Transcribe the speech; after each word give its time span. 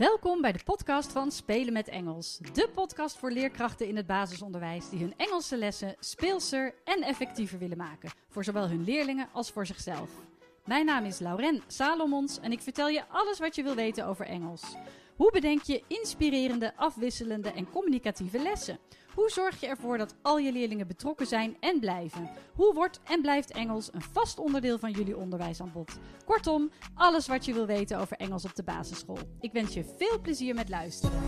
Welkom 0.00 0.40
bij 0.40 0.52
de 0.52 0.64
podcast 0.64 1.12
van 1.12 1.30
Spelen 1.30 1.72
met 1.72 1.88
Engels. 1.88 2.38
De 2.52 2.68
podcast 2.74 3.16
voor 3.16 3.30
leerkrachten 3.30 3.88
in 3.88 3.96
het 3.96 4.06
basisonderwijs 4.06 4.88
die 4.90 5.00
hun 5.00 5.14
Engelse 5.16 5.56
lessen 5.56 5.96
speelser 5.98 6.74
en 6.84 7.02
effectiever 7.02 7.58
willen 7.58 7.76
maken. 7.76 8.10
Voor 8.28 8.44
zowel 8.44 8.68
hun 8.68 8.84
leerlingen 8.84 9.28
als 9.32 9.50
voor 9.50 9.66
zichzelf. 9.66 10.10
Mijn 10.64 10.86
naam 10.86 11.04
is 11.04 11.18
Lauren 11.18 11.62
Salomons 11.66 12.40
en 12.40 12.52
ik 12.52 12.60
vertel 12.60 12.88
je 12.88 13.08
alles 13.08 13.38
wat 13.38 13.54
je 13.54 13.62
wil 13.62 13.74
weten 13.74 14.06
over 14.06 14.26
Engels. 14.26 14.62
Hoe 15.20 15.32
bedenk 15.32 15.62
je 15.62 15.82
inspirerende, 15.86 16.76
afwisselende 16.76 17.52
en 17.52 17.70
communicatieve 17.70 18.42
lessen? 18.42 18.78
Hoe 19.14 19.30
zorg 19.30 19.60
je 19.60 19.66
ervoor 19.66 19.98
dat 19.98 20.14
al 20.22 20.38
je 20.38 20.52
leerlingen 20.52 20.86
betrokken 20.86 21.26
zijn 21.26 21.56
en 21.60 21.80
blijven? 21.80 22.30
Hoe 22.54 22.74
wordt 22.74 23.00
en 23.04 23.20
blijft 23.20 23.52
Engels 23.52 23.92
een 23.92 24.02
vast 24.02 24.38
onderdeel 24.38 24.78
van 24.78 24.90
jullie 24.90 25.16
onderwijsaanbod? 25.16 25.98
Kortom, 26.24 26.70
alles 26.94 27.26
wat 27.26 27.44
je 27.44 27.52
wil 27.52 27.66
weten 27.66 27.98
over 27.98 28.16
Engels 28.16 28.44
op 28.44 28.54
de 28.54 28.62
basisschool. 28.62 29.18
Ik 29.40 29.52
wens 29.52 29.74
je 29.74 29.94
veel 29.98 30.20
plezier 30.20 30.54
met 30.54 30.68
luisteren. 30.68 31.20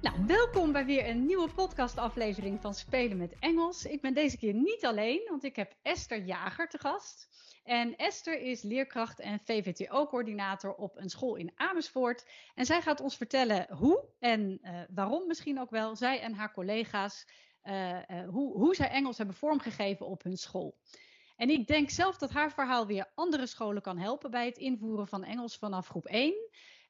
Nou, 0.00 0.26
welkom 0.26 0.72
bij 0.72 0.84
weer 0.84 1.08
een 1.08 1.26
nieuwe 1.26 1.48
podcastaflevering 1.54 2.60
van 2.60 2.74
Spelen 2.74 3.16
met 3.16 3.34
Engels. 3.38 3.84
Ik 3.84 4.00
ben 4.00 4.14
deze 4.14 4.38
keer 4.38 4.54
niet 4.54 4.84
alleen, 4.84 5.26
want 5.28 5.44
ik 5.44 5.56
heb 5.56 5.74
Esther 5.82 6.24
Jager 6.24 6.68
te 6.68 6.78
gast. 6.78 7.28
En 7.68 7.96
Esther 7.96 8.40
is 8.40 8.62
leerkracht 8.62 9.20
en 9.20 9.40
VVTO-coördinator 9.40 10.74
op 10.74 10.96
een 10.96 11.10
school 11.10 11.36
in 11.36 11.52
Amersfoort. 11.54 12.24
En 12.54 12.66
zij 12.66 12.82
gaat 12.82 13.00
ons 13.00 13.16
vertellen 13.16 13.66
hoe 13.74 14.04
en 14.18 14.58
uh, 14.62 14.80
waarom 14.94 15.26
misschien 15.26 15.60
ook 15.60 15.70
wel 15.70 15.96
zij 15.96 16.20
en 16.20 16.34
haar 16.34 16.52
collega's, 16.52 17.28
uh, 17.64 17.92
uh, 17.92 18.28
hoe, 18.28 18.56
hoe 18.56 18.74
zij 18.74 18.88
Engels 18.88 19.18
hebben 19.18 19.36
vormgegeven 19.36 20.06
op 20.06 20.22
hun 20.22 20.36
school. 20.36 20.78
En 21.36 21.50
ik 21.50 21.66
denk 21.66 21.90
zelf 21.90 22.16
dat 22.16 22.30
haar 22.30 22.52
verhaal 22.52 22.86
weer 22.86 23.10
andere 23.14 23.46
scholen 23.46 23.82
kan 23.82 23.98
helpen 23.98 24.30
bij 24.30 24.46
het 24.46 24.58
invoeren 24.58 25.06
van 25.06 25.24
Engels 25.24 25.58
vanaf 25.58 25.88
groep 25.88 26.06
1. 26.06 26.34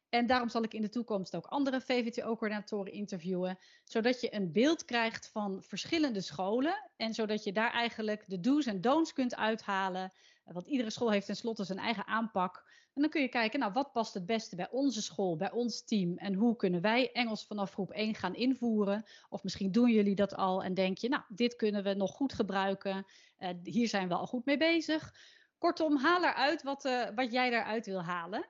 En 0.08 0.27
daarom 0.27 0.48
zal 0.48 0.62
ik 0.62 0.75
in 0.75 0.83
de 0.83 0.88
toekomst 0.88 1.36
ook 1.36 1.47
andere 1.47 1.81
VVTO-coördinatoren 1.81 2.92
interviewen, 2.92 3.58
zodat 3.84 4.20
je 4.20 4.34
een 4.34 4.53
beeld 4.53 4.84
krijgt 4.84 5.28
van 5.28 5.62
verschillende 5.62 6.20
scholen 6.20 6.91
en 6.97 7.14
zodat 7.14 7.44
je 7.44 7.53
daar 7.53 7.72
eigenlijk 7.72 8.25
de 8.27 8.41
do's 8.41 8.66
en 8.66 8.81
don'ts 8.81 9.12
kunt 9.12 9.36
uithalen. 9.36 10.12
Want 10.52 10.66
iedere 10.66 10.91
school 10.91 11.10
heeft 11.10 11.27
tenslotte 11.27 11.64
zijn 11.64 11.78
eigen 11.78 12.06
aanpak. 12.06 12.64
En 12.94 13.04
dan 13.04 13.10
kun 13.10 13.22
je 13.22 13.28
kijken, 13.28 13.60
nou, 13.60 13.72
wat 13.72 13.92
past 13.92 14.14
het 14.14 14.27
beste 14.27 14.56
bij 14.56 14.70
onze 14.70 15.02
school, 15.02 15.36
bij 15.36 15.50
ons 15.50 15.84
team 15.84 16.16
en 16.16 16.34
hoe 16.34 16.56
kunnen 16.56 16.80
wij 16.80 17.12
Engels 17.12 17.46
vanaf 17.46 17.72
groep 17.72 17.91
1 17.91 18.14
gaan 18.14 18.34
invoeren? 18.34 19.04
Of 19.28 19.42
misschien 19.42 19.72
doen 19.72 19.91
jullie 19.91 20.14
dat 20.14 20.34
al 20.34 20.62
en 20.62 20.74
denk 20.74 20.98
je, 20.98 21.08
nou, 21.08 21.22
dit 21.28 21.56
kunnen 21.56 21.82
we 21.82 21.94
nog 21.94 22.10
goed 22.10 22.32
gebruiken. 22.32 23.06
Uh, 23.38 23.48
hier 23.62 23.88
zijn 23.88 24.08
we 24.08 24.14
al 24.14 24.26
goed 24.26 24.44
mee 24.44 24.56
bezig. 24.56 25.14
Kortom, 25.58 25.96
haal 25.96 26.24
eruit 26.24 26.62
wat, 26.62 26.84
uh, 26.84 27.08
wat 27.14 27.32
jij 27.32 27.50
eruit 27.52 27.86
wil 27.86 28.02
halen. 28.02 28.46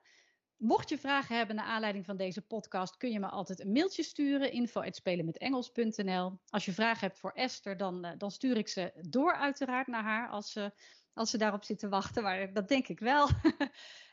Mocht 0.56 0.88
je 0.88 0.98
vragen 0.98 1.36
hebben 1.36 1.56
naar 1.56 1.64
aanleiding 1.64 2.04
van 2.04 2.16
deze 2.16 2.42
podcast, 2.42 2.96
kun 2.96 3.10
je 3.10 3.20
me 3.20 3.26
altijd 3.26 3.60
een 3.60 3.72
mailtje 3.72 4.02
sturen. 4.02 4.52
info.spelenmetengels.nl 4.52 6.38
Als 6.48 6.64
je 6.64 6.72
vragen 6.72 7.06
hebt 7.06 7.18
voor 7.18 7.32
Esther, 7.32 7.76
dan, 7.76 8.06
uh, 8.06 8.12
dan 8.18 8.30
stuur 8.30 8.56
ik 8.56 8.68
ze 8.68 8.92
door 9.08 9.34
uiteraard 9.34 9.86
naar 9.86 10.02
haar 10.02 10.28
als 10.28 10.52
ze, 10.52 10.72
als 11.18 11.30
ze 11.30 11.38
daarop 11.38 11.64
zit 11.64 11.78
te 11.78 11.88
wachten. 11.88 12.22
Maar 12.22 12.52
dat 12.52 12.68
denk 12.68 12.88
ik 12.88 13.00
wel. 13.00 13.28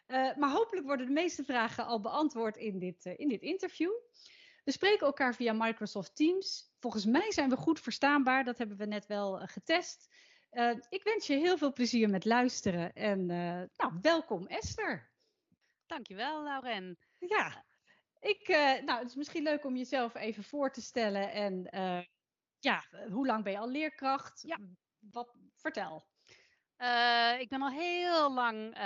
uh, 0.07 0.35
maar 0.39 0.51
hopelijk 0.51 0.85
worden 0.85 1.05
de 1.05 1.13
meeste 1.13 1.43
vragen 1.43 1.85
al 1.85 2.01
beantwoord 2.01 2.57
in 2.57 2.79
dit, 2.79 3.05
uh, 3.05 3.13
in 3.17 3.27
dit 3.27 3.41
interview. 3.41 3.91
We 4.63 4.71
spreken 4.71 5.05
elkaar 5.05 5.35
via 5.35 5.53
Microsoft 5.53 6.15
Teams. 6.15 6.73
Volgens 6.79 7.05
mij 7.05 7.31
zijn 7.31 7.49
we 7.49 7.55
goed 7.55 7.79
verstaanbaar. 7.79 8.43
Dat 8.43 8.57
hebben 8.57 8.77
we 8.77 8.85
net 8.85 9.05
wel 9.05 9.37
getest. 9.37 10.13
ik 10.89 11.03
wens 11.03 11.27
je 11.27 11.35
heel 11.35 11.57
veel 11.57 11.73
plezier 11.73 12.09
met 12.09 12.25
luisteren. 12.25 12.93
En 12.93 13.25
nou, 13.25 13.99
welkom 14.01 14.47
Esther. 14.47 15.11
Dankjewel, 15.85 16.43
Lauren. 16.43 16.97
Ja, 17.19 17.65
ik, 18.19 18.47
nou, 18.85 18.99
het 18.99 19.07
is 19.07 19.15
misschien 19.15 19.43
leuk 19.43 19.65
om 19.65 19.75
jezelf 19.75 20.15
even 20.15 20.43
voor 20.43 20.71
te 20.71 20.81
stellen. 20.81 21.31
En 21.31 21.69
ja, 22.59 22.85
hoe 23.09 23.25
lang 23.25 23.43
ben 23.43 23.51
je 23.51 23.59
al 23.59 23.69
leerkracht? 23.69 24.41
Ja, 24.41 24.59
wat, 24.99 25.35
vertel. 25.55 26.05
Uh, 26.77 27.39
ik 27.39 27.49
ben 27.49 27.61
al 27.61 27.69
heel 27.69 28.33
lang 28.33 28.77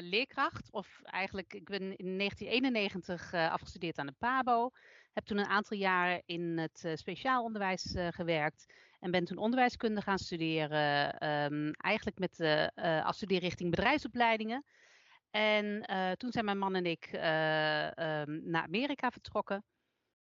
leerkracht. 0.00 0.68
Of 0.70 1.00
eigenlijk, 1.02 1.54
ik 1.54 1.64
ben 1.64 1.96
in 1.96 2.18
1991 2.18 3.34
afgestudeerd 3.34 3.98
aan 3.98 4.06
de 4.06 4.14
PABO. 4.18 4.70
Heb 5.12 5.24
toen 5.24 5.38
een 5.38 5.46
aantal 5.46 5.76
jaren 5.76 6.22
in 6.26 6.58
het 6.58 6.92
speciaal 6.94 7.42
onderwijs 7.42 7.94
gewerkt. 8.10 8.72
En 9.00 9.10
ben 9.10 9.24
toen 9.24 9.36
onderwijskunde 9.36 10.00
gaan 10.00 10.18
studeren. 10.18 11.14
Um, 11.28 11.70
eigenlijk 11.70 12.18
met 12.18 12.36
de 12.36 12.72
afstudeerrichting 13.04 13.70
bedrijfsopleidingen. 13.70 14.64
En 15.30 15.84
toen 16.16 16.32
zijn 16.32 16.44
mijn 16.44 16.58
man 16.58 16.74
en 16.74 16.86
ik 16.86 17.08
um, 17.12 17.20
naar 18.50 18.62
Amerika 18.62 19.10
vertrokken. 19.10 19.64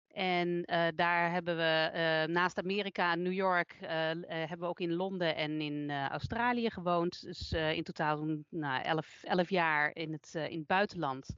En 0.09 0.49
uh, 0.49 0.87
daar 0.95 1.33
hebben 1.33 1.57
we 1.57 2.27
naast 2.27 2.59
Amerika 2.59 3.13
en 3.13 3.23
New 3.23 3.33
York, 3.33 3.77
hebben 3.81 4.59
we 4.59 4.67
ook 4.67 4.81
in 4.81 4.93
Londen 4.93 5.37
en 5.37 5.61
in 5.61 5.91
Australië 5.91 6.71
gewoond. 6.71 7.23
Dus 7.23 7.53
in 7.53 7.83
totaal 7.83 8.43
nou, 8.49 8.83
elf, 9.23 9.51
jaar 9.51 9.91
in 9.95 10.13
het, 10.13 10.35
in 10.35 10.59
het 10.59 10.67
buitenland. 10.67 11.37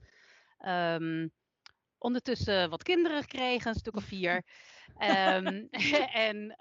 Um, 0.67 1.31
ondertussen 1.97 2.69
wat 2.69 2.83
kinderen 2.83 3.21
gekregen, 3.21 3.69
een 3.69 3.79
stuk 3.79 3.95
of 3.95 4.03
vier. 4.03 4.43
um, 4.99 5.67
en 6.27 6.55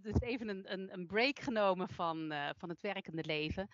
dus 0.00 0.20
even 0.20 0.48
een, 0.48 0.92
een, 0.92 1.06
break 1.06 1.38
genomen 1.38 1.88
van, 1.88 2.34
van 2.56 2.68
het 2.68 2.80
werkende 2.80 3.24
leven. 3.24 3.68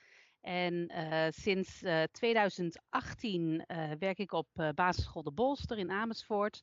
En 0.46 0.90
sinds 1.34 1.82
uh, 1.82 2.02
2018 2.02 3.64
uh, 3.66 3.90
werk 3.98 4.18
ik 4.18 4.32
op 4.32 4.48
basisschool 4.74 5.22
De 5.22 5.32
Bolster 5.32 5.78
in 5.78 5.90
Amersfoort. 5.90 6.62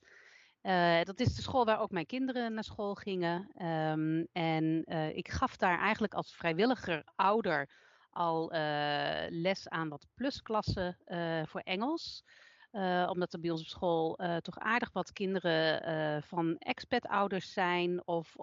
Dat 1.04 1.20
is 1.20 1.36
de 1.36 1.42
school 1.42 1.66
waar 1.66 1.80
ook 1.80 1.92
mijn 1.92 2.06
kinderen 2.06 2.54
naar 2.54 2.64
school 2.64 2.96
gingen. 2.96 3.50
Um, 3.66 4.28
en 4.32 4.86
ik 5.16 5.30
gaf 5.30 5.58
daar 5.58 5.80
eigenlijk 5.80 6.14
als 6.14 6.36
vrijwilliger 6.36 7.04
ouder 7.16 7.70
al 8.10 8.48
les 9.30 9.70
aan 9.70 9.90
wat 9.90 10.06
plusklassen 10.16 10.98
voor 11.46 11.62
Engels. 11.62 12.24
Omdat 13.08 13.34
er 13.34 13.40
bij 13.40 13.50
ons 13.50 13.62
op 13.62 13.68
school 13.68 14.20
toch 14.42 14.58
aardig 14.58 14.92
wat 14.92 15.12
kinderen 15.12 16.24
van 16.24 16.58
expat-ouders 16.58 17.54
zijn. 17.54 18.08
Of 18.08 18.36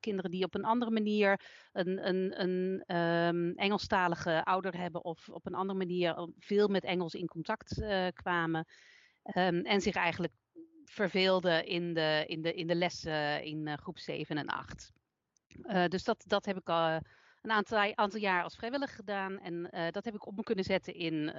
kinderen 0.00 0.30
die 0.30 0.44
op 0.44 0.54
een 0.54 0.64
andere 0.64 0.90
manier 0.90 1.40
een, 1.72 2.08
een, 2.08 2.40
een 2.40 2.96
um, 2.96 3.52
Engelstalige 3.54 4.44
ouder 4.44 4.76
hebben. 4.76 5.04
Of 5.04 5.28
op 5.28 5.46
een 5.46 5.54
andere 5.54 5.78
manier 5.78 6.28
veel 6.38 6.68
met 6.68 6.84
Engels 6.84 7.14
in 7.14 7.26
contact 7.26 7.82
kwamen. 8.12 8.66
Um, 9.36 9.60
en 9.60 9.80
zich 9.80 9.94
eigenlijk 9.94 10.32
verveelden 10.92 11.66
in 11.66 11.94
de, 11.94 12.24
in 12.26 12.42
de, 12.42 12.54
in 12.54 12.66
de 12.66 12.74
lessen 12.74 13.44
in 13.44 13.78
groep 13.78 13.98
7 13.98 14.36
en 14.38 14.46
8. 14.46 14.92
dus 15.88 16.04
dat, 16.04 16.24
dat 16.26 16.44
heb 16.44 16.56
ik 16.56 16.68
al 16.68 17.00
een 17.42 17.50
aantal, 17.50 17.94
aantal 17.94 18.20
jaar 18.20 18.42
als 18.42 18.56
vrijwilliger 18.56 18.96
gedaan. 18.96 19.38
En 19.38 19.68
dat 19.90 20.04
heb 20.04 20.14
ik 20.14 20.26
op 20.26 20.36
me 20.36 20.42
kunnen 20.42 20.64
zetten 20.64 20.94
in 20.94 21.32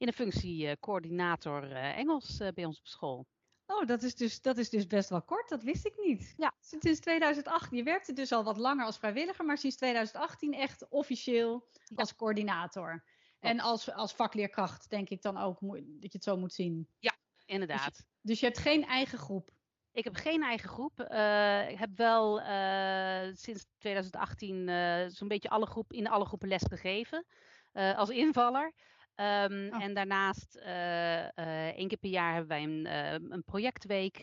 in 0.00 0.06
de 0.06 0.12
functie 0.12 0.66
uh, 0.66 0.72
coördinator 0.80 1.70
uh, 1.70 1.98
Engels 1.98 2.40
uh, 2.40 2.48
bij 2.54 2.64
ons 2.64 2.78
op 2.78 2.86
school. 2.86 3.26
Oh, 3.66 3.86
dat 3.86 4.02
is, 4.02 4.14
dus, 4.14 4.40
dat 4.40 4.58
is 4.58 4.70
dus 4.70 4.86
best 4.86 5.08
wel 5.08 5.22
kort. 5.22 5.48
Dat 5.48 5.62
wist 5.62 5.86
ik 5.86 5.94
niet. 6.04 6.34
Ja. 6.36 6.54
Sinds 6.60 7.00
2018. 7.00 7.76
Je 7.76 7.82
werkte 7.82 8.12
dus 8.12 8.32
al 8.32 8.44
wat 8.44 8.56
langer 8.56 8.84
als 8.84 8.98
vrijwilliger, 8.98 9.44
maar 9.44 9.58
sinds 9.58 9.76
2018 9.76 10.52
echt 10.52 10.88
officieel 10.88 11.68
ja. 11.72 11.96
als 11.96 12.16
coördinator. 12.16 13.04
En 13.40 13.60
als, 13.60 13.92
als 13.92 14.12
vakleerkracht 14.12 14.90
denk 14.90 15.08
ik 15.08 15.22
dan 15.22 15.36
ook 15.36 15.60
dat 15.60 15.82
je 16.00 16.08
het 16.12 16.24
zo 16.24 16.36
moet 16.36 16.52
zien. 16.52 16.88
Ja, 16.98 17.14
inderdaad. 17.50 17.96
Dus, 17.96 18.04
dus 18.20 18.40
je 18.40 18.46
hebt 18.46 18.58
geen 18.58 18.84
eigen 18.84 19.18
groep? 19.18 19.50
Ik 19.92 20.04
heb 20.04 20.14
geen 20.14 20.42
eigen 20.42 20.68
groep. 20.68 21.08
Uh, 21.10 21.70
ik 21.70 21.78
heb 21.78 21.90
wel 21.96 22.40
uh, 22.40 23.34
sinds 23.34 23.66
2018 23.78 24.68
uh, 24.68 25.04
zo'n 25.06 25.28
beetje 25.28 25.48
alle 25.48 25.66
groep, 25.66 25.92
in 25.92 26.08
alle 26.08 26.24
groepen 26.24 26.48
les 26.48 26.62
gegeven. 26.68 27.26
als 27.72 28.10
invaller. 28.10 28.72
Um, 29.20 29.74
oh. 29.74 29.82
En 29.82 29.94
daarnaast, 29.94 30.56
uh, 30.56 31.22
uh, 31.22 31.68
één 31.68 31.88
keer 31.88 31.98
per 31.98 32.10
jaar 32.10 32.34
hebben 32.34 32.48
wij 32.48 32.62
een, 32.62 32.86
uh, 32.86 33.30
een 33.30 33.44
projectweek. 33.44 34.16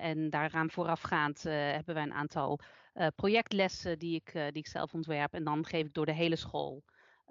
en 0.00 0.30
daaraan 0.30 0.70
voorafgaand 0.70 1.42
hebben 1.42 1.94
wij 1.94 2.02
een 2.02 2.12
aantal 2.12 2.60
projectlessen 3.14 3.98
die 3.98 4.14
ik, 4.14 4.32
die 4.32 4.62
ik 4.62 4.66
zelf 4.66 4.94
ontwerp. 4.94 5.34
En 5.34 5.44
dan 5.44 5.66
geef 5.66 5.86
ik 5.86 5.94
door 5.94 6.06
de 6.06 6.12
hele 6.12 6.36
school 6.36 6.84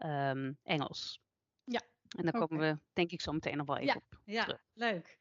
um, 0.06 0.58
Engels. 0.64 1.22
Ja. 1.64 1.82
En 2.18 2.24
daar 2.24 2.34
okay. 2.34 2.48
komen 2.48 2.60
we 2.60 2.80
denk 2.94 3.12
ik 3.12 3.22
zo 3.22 3.32
meteen 3.32 3.58
nog 3.58 3.68
wel 3.68 3.78
even 3.78 3.88
ja, 3.88 3.96
op 3.96 4.20
Ja, 4.24 4.44
terug. 4.44 4.62
leuk. 4.74 5.18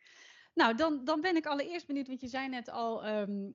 Nou, 0.57 0.77
dan, 0.77 1.05
dan 1.05 1.21
ben 1.21 1.37
ik 1.37 1.47
allereerst 1.47 1.87
benieuwd, 1.87 2.07
want 2.07 2.21
je 2.21 2.29
zei 2.29 2.49
net 2.49 2.71
al, 2.71 3.07
um, 3.07 3.55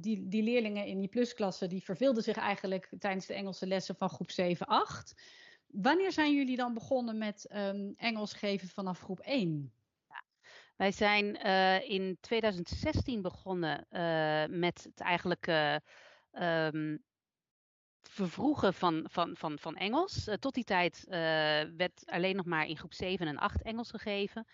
die, 0.00 0.28
die 0.28 0.42
leerlingen 0.42 0.86
in 0.86 0.98
die 0.98 1.08
plusklasse, 1.08 1.66
die 1.66 1.82
verveelden 1.82 2.22
zich 2.22 2.36
eigenlijk 2.36 2.90
tijdens 2.98 3.26
de 3.26 3.34
Engelse 3.34 3.66
lessen 3.66 3.96
van 3.96 4.08
groep 4.08 4.30
7, 4.30 4.66
8. 4.66 5.22
Wanneer 5.66 6.12
zijn 6.12 6.34
jullie 6.34 6.56
dan 6.56 6.74
begonnen 6.74 7.18
met 7.18 7.50
um, 7.54 7.94
Engels 7.96 8.32
geven 8.32 8.68
vanaf 8.68 9.00
groep 9.00 9.20
1? 9.20 9.72
Ja, 10.08 10.22
wij 10.76 10.92
zijn 10.92 11.46
uh, 11.46 11.90
in 11.90 12.18
2016 12.20 13.22
begonnen 13.22 13.86
uh, 13.90 14.58
met 14.58 14.84
het 14.84 15.00
eigenlijk 15.00 15.46
um, 16.32 17.04
vervroegen 18.02 18.74
van, 18.74 19.06
van, 19.08 19.36
van, 19.36 19.58
van 19.58 19.76
Engels. 19.76 20.28
tot 20.38 20.54
die 20.54 20.64
tijd 20.64 21.04
werd 21.76 22.02
alleen 22.06 22.36
nog 22.36 22.46
maar 22.46 22.66
in 22.66 22.78
groep 22.78 22.94
7 22.94 23.26
en 23.26 23.38
8 23.38 23.62
Engels 23.62 23.90
gegeven. 23.90 24.46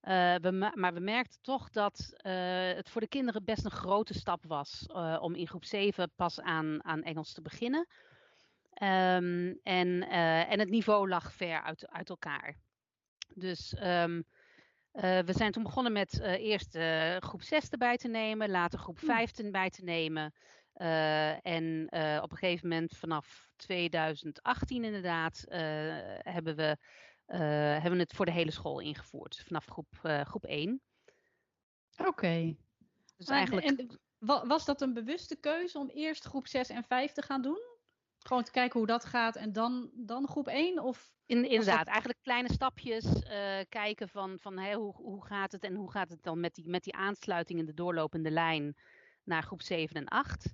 We, 0.00 0.70
maar 0.74 0.94
we 0.94 1.00
merkten 1.00 1.42
toch 1.42 1.70
dat 1.70 2.10
het 2.22 2.88
voor 2.88 3.00
de 3.00 3.08
kinderen 3.08 3.44
best 3.44 3.64
een 3.64 3.70
grote 3.70 4.14
stap 4.14 4.44
was 4.46 4.86
om 5.20 5.34
in 5.34 5.46
groep 5.46 5.64
7 5.64 6.10
pas 6.16 6.40
aan, 6.40 6.84
aan 6.84 7.02
Engels 7.02 7.32
te 7.32 7.42
beginnen. 7.42 7.86
Ehm, 8.72 9.54
en, 9.62 10.08
en 10.48 10.58
het 10.58 10.70
niveau 10.70 11.08
lag 11.08 11.32
ver 11.32 11.62
uit, 11.62 11.88
uit 11.88 12.08
elkaar. 12.08 12.56
Dus 13.34 13.76
um, 13.82 14.24
uh, 14.92 15.18
we 15.18 15.32
zijn 15.32 15.52
toen 15.52 15.62
begonnen 15.62 15.92
met 15.92 16.20
eerst 16.20 16.78
groep 17.18 17.42
6 17.42 17.68
erbij 17.68 17.96
te 17.96 18.08
nemen, 18.08 18.50
later 18.50 18.78
groep 18.78 18.98
5 18.98 19.36
hm. 19.36 19.44
erbij 19.44 19.70
te 19.70 19.84
nemen. 19.84 20.34
en 21.42 21.88
op 22.22 22.32
een 22.32 22.38
gegeven 22.38 22.68
moment 22.68 22.96
vanaf 22.96 23.48
2018 23.56 24.84
inderdaad 24.84 25.44
hebben, 26.18 26.56
we, 26.56 26.76
hebben 27.36 27.92
we 27.92 27.98
het 27.98 28.14
voor 28.14 28.26
de 28.26 28.32
hele 28.32 28.50
school 28.50 28.80
ingevoerd. 28.80 29.42
Vanaf 29.46 29.66
groep, 29.66 29.94
groep 30.22 30.44
1. 30.44 30.80
Oké. 31.98 32.08
Okay. 32.08 32.56
Dus 33.16 33.26
eigenlijk... 33.26 33.66
En, 33.66 33.98
was 34.18 34.64
dat 34.64 34.80
een 34.80 34.94
bewuste 34.94 35.36
keuze 35.36 35.78
om 35.78 35.88
eerst 35.88 36.24
groep 36.24 36.46
6 36.46 36.68
en 36.68 36.84
5 36.84 37.12
te 37.12 37.22
gaan 37.22 37.42
doen? 37.42 37.60
Gewoon 38.18 38.42
te 38.42 38.50
kijken 38.50 38.78
hoe 38.78 38.88
dat 38.88 39.04
gaat 39.04 39.36
en 39.36 39.52
dan, 39.52 39.90
dan 39.94 40.28
groep 40.28 40.48
1? 40.48 40.78
Of 40.78 41.12
in, 41.26 41.44
inderdaad, 41.44 41.86
eigenlijk 41.86 42.18
kleine 42.22 42.52
stapjes 42.52 43.04
uh, 43.04 43.58
kijken 43.68 44.08
van, 44.08 44.38
van 44.38 44.58
hey, 44.58 44.74
hoe, 44.74 44.94
hoe 44.94 45.26
gaat 45.26 45.52
het 45.52 45.62
en 45.62 45.74
hoe 45.74 45.90
gaat 45.90 46.08
het 46.08 46.22
dan 46.22 46.40
met 46.40 46.54
die, 46.54 46.68
met 46.68 46.84
die 46.84 46.94
aansluiting 46.94 47.58
in 47.58 47.66
de 47.66 47.74
doorlopende 47.74 48.30
lijn 48.30 48.76
naar 49.24 49.42
groep 49.42 49.62
7 49.62 49.96
en 49.96 50.08
8. 50.08 50.52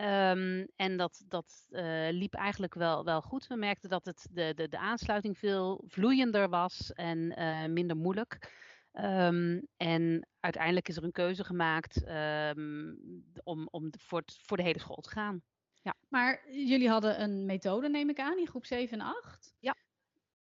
Um, 0.00 0.06
ehm, 0.06 0.66
en 0.76 0.96
dat, 0.96 1.24
dat 1.28 1.66
uh, 1.70 2.08
liep 2.10 2.34
eigenlijk 2.34 2.74
wel, 2.74 3.04
wel 3.04 3.22
goed. 3.22 3.46
We 3.46 3.56
merkten 3.56 3.90
dat 3.90 4.04
het 4.04 4.28
de, 4.30 4.52
de, 4.54 4.68
de 4.68 4.78
aansluiting 4.78 5.38
veel 5.38 5.84
vloeiender 5.86 6.48
was 6.48 6.92
en 6.92 7.18
uh, 7.38 7.66
minder 7.66 7.96
moeilijk. 7.96 8.52
Um, 8.92 9.66
en 9.76 10.26
uiteindelijk 10.40 10.88
is 10.88 10.96
er 10.96 11.04
een 11.04 11.12
keuze 11.12 11.44
gemaakt 11.44 12.08
um, 12.08 12.98
om, 13.42 13.68
om 13.70 13.90
voor, 13.98 14.18
het, 14.18 14.38
voor 14.42 14.56
de 14.56 14.62
hele 14.62 14.78
school 14.78 15.00
te 15.00 15.10
gaan. 15.10 15.42
Ja. 15.82 15.94
Maar 16.08 16.50
jullie 16.50 16.88
hadden 16.88 17.22
een 17.22 17.46
methode, 17.46 17.88
neem 17.88 18.08
ik 18.08 18.18
aan, 18.18 18.38
in 18.38 18.48
groep 18.48 18.66
7 18.66 18.98
en 18.98 19.06
8? 19.06 19.54
Ja. 19.58 19.76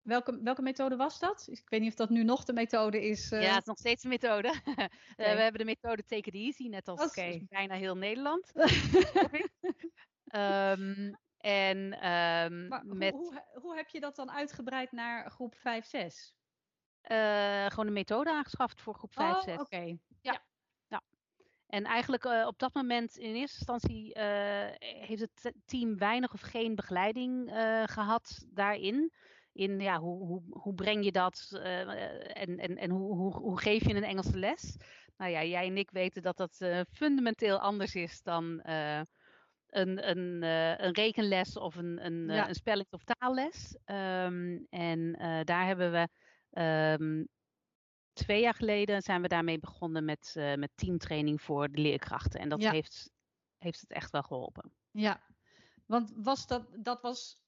Welke, 0.04 0.42
welke 0.42 0.62
methode 0.62 0.96
was 0.96 1.18
dat? 1.18 1.46
Ik 1.50 1.68
weet 1.68 1.80
niet 1.80 1.90
of 1.90 1.96
dat 1.96 2.10
nu 2.10 2.24
nog 2.24 2.44
de 2.44 2.52
methode 2.52 3.06
is. 3.06 3.32
Uh... 3.32 3.42
Ja, 3.42 3.48
het 3.48 3.60
is 3.60 3.66
nog 3.66 3.78
steeds 3.78 4.04
een 4.04 4.10
methode. 4.10 4.48
uh, 4.66 4.86
we 5.16 5.22
hebben 5.22 5.58
de 5.58 5.64
methode 5.64 6.04
Take 6.04 6.30
It 6.30 6.34
Easy, 6.34 6.68
net 6.68 6.88
als 6.88 7.02
okay. 7.02 7.46
bijna 7.48 7.74
heel 7.74 7.96
Nederland. 7.96 8.52
um, 10.34 11.16
en, 11.38 12.08
um, 12.10 12.68
met... 12.98 13.12
hoe, 13.12 13.42
hoe, 13.52 13.76
heb 13.76 13.88
je 13.88 14.00
dat 14.00 14.16
dan 14.16 14.30
uitgebreid 14.30 14.92
naar 14.92 15.30
groep 15.30 15.54
5, 15.54 15.86
6? 15.86 16.34
Uh, 17.10 17.66
gewoon 17.66 17.86
een 17.86 17.92
methode 17.92 18.30
aangeschaft 18.30 18.80
voor 18.80 18.94
groep 18.94 19.12
5, 19.12 19.34
oh, 19.34 19.42
6. 19.42 19.58
oké. 19.58 19.76
Ja. 19.76 19.96
ja. 20.20 20.42
ja. 20.88 21.02
En 21.66 21.84
eigenlijk 21.84 22.24
op 22.24 22.58
dat 22.58 22.74
moment, 22.74 23.16
in 23.16 23.34
eerste 23.34 23.58
instantie, 23.58 24.18
heeft 24.78 25.20
het 25.20 25.54
team 25.64 25.98
weinig 25.98 26.32
of 26.32 26.40
geen 26.40 26.74
begeleiding 26.74 27.50
gehad 27.86 28.46
daarin 28.48 29.12
in 29.54 29.80
ja, 29.80 29.98
hoe, 29.98 30.26
hoe, 30.26 30.42
hoe 30.48 30.74
breng 30.74 31.04
je 31.04 31.12
dat 31.12 31.50
uh, 31.52 31.80
en, 32.40 32.58
en, 32.58 32.76
en 32.76 32.90
hoe, 32.90 33.16
hoe, 33.16 33.34
hoe 33.34 33.60
geef 33.60 33.86
je 33.86 33.94
een 33.94 34.04
Engelse 34.04 34.38
les? 34.38 34.76
Nou 35.16 35.30
ja, 35.30 35.44
jij 35.44 35.66
en 35.66 35.76
ik 35.76 35.90
weten 35.90 36.22
dat 36.22 36.36
dat 36.36 36.56
uh, 36.60 36.80
fundamenteel 36.90 37.58
anders 37.58 37.94
is 37.94 38.22
dan 38.22 38.62
uh, 38.66 39.00
een, 39.66 40.08
een, 40.08 40.42
een 40.84 40.94
rekenles 40.94 41.56
of 41.56 41.76
een, 41.76 42.04
een, 42.04 42.26
ja. 42.26 42.48
een 42.48 42.54
spelling- 42.54 42.86
of 42.90 43.04
taalles. 43.04 43.78
Um, 43.84 44.66
en 44.70 45.12
daar 45.44 45.66
hebben 45.66 45.92
we 45.92 46.08
um, 47.00 47.28
twee 48.12 48.40
jaar 48.40 48.54
geleden 48.54 49.02
zijn 49.02 49.22
we 49.22 49.28
daarmee 49.28 49.58
begonnen 49.58 50.04
met, 50.04 50.32
met 50.56 50.70
teamtraining 50.74 51.42
voor 51.42 51.70
de 51.70 51.80
leerkrachten. 51.80 52.40
En 52.40 52.48
dat 52.48 52.62
ja. 52.62 52.70
heeft, 52.70 53.10
heeft 53.58 53.80
het 53.80 53.92
echt 53.92 54.10
wel 54.10 54.22
geholpen. 54.22 54.72
Ja, 54.90 55.20
want 55.86 56.12
was 56.16 56.46
dat, 56.46 56.66
dat 56.72 57.02
was 57.02 57.42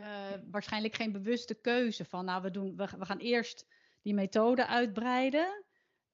uh, 0.00 0.32
waarschijnlijk 0.50 0.94
geen 0.94 1.12
bewuste 1.12 1.54
keuze 1.54 2.04
van, 2.04 2.24
nou, 2.24 2.42
we, 2.42 2.50
doen, 2.50 2.76
we, 2.76 2.88
we 2.98 3.04
gaan 3.04 3.18
eerst 3.18 3.66
die 4.02 4.14
methode 4.14 4.66
uitbreiden. 4.66 5.64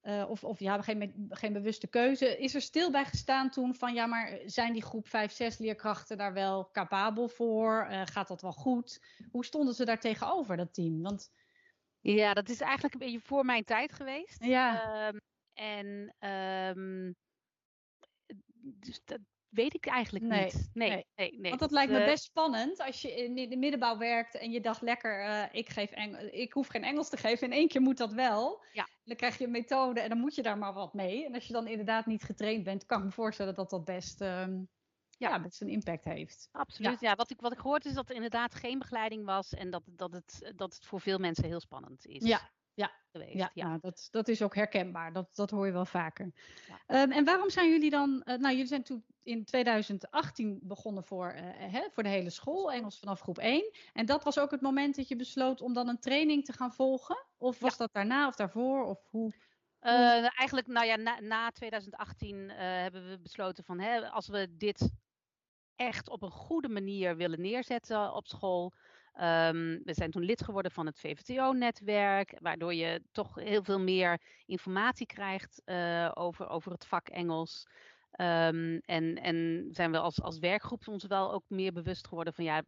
Uh, 0.03 0.25
of, 0.29 0.45
of 0.45 0.59
ja, 0.59 0.83
geen, 0.83 1.27
geen 1.29 1.53
bewuste 1.53 1.87
keuze. 1.87 2.39
Is 2.39 2.55
er 2.55 2.61
stil 2.61 2.91
bij 2.91 3.05
gestaan 3.05 3.51
toen 3.51 3.75
van, 3.75 3.95
ja, 3.95 4.07
maar 4.07 4.39
zijn 4.45 4.73
die 4.73 4.83
groep 4.83 5.09
5, 5.09 5.33
6 5.33 5.59
leerkrachten 5.59 6.17
daar 6.17 6.33
wel 6.33 6.71
capabel 6.71 7.29
voor? 7.29 7.87
Uh, 7.91 8.03
gaat 8.05 8.29
dat 8.29 8.43
wel 8.43 8.53
goed? 8.53 9.03
Hoe 9.31 9.45
stonden 9.45 9.75
ze 9.75 9.85
daar 9.85 10.01
tegenover, 10.01 10.57
dat 10.57 10.75
team? 10.75 11.03
Want... 11.03 11.31
Ja, 12.01 12.35
dat 12.35 12.49
is 12.49 12.61
eigenlijk 12.61 12.95
een 12.95 13.01
beetje 13.01 13.21
voor 13.21 13.45
mijn 13.45 13.65
tijd 13.65 13.93
geweest. 13.93 14.45
Ja. 14.45 15.09
Um, 15.09 15.21
en 15.55 16.15
um, 16.77 17.15
dus 18.63 19.01
dat, 19.05 19.21
weet 19.53 19.75
ik 19.75 19.87
eigenlijk 19.87 20.25
nee, 20.25 20.45
niet. 20.45 20.71
Nee, 20.73 20.89
nee, 20.89 21.07
nee, 21.17 21.39
nee. 21.41 21.49
Want 21.49 21.61
dat 21.61 21.71
lijkt 21.71 21.93
me 21.93 21.99
uh, 21.99 22.05
best 22.05 22.25
spannend 22.25 22.81
als 22.81 23.03
je 23.03 23.15
in 23.15 23.51
de 23.51 23.57
middenbouw 23.57 23.99
werkt 23.99 24.35
en 24.35 24.51
je 24.51 24.61
dacht 24.61 24.81
lekker, 24.81 25.25
uh, 25.25 25.45
ik, 25.53 25.69
geef 25.69 25.91
ik 26.31 26.53
hoef 26.53 26.67
geen 26.67 26.85
Engels 26.85 27.09
te 27.09 27.17
geven. 27.17 27.47
In 27.47 27.53
één 27.53 27.69
keer 27.69 27.81
moet 27.81 27.97
dat 27.97 28.13
wel. 28.13 28.65
Ja. 28.73 28.89
Dan 29.05 29.17
krijg 29.17 29.39
je 29.39 29.45
een 29.45 29.51
methode 29.51 30.01
en 30.01 30.09
dan 30.09 30.19
moet 30.19 30.35
je 30.35 30.43
daar 30.43 30.59
maar 30.59 30.73
wat 30.73 30.95
mee. 30.95 31.25
En 31.25 31.35
als 31.35 31.47
je 31.47 31.53
dan 31.53 31.67
inderdaad 31.67 32.07
niet 32.07 32.23
getraind 32.23 32.65
bent, 32.65 32.87
kan 32.87 32.99
ik 32.99 33.05
me 33.05 33.11
voorstellen 33.11 33.55
dat 33.55 33.71
dat 33.71 33.85
best, 33.85 34.21
um, 34.21 34.69
ja. 35.09 35.29
ja, 35.29 35.41
best 35.41 35.61
een 35.61 35.69
impact 35.69 36.05
heeft. 36.05 36.49
Absoluut. 36.53 37.01
Ja. 37.01 37.09
ja, 37.09 37.15
wat, 37.15 37.31
ik, 37.31 37.41
wat 37.41 37.53
ik 37.53 37.59
gehoord 37.59 37.85
is 37.85 37.95
dat 37.95 38.09
er 38.09 38.15
inderdaad 38.15 38.55
geen 38.55 38.79
begeleiding 38.79 39.25
was 39.25 39.55
en 39.55 39.71
dat, 39.71 39.83
dat, 39.87 40.13
het, 40.13 40.53
dat 40.57 40.75
het 40.75 40.87
voor 40.87 41.01
veel 41.01 41.19
mensen 41.19 41.45
heel 41.45 41.61
spannend 41.61 42.07
is. 42.07 42.25
Ja, 42.25 42.51
ja, 42.75 42.93
geweest. 43.11 43.33
Ja, 43.33 43.51
ja. 43.55 43.67
Nou, 43.67 43.79
dat, 43.81 44.09
dat 44.11 44.29
is 44.29 44.43
ook 44.43 44.55
herkenbaar. 44.55 45.13
Dat, 45.13 45.37
dat 45.37 45.51
hoor 45.51 45.67
je 45.67 45.73
wel 45.73 45.85
vaker. 45.85 46.33
Ja. 46.69 47.03
Um, 47.03 47.13
en 47.13 47.25
waarom 47.25 47.51
zijn 47.51 47.71
jullie 47.71 47.91
dan... 47.91 48.11
Uh, 48.25 48.37
nou, 48.37 48.51
jullie 48.51 48.67
zijn 48.67 48.83
toen 48.83 49.05
in 49.23 49.45
2018 49.45 50.59
begonnen 50.63 51.05
voor, 51.05 51.35
uh, 51.35 51.41
hè, 51.73 51.89
voor 51.93 52.03
de 52.03 52.09
hele 52.09 52.31
school. 52.31 52.73
Engels 52.73 52.99
vanaf 52.99 53.21
groep 53.21 53.39
1. 53.39 53.71
En 53.93 54.07
dat 54.07 54.25
was 54.25 54.39
ook 54.39 54.51
het 54.51 54.61
moment 54.61 54.97
dat 54.97 55.09
je 55.09 55.17
besloot 55.17 55.61
om 55.61 55.73
dan 55.73 55.89
een 55.89 56.01
training 56.01 56.45
te 56.45 56.53
gaan 56.53 56.73
volgen? 56.73 57.27
Of 57.37 57.59
was 57.59 57.77
dat 57.77 57.93
daarna 57.93 58.27
of 58.27 58.35
daarvoor? 58.35 58.85
Of 58.85 58.99
hoe... 59.11 59.35
Uh, 59.83 60.39
eigenlijk, 60.39 60.67
nou 60.67 60.87
ja, 60.87 60.97
na, 60.97 61.21
na 61.21 61.51
2018 61.51 62.51
hebben 62.51 63.09
we 63.09 63.19
besloten 63.19 63.65
van... 63.65 63.81
Hè, 63.81 64.11
als 64.11 64.29
we 64.29 64.57
dit 64.57 64.91
echt 65.77 66.09
op 66.09 66.23
een 66.23 66.31
goede 66.31 66.69
manier 66.69 67.17
willen 67.17 67.41
neerzetten 67.41 68.15
op 68.15 68.27
school... 68.27 68.73
Um, 69.15 69.81
we 69.85 69.95
zijn 69.95 70.11
toen 70.11 70.25
lid 70.25 70.45
geworden 70.45 70.73
van 70.73 70.87
het 70.87 70.99
VVTO-netwerk, 70.99 72.37
waardoor 72.39 72.75
je 72.75 73.03
toch 73.11 73.35
heel 73.35 73.63
veel 73.63 73.81
meer 73.81 74.21
informatie 74.47 75.07
krijgt 75.07 75.63
uh, 75.65 76.11
over, 76.15 76.49
over 76.49 76.73
het 76.73 76.87
vak 76.87 77.09
Engels. 77.09 77.67
Um, 78.21 78.79
en, 78.79 79.17
en 79.17 79.69
zijn 79.71 79.91
we 79.91 79.99
als, 79.99 80.23
als 80.23 80.39
werkgroep 80.39 80.89
ons 80.89 81.07
wel 81.07 81.33
ook 81.33 81.45
meer 81.49 81.73
bewust 81.73 82.09
geworden 82.09 82.35
van 82.35 82.45
ja, 82.45 82.63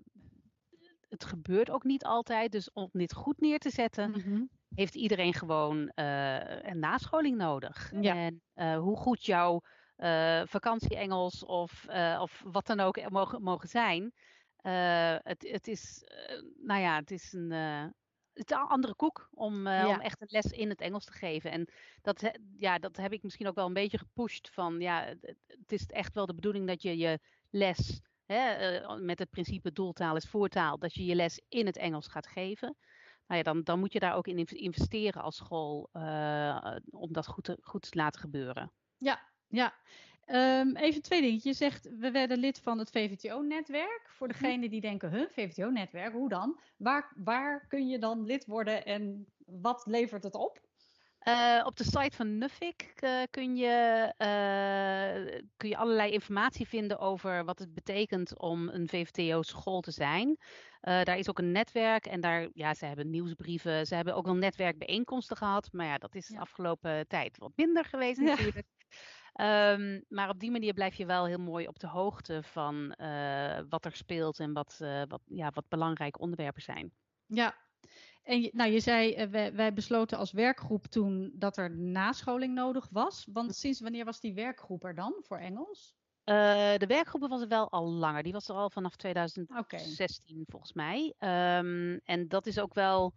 het 1.08 1.24
gebeurt 1.24 1.70
ook 1.70 1.84
niet 1.84 2.04
altijd. 2.04 2.52
Dus 2.52 2.72
om 2.72 2.88
dit 2.92 3.14
goed 3.14 3.40
neer 3.40 3.58
te 3.58 3.70
zetten, 3.70 4.10
mm 4.10 4.20
-hmm. 4.20 4.48
heeft 4.74 4.94
iedereen 4.94 5.34
gewoon 5.34 5.92
uh, 5.94 6.62
een 6.62 6.78
nascholing 6.78 7.36
nodig. 7.36 7.92
Ja. 8.00 8.14
En 8.14 8.42
uh, 8.54 8.78
hoe 8.78 8.96
goed 8.96 9.24
jouw 9.24 9.60
vakantie 10.44 10.96
Engels 10.96 11.44
of, 11.44 11.86
of 12.18 12.42
wat 12.46 12.66
dan 12.66 12.80
ook 12.80 13.10
mogen, 13.10 13.42
mogen 13.42 13.68
zijn. 13.68 14.12
Uh, 14.66 15.16
het, 15.22 15.48
het, 15.50 15.68
is, 15.68 16.04
uh, 16.30 16.42
nou 16.56 16.80
ja, 16.80 16.96
het 16.96 17.10
is 17.10 17.32
een, 17.32 17.50
uh, 17.50 17.84
het 18.32 18.50
is 18.50 18.56
een 18.56 18.62
andere 18.62 18.94
koek 18.94 19.28
om, 19.30 19.68
ja. 19.68 19.88
om 19.88 20.00
echt 20.00 20.20
een 20.20 20.28
les 20.30 20.52
in 20.52 20.68
het 20.68 20.80
Engels 20.80 21.04
te 21.04 21.12
geven. 21.12 21.50
En 21.50 21.68
dat, 22.02 22.32
ja, 22.56 22.78
dat 22.78 22.96
heb 22.96 23.12
ik 23.12 23.22
misschien 23.22 23.46
ook 23.46 23.54
wel 23.54 23.66
een 23.66 23.72
beetje 23.72 23.98
gepusht 23.98 24.50
van, 24.50 24.80
ja, 24.80 25.04
het, 25.04 25.36
het 25.46 25.72
is 25.72 25.86
echt 25.86 26.14
wel 26.14 26.26
de 26.26 26.34
bedoeling 26.34 26.66
dat 26.66 26.82
je 26.82 26.96
je 26.96 27.18
les, 27.50 28.00
hè, 28.24 28.98
met 28.98 29.18
het 29.18 29.30
principe 29.30 29.72
doeltaal 29.72 30.16
is 30.16 30.28
voertaal, 30.28 30.78
dat 30.78 30.94
je 30.94 31.04
je 31.04 31.14
les 31.14 31.40
in 31.48 31.66
het 31.66 31.76
Engels 31.76 32.08
gaat 32.08 32.26
geven. 32.26 32.76
Nou 33.26 33.38
ja, 33.38 33.42
dan, 33.42 33.62
dan 33.62 33.78
moet 33.78 33.92
je 33.92 33.98
daar 33.98 34.14
ook 34.14 34.26
in 34.26 34.46
investeren 34.46 35.22
als 35.22 35.36
school 35.36 35.88
om 36.90 37.12
dat 37.12 37.26
goed 37.26 37.44
te, 37.44 37.58
goed 37.60 37.90
te 37.90 37.98
laten 37.98 38.20
gebeuren. 38.20 38.72
Ja, 38.98 39.32
ja. 39.48 39.74
Um, 40.26 40.76
even 40.76 41.02
twee 41.02 41.20
dingen. 41.20 41.40
Je 41.42 41.52
zegt, 41.52 41.88
we 41.98 42.10
werden 42.10 42.38
lid 42.38 42.60
van 42.60 42.78
het 42.78 42.90
VVTO-netwerk. 42.90 44.02
Voor 44.08 44.28
degenen 44.28 44.70
die 44.70 44.80
denken, 44.80 45.10
huh, 45.10 45.28
VVTO-netwerk, 45.28 46.12
hoe 46.12 46.28
dan? 46.28 46.60
Waar, 46.76 47.12
waar 47.16 47.66
kun 47.66 47.88
je 47.88 47.98
dan 47.98 48.24
lid 48.24 48.46
worden 48.46 48.84
en 48.84 49.26
wat 49.46 49.82
levert 49.86 50.24
het 50.24 50.34
op? 50.34 50.60
Uh, 51.28 51.62
op 51.64 51.76
de 51.76 51.84
site 51.84 52.16
van 52.16 52.38
Nuffic 52.38 52.94
uh, 53.00 53.22
kun, 53.30 53.56
je, 53.56 54.12
uh, 54.18 55.40
kun 55.56 55.68
je 55.68 55.76
allerlei 55.76 56.12
informatie 56.12 56.68
vinden 56.68 56.98
over 56.98 57.44
wat 57.44 57.58
het 57.58 57.74
betekent 57.74 58.38
om 58.38 58.68
een 58.68 58.88
VVTO-school 58.88 59.80
te 59.80 59.90
zijn. 59.90 60.36
daar 60.80 61.18
is 61.18 61.28
ook 61.28 61.38
een 61.38 61.52
netwerk 61.52 62.06
en 62.06 62.20
daar, 62.20 62.48
ja, 62.52 62.74
ze 62.74 62.86
hebben 62.86 63.10
nieuwsbrieven, 63.10 63.86
ze 63.86 63.94
hebben 63.94 64.14
ook 64.14 64.24
wel 64.24 64.34
netwerkbijeenkomsten 64.34 65.36
gehad. 65.36 65.68
Maar 65.72 65.86
ja, 65.86 65.98
dat 65.98 66.14
is 66.14 66.26
de 66.26 66.38
afgelopen 66.38 67.08
tijd 67.08 67.38
wat 67.38 67.52
minder 67.56 67.84
geweest 67.84 68.20
natuurlijk. 68.20 68.66
Ehm, 69.34 70.00
maar 70.08 70.28
op 70.28 70.40
die 70.40 70.50
manier 70.50 70.74
blijf 70.74 70.94
je 70.94 71.06
wel 71.06 71.26
heel 71.26 71.38
mooi 71.38 71.68
op 71.68 71.78
de 71.78 71.88
hoogte 71.88 72.42
van 72.42 72.94
wat 73.68 73.84
er 73.84 73.96
speelt 73.96 74.40
en 74.40 74.52
wat, 74.52 74.78
wat, 75.08 75.20
ja, 75.26 75.50
wat 75.54 75.68
belangrijke 75.68 76.18
onderwerpen 76.18 76.62
zijn. 76.62 76.92
Ja, 77.26 77.54
en 78.24 78.40
je, 78.40 78.50
nou, 78.52 78.70
je 78.70 78.80
zei, 78.80 79.26
wij, 79.26 79.54
wij, 79.54 79.72
besloten 79.72 80.18
als 80.18 80.32
werkgroep 80.32 80.86
toen 80.86 81.32
dat 81.34 81.56
er 81.56 81.70
nascholing 81.76 82.54
nodig 82.54 82.88
was. 82.90 83.26
Want 83.32 83.54
sinds 83.54 83.80
wanneer 83.80 84.04
was 84.04 84.20
die 84.20 84.34
werkgroep 84.34 84.84
er 84.84 84.94
dan 84.94 85.14
voor 85.20 85.38
Engels? 85.38 85.94
Uh, 86.24 86.34
de 86.76 86.86
werkgroepen 86.86 87.28
was 87.28 87.40
er 87.40 87.48
wel 87.48 87.70
al 87.70 87.90
langer. 87.90 88.22
Die 88.22 88.32
was 88.32 88.48
er 88.48 88.54
al 88.54 88.70
vanaf 88.70 88.96
2016 88.96 90.44
volgens 90.46 90.72
mij. 90.72 91.14
Um, 91.18 92.00
en 92.04 92.28
dat 92.28 92.46
is 92.46 92.58
ook 92.58 92.74
wel 92.74 93.14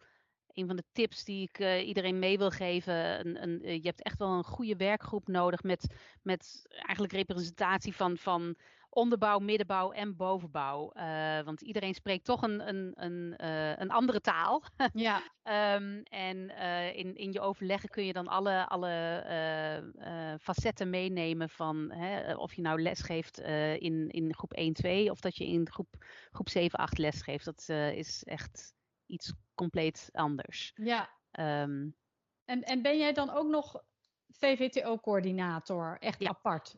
een 0.57 0.67
van 0.67 0.75
de 0.75 0.83
tips 0.91 1.23
die 1.23 1.49
ik 1.49 1.59
uh, 1.59 1.87
iedereen 1.87 2.19
mee 2.19 2.37
wil 2.37 2.49
geven. 2.49 3.27
Een, 3.27 3.43
een, 3.43 3.81
je 3.81 3.87
hebt 3.87 4.03
echt 4.03 4.19
wel 4.19 4.29
een 4.29 4.43
goede 4.43 4.75
werkgroep 4.75 5.27
nodig 5.27 5.63
met, 5.63 5.95
met 6.21 6.65
eigenlijk 6.69 7.13
representatie 7.13 7.95
van, 7.95 8.17
van 8.17 8.55
onderbouw, 8.89 9.39
middenbouw 9.39 9.91
en 9.91 10.15
bovenbouw. 10.15 10.91
Uh, 10.95 11.41
want 11.41 11.61
iedereen 11.61 11.93
spreekt 11.93 12.25
toch 12.25 12.41
een, 12.41 12.67
een, 12.67 12.93
een, 12.95 13.35
uh, 13.41 13.77
een 13.77 13.91
andere 13.91 14.21
taal. 14.21 14.63
Ja. 14.93 15.21
um, 15.75 16.03
en 16.03 16.37
uh, 16.37 16.95
in, 16.95 17.15
in 17.15 17.31
je 17.31 17.39
overleggen 17.39 17.89
kun 17.89 18.05
je 18.05 18.13
dan 18.13 18.27
alle, 18.27 18.67
alle 18.67 18.95
facetten 20.41 20.89
meenemen 20.89 21.49
van 21.49 21.91
hè, 21.91 22.35
of 22.35 22.53
je 22.53 22.61
nou 22.61 22.81
lesgeeft 22.81 23.39
in, 23.79 24.09
in 24.09 24.35
groep 24.35 24.53
1, 24.53 24.73
2 24.73 25.11
of 25.11 25.19
dat 25.19 25.35
je 25.35 25.47
in 25.47 25.69
groep, 25.71 26.05
groep 26.31 26.49
7, 26.49 26.79
8 26.79 26.97
lesgeeft. 26.97 27.45
Dat 27.45 27.69
is 27.93 28.23
echt 28.23 28.73
iets 29.07 29.33
compleet 29.55 30.09
anders. 30.13 30.71
Ja. 30.75 31.09
Um, 31.31 31.95
en, 32.45 32.63
en 32.63 32.81
ben 32.81 32.97
jij 32.97 33.13
dan 33.13 33.29
ook 33.29 33.47
nog 33.47 33.83
VVTO-coördinator, 34.29 35.97
echt 35.99 36.19
ja. 36.19 36.29
apart? 36.29 36.75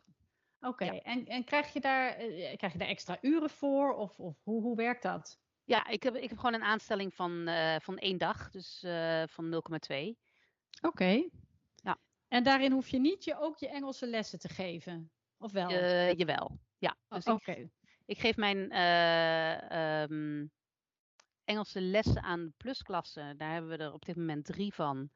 Oké, 0.60 0.68
okay. 0.68 0.94
ja. 0.94 1.02
en, 1.02 1.26
en 1.26 1.44
krijg, 1.44 1.72
je 1.72 1.80
daar, 1.80 2.24
uh, 2.24 2.56
krijg 2.56 2.72
je 2.72 2.78
daar 2.78 2.88
extra 2.88 3.18
uren 3.20 3.50
voor 3.50 3.94
of, 3.94 4.18
of 4.18 4.44
hoe, 4.44 4.62
hoe 4.62 4.76
werkt 4.76 5.02
dat? 5.02 5.40
Ja, 5.64 5.86
ik 5.86 6.02
heb, 6.02 6.14
ik 6.14 6.28
heb 6.28 6.38
gewoon 6.38 6.54
een 6.54 6.62
aanstelling 6.62 7.14
van, 7.14 7.48
uh, 7.48 7.76
van 7.80 7.98
één 7.98 8.18
dag, 8.18 8.50
dus 8.50 8.82
uh, 8.82 9.22
van 9.26 9.44
0,2. 9.44 9.60
Oké. 9.60 10.16
Okay. 10.80 11.30
Ja. 11.74 11.98
En 12.28 12.42
daarin 12.42 12.72
hoef 12.72 12.88
je 12.88 12.98
niet 12.98 13.24
je, 13.24 13.38
ook 13.38 13.58
je 13.58 13.68
Engelse 13.68 14.06
lessen 14.06 14.38
te 14.38 14.48
geven, 14.48 15.10
of 15.38 15.52
wel? 15.52 15.70
jawel, 16.14 16.58
ja. 16.78 16.96
Dus 17.08 17.24
Oké. 17.24 17.50
Okay. 17.50 17.60
Ik, 17.62 17.70
ik, 18.04 18.18
geef 18.18 18.36
mijn 18.36 18.58
um, 20.10 20.50
Engelse 21.50 21.80
lessen 21.80 22.22
aan 22.22 22.52
plusklassen. 22.56 23.36
Daar 23.36 23.52
hebben 23.52 23.70
we 23.70 23.84
er 23.84 23.92
op 23.92 24.04
dit 24.04 24.16
moment 24.16 24.44
drie 24.44 24.74
van. 24.74 25.10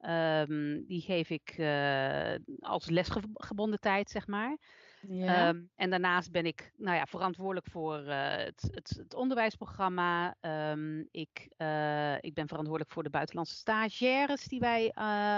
Um, 0.00 0.84
die 0.86 1.00
geef 1.00 1.30
ik 1.30 1.58
uh, 1.58 2.34
als 2.60 2.88
lesgebonden 2.88 3.80
tijd, 3.80 4.10
zeg 4.10 4.26
maar. 4.26 4.58
Ja. 5.00 5.48
Um, 5.48 5.70
en 5.76 5.90
daarnaast 5.90 6.30
ben 6.30 6.46
ik 6.46 6.72
nou 6.76 6.96
ja, 6.96 7.06
verantwoordelijk 7.06 7.66
voor 7.70 7.98
uh, 7.98 8.36
het, 8.36 8.68
het, 8.70 8.88
het, 8.88 9.14
onderwijsprogramma. 9.14 10.36
Um, 10.40 11.08
ik, 11.10 11.48
uh, 11.58 12.14
ik 12.14 12.34
ben 12.34 12.48
verantwoordelijk 12.48 12.92
voor 12.92 13.02
de 13.02 13.10
buitenlandse 13.10 13.54
stagiaires 13.54 14.44
die 14.44 14.60
wij 14.60 14.92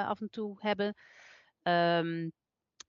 af 0.07 0.21
en 0.21 0.31
toe 0.31 0.57
hebben. 0.59 0.95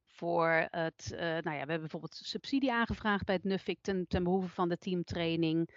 voor 0.05 0.67
het, 0.69 1.13
nou 1.17 1.35
ja, 1.35 1.41
we 1.43 1.57
hebben 1.57 1.79
bijvoorbeeld 1.79 2.15
subsidie 2.15 2.71
aangevraagd 2.73 3.25
bij 3.25 3.35
het 3.35 3.43
NUFIC 3.43 3.81
ten, 3.81 4.07
ten 4.07 4.23
behoeve 4.23 4.49
van 4.49 4.69
de 4.69 4.77
teamtraining. 4.77 5.69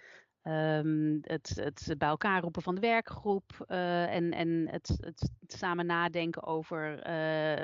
Um, 0.49 1.19
het, 1.21 1.49
het 1.55 1.95
bij 1.97 2.07
elkaar 2.07 2.41
roepen 2.41 2.61
van 2.61 2.75
de 2.75 2.81
werkgroep 2.81 3.65
uh, 3.67 4.15
en, 4.15 4.31
en 4.31 4.67
het, 4.69 4.97
het, 4.99 5.31
samen 5.47 5.85
nadenken 5.85 6.43
over 6.43 6.97
uh, 6.97 7.03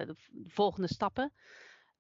de 0.06 0.16
volgende 0.46 0.88
stappen. 0.88 1.34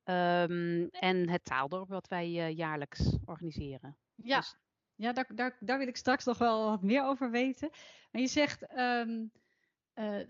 Um, 0.03 0.87
en 0.89 1.29
het 1.29 1.45
taaldorp 1.45 1.89
wat 1.89 2.07
wij 2.07 2.27
uh, 2.27 2.55
jaarlijks 2.55 3.17
organiseren. 3.25 3.97
Ja, 4.15 4.37
dus... 4.37 4.55
ja 4.95 5.13
daar, 5.13 5.31
daar, 5.35 5.57
daar 5.59 5.77
wil 5.77 5.87
ik 5.87 5.97
straks 5.97 6.25
nog 6.25 6.37
wel 6.37 6.69
wat 6.69 6.81
meer 6.81 7.03
over 7.03 7.31
weten. 7.31 7.69
Maar 8.11 8.21
je 8.21 8.27
zegt, 8.27 8.77
um, 8.77 9.31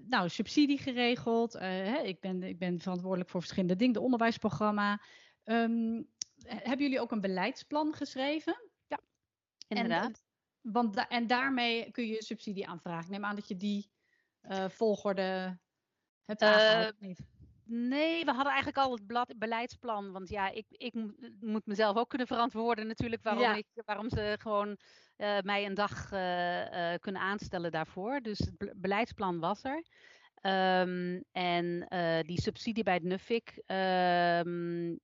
nou, 0.08 0.30
subsidie 0.30 0.78
geregeld. 0.78 1.54
Hè, 1.54 1.98
ik, 1.98 2.20
ben, 2.20 2.44
ik 2.44 2.60
ben 2.60 2.80
verantwoordelijk 2.80 3.30
voor 3.30 3.42
verschillende 3.42 3.76
dingen, 3.76 3.94
de 3.94 4.02
onderwijsprogramma. 4.02 5.02
hebben 5.44 6.78
jullie 6.78 7.00
ook 7.00 7.12
een 7.12 7.22
beleidsplan 7.22 7.94
geschreven? 7.94 8.70
Ja, 8.88 9.00
inderdaad. 9.68 10.25
En, 10.65 10.72
want 10.72 10.93
da 10.93 11.07
en 11.07 11.27
daarmee 11.27 11.91
kun 11.91 12.07
je 12.07 12.24
subsidie 12.24 12.67
aanvragen. 12.67 13.12
Neem 13.12 13.25
aan 13.25 13.36
dat 13.36 13.48
je 13.48 13.57
die 13.57 13.89
uh, 14.50 14.69
volgorde 14.69 15.57
hebt 16.25 16.41
aangehouden, 16.41 16.95
uh, 17.00 17.07
niet? 17.07 17.19
Nee, 17.67 18.25
we 18.25 18.31
hadden 18.31 18.53
eigenlijk 18.53 18.77
al 18.77 18.91
het 18.91 19.07
blad, 19.07 19.34
beleidsplan. 19.38 20.12
Want 20.12 20.29
ja, 20.29 20.50
ik, 20.50 20.65
ik 20.69 20.93
moet 21.39 21.65
mezelf 21.65 21.98
ook 21.98 22.10
kunnen 22.10 22.27
verantwoorden 22.27 22.88
natuurlijk 22.88 23.24
waarom, 23.24 23.43
ja. 23.43 23.55
ik, 23.55 23.65
waarom 23.86 24.10
ze 24.10 24.36
gewoon 24.39 24.77
uh, 25.17 25.39
mij 25.39 25.65
een 25.65 25.74
dag 25.74 26.10
kunnen 27.00 27.22
aanstellen 27.22 27.72
daarvoor. 27.72 28.22
Dus 28.22 28.39
het 28.39 28.74
beleidsplan 28.75 29.39
was 29.39 29.63
er. 29.63 29.84
Um, 30.81 31.24
en 31.31 31.88
die 32.25 32.41
subsidie 32.41 32.84
bij 32.84 32.93
het 32.93 33.03
NUFIC, 33.03 33.62
um, 33.65 35.00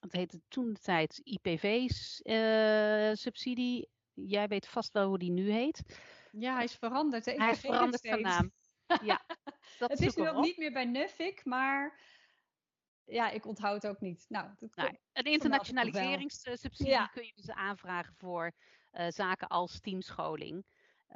dat 0.00 0.12
heette 0.12 0.40
toen 0.48 0.72
de 0.72 0.80
tijd 0.80 1.20
IPV-subsidie 1.24 3.88
jij 4.14 4.48
weet 4.48 4.68
vast 4.68 4.92
wel 4.92 5.08
hoe 5.08 5.18
die 5.18 5.30
nu 5.30 5.50
heet. 5.50 5.82
Ja, 6.32 6.54
hij 6.54 6.64
is 6.64 6.74
veranderd. 6.74 7.24
Hij 7.24 7.50
is 7.50 7.60
veranderd 7.60 8.08
van 8.08 8.20
naam. 8.20 8.52
Ja, 9.02 9.24
dat 9.78 9.90
het 9.90 10.00
is 10.00 10.14
nu 10.14 10.28
ook 10.28 10.44
niet 10.44 10.56
meer 10.56 10.72
bij 10.72 10.84
Nuffic, 10.84 11.44
maar 11.44 12.00
ja, 13.04 13.30
ik 13.30 13.46
onthoud 13.46 13.82
het 13.82 13.90
ook 13.90 14.00
niet. 14.00 14.24
Nou, 14.28 14.50
nou 14.74 14.98
een 15.12 15.24
internationaliseringssubsidie 15.24 16.92
ja. 16.92 17.06
kun 17.06 17.24
je 17.24 17.32
dus 17.34 17.50
aanvragen 17.50 18.14
voor 18.14 18.52
uh, 18.92 19.06
zaken 19.08 19.48
als 19.48 19.80
teamscholing. 19.80 20.64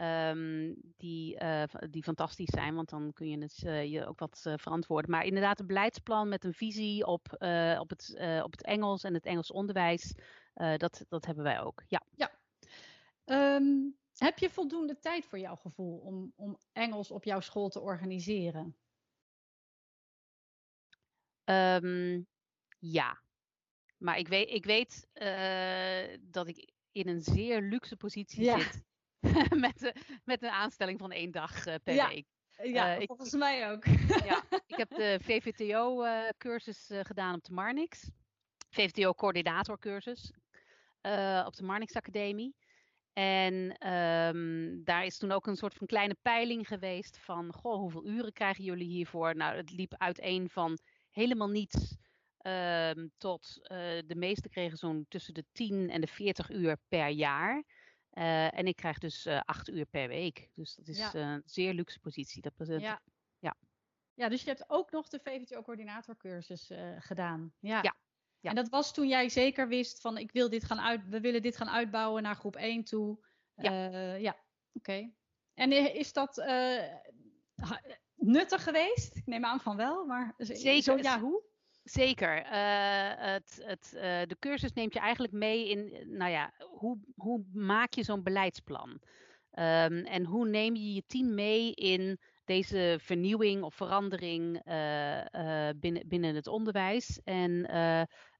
Um, 0.00 0.74
die, 0.96 1.42
uh, 1.42 1.62
die 1.90 2.02
fantastisch 2.02 2.50
zijn, 2.50 2.74
want 2.74 2.88
dan 2.88 3.12
kun 3.12 3.28
je 3.28 3.38
het, 3.38 3.62
uh, 3.64 3.84
je 3.84 4.06
ook 4.06 4.18
wat 4.18 4.52
verantwoorden. 4.56 5.10
Maar 5.10 5.24
inderdaad, 5.24 5.60
een 5.60 5.66
beleidsplan 5.66 6.28
met 6.28 6.44
een 6.44 6.54
visie 6.54 7.06
op, 7.06 7.32
op, 7.78 7.90
het, 7.90 8.14
op 8.42 8.50
het 8.50 8.62
Engels 8.62 9.02
en 9.02 9.14
het 9.14 9.24
Engels 9.24 9.50
onderwijs, 9.50 10.14
dat, 10.54 11.04
dat 11.08 11.26
hebben 11.26 11.44
wij 11.44 11.60
ook. 11.60 11.82
Ja. 11.86 12.02
ja. 12.14 12.37
Um, 13.30 13.96
heb 14.16 14.38
je 14.38 14.50
voldoende 14.50 14.98
tijd 14.98 15.26
voor 15.26 15.38
jouw 15.38 15.56
gevoel 15.56 15.98
om, 15.98 16.32
om 16.36 16.58
Engels 16.72 17.10
op 17.10 17.24
jouw 17.24 17.40
school 17.40 17.68
te 17.68 17.80
organiseren? 17.80 18.76
Um, 21.44 22.26
ja, 22.78 23.22
maar 23.96 24.18
ik 24.18 24.28
weet, 24.28 24.50
ik 24.50 24.64
weet 24.64 25.08
uh, 25.14 26.18
dat 26.20 26.48
ik 26.48 26.72
in 26.92 27.08
een 27.08 27.20
zeer 27.20 27.60
luxe 27.60 27.96
positie 27.96 28.44
ja. 28.44 28.60
zit. 28.60 28.86
met, 29.64 29.92
met 30.24 30.42
een 30.42 30.50
aanstelling 30.50 30.98
van 30.98 31.12
één 31.12 31.30
dag 31.30 31.66
uh, 31.66 31.74
per 31.82 31.94
ja. 31.94 32.08
week. 32.08 32.26
Ja, 32.62 32.98
uh, 32.98 33.06
volgens 33.06 33.32
ik, 33.32 33.38
mij 33.38 33.70
ook. 33.70 33.84
ja, 34.24 34.44
ik 34.66 34.76
heb 34.76 34.90
de 34.90 35.18
VVTO-cursus 35.22 36.90
gedaan 36.90 37.34
op 37.34 37.44
de 37.44 37.52
Marnix. 37.52 38.10
VVTO-coördinatorcursus 38.70 40.32
op 41.46 41.56
de 41.56 41.62
Marnix 41.62 41.94
Academie. 41.94 42.54
En 43.18 43.88
um, 43.92 44.84
daar 44.84 45.04
is 45.04 45.18
toen 45.18 45.32
ook 45.32 45.46
een 45.46 45.56
soort 45.56 45.74
van 45.74 45.86
kleine 45.86 46.16
peiling 46.22 46.68
geweest 46.68 47.18
van, 47.18 47.52
goh, 47.52 47.78
hoeveel 47.78 48.06
uren 48.06 48.32
krijgen 48.32 48.64
jullie 48.64 48.86
hiervoor? 48.86 49.36
Nou, 49.36 49.56
het 49.56 49.70
liep 49.70 49.94
uiteen 49.96 50.48
van 50.48 50.78
helemaal 51.10 51.48
niets 51.48 51.96
um, 52.42 53.10
tot 53.16 53.58
uh, 53.62 53.68
de 54.06 54.14
meesten 54.16 54.50
kregen 54.50 54.78
zo'n 54.78 55.06
tussen 55.08 55.34
de 55.34 55.44
10 55.52 55.90
en 55.90 56.00
de 56.00 56.06
40 56.06 56.50
uur 56.50 56.76
per 56.88 57.08
jaar. 57.08 57.64
Uh, 58.12 58.58
en 58.58 58.66
ik 58.66 58.76
krijg 58.76 58.98
dus 58.98 59.26
uh, 59.26 59.40
8 59.44 59.68
uur 59.68 59.86
per 59.86 60.08
week. 60.08 60.48
Dus 60.54 60.74
dat 60.74 60.88
is 60.88 60.98
ja. 60.98 61.14
een 61.14 61.42
zeer 61.44 61.74
luxe 61.74 62.00
positie. 62.00 62.42
Dat, 62.42 62.52
dat, 62.56 62.80
ja. 62.80 63.02
ja. 63.38 63.56
ja, 64.14 64.28
dus 64.28 64.42
je 64.42 64.48
hebt 64.48 64.64
ook 64.66 64.90
nog 64.90 65.08
de 65.08 65.20
VVTO-coördinatorcursus 65.22 66.70
gedaan. 66.98 67.52
Ja. 67.60 67.82
ja. 67.82 67.96
Ja. 68.40 68.50
En 68.50 68.56
dat 68.56 68.68
was 68.68 68.92
toen 68.92 69.08
jij 69.08 69.28
zeker 69.28 69.68
wist 69.68 70.00
van 70.00 70.18
ik 70.18 70.32
wil 70.32 70.48
dit 70.48 70.64
gaan 70.64 70.80
uit, 70.80 71.00
we 71.08 71.20
willen 71.20 71.42
dit 71.42 71.56
gaan 71.56 71.70
uitbouwen 71.70 72.22
naar 72.22 72.36
groep 72.36 72.56
1 72.56 72.84
toe. 72.84 73.18
Ja, 73.54 73.90
uh, 73.90 74.20
ja. 74.20 74.30
oké. 74.30 74.38
Okay. 74.72 75.12
En 75.54 75.94
is 75.94 76.12
dat 76.12 76.38
uh, 76.38 76.82
nuttig 78.14 78.62
geweest? 78.62 79.16
Ik 79.16 79.26
neem 79.26 79.44
aan 79.44 79.60
van 79.60 79.76
wel, 79.76 80.04
maar 80.04 80.34
zeker. 80.36 80.82
Zo, 80.82 80.96
ja, 80.96 81.20
hoe? 81.20 81.42
Zeker. 81.82 82.38
Uh, 82.38 83.32
het, 83.32 83.60
het, 83.62 83.88
de 84.28 84.36
cursus 84.38 84.72
neemt 84.72 84.92
je 84.94 85.00
eigenlijk 85.00 85.32
mee 85.32 85.68
in, 85.68 86.16
nou 86.16 86.30
ja, 86.30 86.52
hoe, 86.70 86.98
hoe 87.16 87.44
maak 87.52 87.94
je 87.94 88.02
zo'n 88.02 88.22
beleidsplan? 88.22 88.90
Um, 88.90 90.04
en 90.04 90.24
hoe 90.24 90.48
neem 90.48 90.74
je 90.74 90.94
je 90.94 91.02
team 91.06 91.34
mee 91.34 91.74
in 91.74 92.18
deze 92.44 92.98
vernieuwing 93.00 93.62
of 93.62 93.74
verandering 93.74 94.60
uh, 94.66 95.68
binnen, 95.76 96.08
binnen 96.08 96.34
het 96.34 96.46
onderwijs. 96.46 97.20
En 97.24 97.70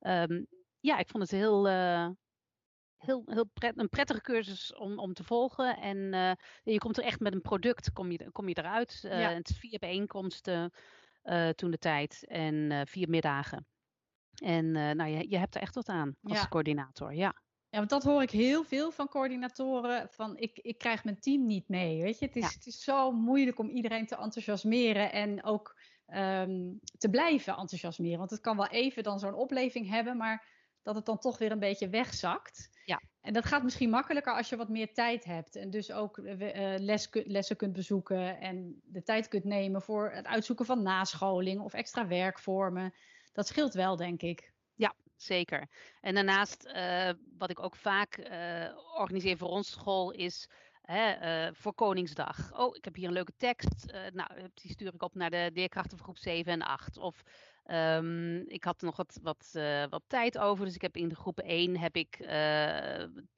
um, 0.00 0.46
ja, 0.80 0.98
ik 0.98 1.08
vond 1.08 1.22
het 1.22 1.32
heel, 1.32 1.66
heel, 2.96 3.22
heel 3.24 3.46
pret, 3.52 3.78
een 3.78 3.88
prettige 3.88 4.20
cursus 4.20 4.74
om, 4.74 4.98
om 4.98 5.12
te 5.12 5.24
volgen. 5.24 5.76
En 5.76 5.98
je 6.62 6.78
komt 6.78 6.98
er 6.98 7.04
echt 7.04 7.20
met 7.20 7.32
een 7.32 7.40
product, 7.40 7.92
kom 7.92 8.10
je, 8.10 8.30
kom 8.32 8.48
je 8.48 8.58
eruit. 8.58 8.98
Ja. 9.02 9.32
Het 9.32 9.50
is 9.50 9.58
vier 9.58 9.78
bijeenkomsten 9.78 10.72
toen 11.54 11.70
de 11.70 11.78
tijd 11.78 12.26
en 12.26 12.86
vier 12.86 13.08
middagen. 13.08 13.66
En 14.34 14.70
nou, 14.70 15.06
je, 15.06 15.30
je 15.30 15.38
hebt 15.38 15.54
er 15.54 15.60
echt 15.60 15.74
wat 15.74 15.88
aan 15.88 16.16
als 16.22 16.48
coördinator, 16.48 17.14
ja. 17.14 17.42
Ja, 17.70 17.78
want 17.78 17.90
dat 17.90 18.02
hoor 18.02 18.22
ik 18.22 18.30
heel 18.30 18.64
veel 18.64 18.90
van 18.90 19.08
coördinatoren. 19.08 20.08
Van 20.10 20.36
ik, 20.36 20.58
ik 20.58 20.78
krijg 20.78 21.04
mijn 21.04 21.20
team 21.20 21.46
niet 21.46 21.68
mee. 21.68 22.02
Weet 22.02 22.18
je? 22.18 22.26
Het, 22.26 22.36
is, 22.36 22.54
het 22.54 22.66
is 22.66 22.82
zo 22.82 23.12
moeilijk 23.12 23.58
om 23.58 23.68
iedereen 23.68 24.06
te 24.06 24.16
enthousiasmeren 24.16 25.12
en 25.12 25.44
ook 25.44 25.80
ehm, 26.08 26.72
te 26.98 27.10
blijven 27.10 27.56
enthousiasmeren. 27.56 28.18
Want 28.18 28.30
het 28.30 28.40
kan 28.40 28.56
wel 28.56 28.68
even 28.68 29.02
dan 29.02 29.18
zo'n 29.18 29.34
opleving 29.34 29.88
hebben, 29.88 30.16
maar 30.16 30.46
dat 30.82 30.94
het 30.94 31.06
dan 31.06 31.18
toch 31.18 31.38
weer 31.38 31.52
een 31.52 31.58
beetje 31.58 31.88
wegzakt. 31.88 32.70
Ja. 32.84 33.02
En 33.20 33.32
dat 33.32 33.44
gaat 33.44 33.62
misschien 33.62 33.90
makkelijker 33.90 34.36
als 34.36 34.48
je 34.48 34.56
wat 34.56 34.68
meer 34.68 34.94
tijd 34.94 35.24
hebt. 35.24 35.56
En 35.56 35.70
dus 35.70 35.92
ook 35.92 36.16
uh, 36.16 36.74
les, 36.78 37.08
lessen 37.12 37.56
kunt 37.56 37.72
bezoeken 37.72 38.40
en 38.40 38.80
de 38.84 39.02
tijd 39.02 39.28
kunt 39.28 39.44
nemen 39.44 39.82
voor 39.82 40.10
het 40.10 40.26
uitzoeken 40.26 40.66
van 40.66 40.82
nascholing 40.82 41.60
of 41.60 41.72
extra 41.72 42.06
werkvormen. 42.06 42.94
Dat 43.32 43.46
scheelt 43.46 43.74
wel, 43.74 43.96
denk 43.96 44.22
ik. 44.22 44.52
Ja, 44.74 44.94
zeker. 45.16 45.68
En 46.00 46.14
daarnaast, 46.14 46.66
uh, 46.66 47.10
wat 47.38 47.50
ik 47.50 47.62
ook 47.62 47.76
vaak 47.76 48.18
uh, 48.18 48.98
organiseer 48.98 49.36
voor 49.36 49.48
onze 49.48 49.70
school, 49.70 50.10
is 50.10 50.50
uh, 50.88 51.48
voor 51.52 51.74
Koningsdag. 51.74 52.58
Oh, 52.58 52.76
ik 52.76 52.84
heb 52.84 52.94
hier 52.94 53.06
een 53.06 53.12
leuke 53.12 53.32
tekst. 53.36 53.92
nou, 54.12 54.30
die 54.54 54.70
stuur 54.70 54.94
ik 54.94 55.02
op 55.02 55.14
naar 55.14 55.30
de 55.30 55.50
leerkrachten 55.54 55.96
van 55.96 56.06
groep 56.06 56.18
7 56.18 56.52
en 56.52 56.62
8. 56.62 56.96
Of 56.98 57.22
um, 57.66 58.48
ik 58.48 58.64
had 58.64 58.82
nog 58.82 58.96
wat, 58.96 59.18
wat, 59.22 59.58
wat 59.90 60.02
tijd 60.06 60.38
over, 60.38 60.64
dus 60.64 60.74
ik 60.74 60.82
heb 60.82 60.96
in 60.96 61.08
de 61.08 61.14
groep 61.14 61.40
1 61.40 61.76
heb 61.76 61.96
ik 61.96 62.16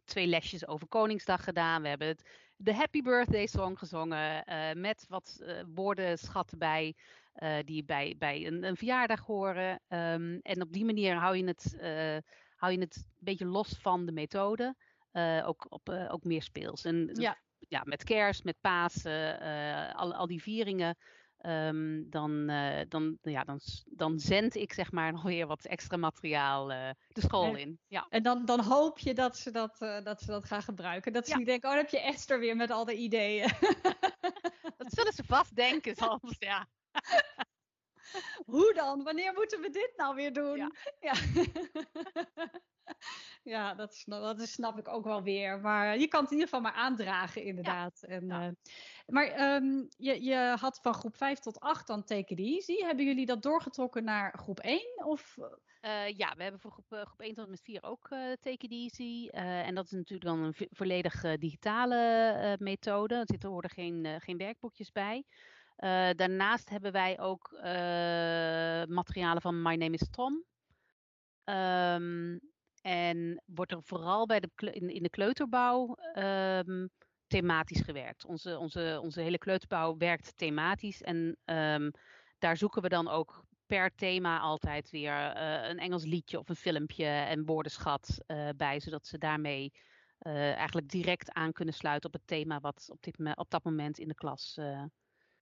twee 0.04 0.26
lesjes 0.26 0.66
over 0.66 0.86
Koningsdag 0.88 1.44
gedaan. 1.44 1.82
We 1.82 1.88
hebben 1.88 2.08
het, 2.08 2.28
de 2.56 2.74
Happy 2.74 3.02
Birthday 3.02 3.46
Song 3.46 3.76
gezongen 3.76 4.44
met 4.80 5.06
wat 5.08 5.42
woorden 5.74 6.18
schatten 6.18 6.58
bij. 6.58 6.94
Die 7.64 7.84
bij, 7.84 8.14
bij 8.18 8.46
een, 8.46 8.64
een 8.64 8.76
verjaardag 8.76 9.20
horen. 9.20 9.80
Um, 9.88 10.40
en 10.42 10.62
op 10.62 10.72
die 10.72 10.84
manier 10.84 11.16
hou 11.16 11.36
je 11.36 11.44
het, 11.44 11.76
hou 12.56 12.72
je 12.72 12.78
het 12.78 12.96
een 12.96 13.24
beetje 13.24 13.46
los 13.46 13.78
van 13.80 14.06
de 14.06 14.12
methode. 14.12 14.74
Uh, 15.12 15.48
ook, 15.48 15.66
op, 15.68 15.88
ook 15.88 16.24
meer 16.24 16.42
speels. 16.42 16.84
En 16.84 17.10
ja. 17.12 17.38
ja 17.58 17.82
met 17.84 18.04
kerst, 18.04 18.44
met 18.44 18.56
Pasen, 18.60 19.40
al, 19.94 20.14
al 20.14 20.26
die 20.26 20.42
vieringen. 20.42 20.96
Um, 21.46 22.10
dan, 22.10 22.46
dan, 22.88 23.18
ja, 23.22 23.44
dan, 23.44 23.60
dan 23.84 24.18
zend 24.18 24.54
ik 24.54 24.72
zeg 24.72 24.92
maar 24.92 25.12
nog 25.12 25.22
weer 25.22 25.46
wat 25.46 25.64
extra 25.64 25.96
materiaal 25.96 26.66
de 26.66 27.20
school 27.20 27.56
in. 27.56 27.78
Ja. 27.86 28.06
En 28.08 28.22
dan, 28.22 28.44
dan 28.44 28.60
hoop 28.60 28.98
je 28.98 29.14
dat 29.14 29.36
ze 29.36 29.50
dat, 29.50 29.78
dat 29.78 30.20
ze 30.20 30.26
dat 30.26 30.44
gaan 30.44 30.62
gebruiken. 30.62 31.12
Dat 31.12 31.24
ze 31.24 31.30
ja. 31.30 31.36
niet 31.36 31.46
denken, 31.46 31.68
oh 31.68 31.74
dan 31.74 31.84
heb 31.84 31.92
je 31.92 32.00
Esther 32.00 32.38
weer 32.38 32.56
met 32.56 32.70
al 32.70 32.84
de 32.84 32.94
ideeën. 32.94 33.50
dat 34.76 34.92
zullen 34.92 35.12
ze 35.12 35.24
vast 35.24 35.56
denken 35.56 35.96
soms, 36.02 36.36
ja. 36.38 36.68
Hoe 38.52 38.74
dan? 38.74 39.02
Wanneer 39.02 39.32
moeten 39.32 39.60
we 39.60 39.70
dit 39.70 39.92
nou 39.96 40.14
weer 40.14 40.32
doen? 40.32 40.56
Ja, 40.56 40.70
ja. 41.00 41.14
ja 43.42 43.74
dat, 43.74 43.94
snap, 43.94 44.22
dat 44.22 44.48
snap 44.48 44.78
ik 44.78 44.88
ook 44.88 45.04
wel 45.04 45.22
weer. 45.22 45.60
Maar 45.60 45.98
je 45.98 46.08
kan 46.08 46.22
het 46.22 46.30
in 46.30 46.36
ieder 46.36 46.54
geval 46.54 46.70
maar 46.70 46.80
aandragen, 46.80 47.42
inderdaad. 47.42 47.98
Ja. 48.00 48.08
En. 48.08 48.24
Uh, 48.24 48.48
maar 49.06 49.54
um, 49.54 49.88
je, 49.96 50.22
je 50.22 50.56
had 50.60 50.78
van 50.82 50.94
groep 50.94 51.16
5 51.16 51.38
tot 51.38 51.60
8 51.60 51.86
dan 51.86 52.04
Take 52.04 52.34
It 52.34 52.38
Easy. 52.38 52.84
Hebben 52.84 53.04
jullie 53.04 53.26
dat 53.26 53.42
doorgetrokken 53.42 54.04
naar 54.04 54.38
groep 54.38 54.60
1? 54.60 54.80
Of... 55.04 55.36
Uh, 55.80 56.08
ja, 56.08 56.34
we 56.36 56.42
hebben 56.42 56.60
voor 56.60 56.70
groep, 56.70 56.92
uh, 56.92 57.00
groep 57.00 57.20
1 57.20 57.34
tot 57.34 57.44
en 57.44 57.50
met 57.50 57.62
4 57.62 57.82
ook 57.82 58.08
uh, 58.10 58.32
Take 58.40 58.66
It 58.68 58.70
Easy. 58.70 59.28
en 59.28 59.74
dat 59.74 59.84
is 59.84 59.90
natuurlijk 59.90 60.30
dan 60.30 60.42
een 60.42 60.68
volledig 60.70 61.38
digitale 61.38 62.56
methode. 62.58 63.14
Er 63.14 63.26
zitten 63.26 63.58
er 63.60 63.70
geen, 63.70 64.20
geen 64.20 64.36
werkboekjes 64.36 64.92
bij. 64.92 65.24
Uh, 65.84 66.10
daarnaast 66.14 66.68
hebben 66.68 66.92
wij 66.92 67.20
ook 67.20 67.50
uh, 67.52 67.62
materialen 68.94 69.42
van 69.42 69.62
My 69.62 69.74
Name 69.74 69.90
is 69.90 70.08
Tom. 70.10 70.44
Um, 71.44 72.40
en 72.80 73.42
wordt 73.46 73.72
er 73.72 73.82
vooral 73.82 74.26
bij 74.26 74.40
de, 74.40 74.50
in, 74.72 75.02
de 75.02 75.10
kleuterbouw 75.10 75.96
um, 76.14 76.90
thematisch 77.26 77.80
gewerkt. 77.80 78.24
Onze, 78.24 78.58
onze, 78.58 78.98
onze 79.02 79.20
hele 79.20 79.38
kleuterbouw 79.38 79.96
werkt 79.96 80.36
thematisch. 80.36 81.02
En 81.02 81.36
um, 81.44 81.90
daar 82.38 82.56
zoeken 82.56 82.82
we 82.82 82.88
dan 82.88 83.08
ook 83.08 83.44
per 83.66 83.94
thema 83.94 84.38
altijd 84.38 84.90
weer 84.90 85.36
uh, 85.36 85.68
een 85.68 85.78
Engels 85.78 86.04
liedje 86.04 86.38
of 86.38 86.48
een 86.48 86.56
filmpje 86.56 87.06
en 87.06 87.44
woordenschat 87.44 88.24
bij. 88.56 88.80
Zodat 88.80 89.06
ze 89.06 89.18
daarmee 89.18 89.72
eigenlijk 90.18 90.88
direct 90.88 91.32
aan 91.32 91.52
kunnen 91.52 91.74
sluiten 91.74 92.12
op 92.12 92.14
het 92.20 92.26
thema 92.26 92.60
wat 92.60 92.88
op, 92.90 93.02
dit, 93.02 93.36
op 93.36 93.50
dat 93.50 93.64
moment 93.64 93.98
in 93.98 94.08
de 94.08 94.14
klas 94.14 94.58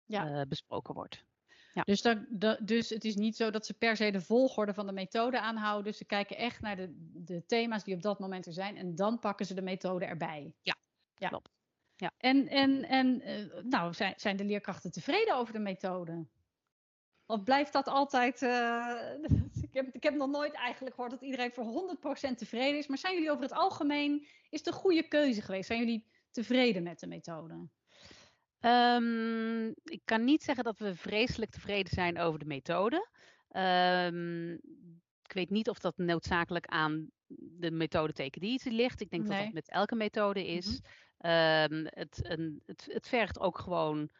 ja. 0.06 0.30
uh, 0.30 0.42
besproken 0.48 0.94
wordt. 0.94 1.24
Ja. 1.72 1.82
Dus, 1.82 2.02
dat, 2.02 2.18
dus 2.62 2.88
het 2.88 3.04
is 3.04 3.14
niet 3.14 3.36
zo 3.36 3.50
dat 3.50 3.66
ze 3.66 3.74
per 3.74 3.96
se 3.96 4.10
de 4.10 4.20
volgorde 4.20 4.74
van 4.74 4.86
de 4.86 4.92
methode 4.92 5.40
aanhouden. 5.40 5.94
Ze 5.94 6.04
kijken 6.04 6.36
echt 6.36 6.60
naar 6.60 6.76
de, 6.76 6.92
de 7.14 7.46
thema's 7.46 7.84
die 7.84 7.94
op 7.94 8.02
dat 8.02 8.18
moment 8.18 8.46
er 8.46 8.52
zijn 8.52 8.76
en 8.76 8.94
dan 8.94 9.18
pakken 9.18 9.46
ze 9.46 9.54
de 9.54 9.62
methode 9.62 10.04
erbij. 10.04 10.54
Ja, 10.62 10.76
ja. 11.14 11.28
klopt. 11.28 11.50
Ja. 11.96 12.12
En, 12.18 12.48
en, 12.48 12.88
en 12.88 13.28
uh, 13.28 13.62
nou, 13.62 13.94
zijn, 13.94 14.14
zijn 14.16 14.36
de 14.36 14.44
leerkrachten 14.44 14.90
tevreden 14.90 15.36
over 15.36 15.52
de 15.52 15.58
methode? 15.58 16.26
Of 17.26 17.42
blijft 17.42 17.72
dat 17.72 17.86
altijd. 17.88 18.42
Uh, 18.42 18.96
ik, 19.68 19.72
heb, 19.72 19.94
ik 19.94 20.02
heb 20.02 20.14
nog 20.14 20.30
nooit 20.30 20.54
eigenlijk 20.54 20.94
gehoord 20.94 21.12
dat 21.12 21.22
iedereen 21.22 21.52
voor 21.52 21.96
100% 22.30 22.34
tevreden 22.36 22.78
is. 22.78 22.86
Maar 22.86 22.98
zijn 22.98 23.14
jullie 23.14 23.30
over 23.30 23.42
het 23.42 23.52
algemeen. 23.52 24.26
Is 24.50 24.58
het 24.58 24.66
een 24.66 24.72
goede 24.72 25.08
keuze 25.08 25.42
geweest? 25.42 25.66
Zijn 25.66 25.78
jullie 25.78 26.06
tevreden 26.30 26.82
met 26.82 27.00
de 27.00 27.06
methode? 27.06 27.68
Um, 28.66 29.68
ik 29.84 30.00
kan 30.04 30.24
niet 30.24 30.42
zeggen 30.42 30.64
dat 30.64 30.78
we 30.78 30.96
vreselijk 30.96 31.50
tevreden 31.50 31.92
zijn 31.92 32.18
over 32.18 32.38
de 32.38 32.44
methode. 32.44 33.08
Um, 33.50 34.52
ik 35.22 35.32
weet 35.32 35.50
niet 35.50 35.68
of 35.68 35.78
dat 35.78 35.96
noodzakelijk 35.96 36.66
aan 36.66 37.10
de 37.36 37.70
methode 37.70 38.12
Take 38.12 38.60
ligt. 38.62 39.00
Ik 39.00 39.10
denk 39.10 39.26
nee. 39.26 39.36
dat 39.36 39.44
dat 39.44 39.54
met 39.54 39.70
elke 39.70 39.94
methode 39.94 40.46
is. 40.46 40.66
Mm 40.66 40.78
-hmm. 41.18 41.32
um, 41.72 41.86
het, 41.90 42.20
een, 42.22 42.62
het, 42.66 42.86
het, 42.90 43.08
vergt 43.08 43.38
ook 43.38 43.58
gewoon 43.58 44.10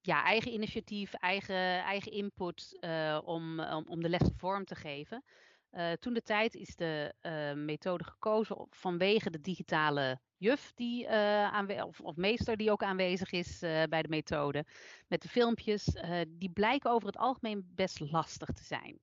ja, 0.00 0.24
eigen 0.24 0.52
initiatief, 0.52 1.14
eigen, 1.14 1.82
eigen 1.84 2.12
input 2.12 2.78
uh, 2.80 3.18
om, 3.24 3.60
om, 3.60 3.84
om 3.88 4.02
de 4.02 4.08
lessen 4.08 4.36
vorm 4.36 4.64
te 4.64 4.74
geven. 4.74 5.24
Uh, 5.72 5.92
toen 5.92 6.14
de 6.14 6.22
tijd 6.22 6.54
is 6.54 6.76
de 6.76 7.14
uh, 7.22 7.52
methode 7.52 8.04
gekozen 8.04 8.66
vanwege 8.70 9.30
de 9.30 9.40
digitale 9.40 10.20
juf 10.40 10.72
die 10.74 11.06
uh, 11.06 11.84
of, 11.86 12.00
of, 12.00 12.16
meester 12.16 12.56
die 12.56 12.70
ook 12.70 12.82
aanwezig 12.82 13.32
is 13.32 13.58
bij 13.88 14.02
de 14.02 14.08
methode. 14.08 14.64
Met 15.08 15.22
de 15.22 15.28
filmpjes, 15.28 15.84
die 16.28 16.50
blijken 16.50 16.90
over 16.90 17.06
het 17.06 17.16
algemeen 17.16 17.70
best 17.74 18.00
lastig 18.00 18.48
te 18.48 18.64
zijn. 18.64 18.98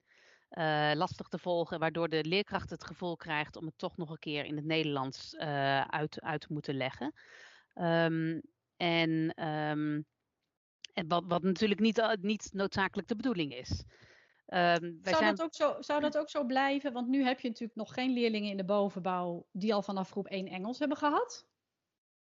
lastig 0.98 1.28
te 1.28 1.38
volgen, 1.38 1.80
waardoor 1.80 2.10
de 2.10 2.24
leerkracht 2.24 2.70
het 2.70 2.84
gevoel 2.84 3.16
krijgt 3.16 3.56
om 3.56 3.66
het 3.66 3.78
toch 3.78 3.98
nog 3.98 4.10
een 4.10 4.20
keer 4.20 4.46
in 4.46 4.56
het 4.56 4.66
Nederlands 4.66 5.36
uit, 5.88 6.22
uit 6.22 6.42
te 6.42 6.54
moeten 6.54 6.76
leggen. 6.76 7.14
En, 8.78 9.34
um, 9.46 10.06
en 10.94 11.08
wat, 11.08 11.24
wat 11.28 11.44
natuurlijk 11.44 11.80
niet, 11.80 12.18
niet 12.22 12.50
noodzakelijk 12.54 13.08
de 13.08 13.16
bedoeling 13.16 13.54
is. 13.54 13.84
Um, 14.54 15.00
zou, 15.04 15.16
zijn... 15.16 15.36
dat 15.36 15.42
ook 15.42 15.54
zo, 15.54 15.76
zou 15.80 16.02
dat 16.02 16.18
ook 16.18 16.30
zo 16.30 16.44
blijven? 16.44 16.94
Want 16.94 17.08
nu 17.08 17.24
heb 17.24 17.40
je 17.40 17.48
natuurlijk 17.48 17.78
nog 17.78 17.94
geen 17.94 18.14
leerlingen 18.14 18.52
in 18.52 18.58
de 18.58 18.66
bovenbouw 18.66 19.48
die 19.52 19.74
al 19.74 19.82
vanaf 19.82 20.10
groep 20.10 20.28
1 20.28 20.48
Engels 20.48 20.80
hebben 20.80 20.98
gehad. 20.98 21.48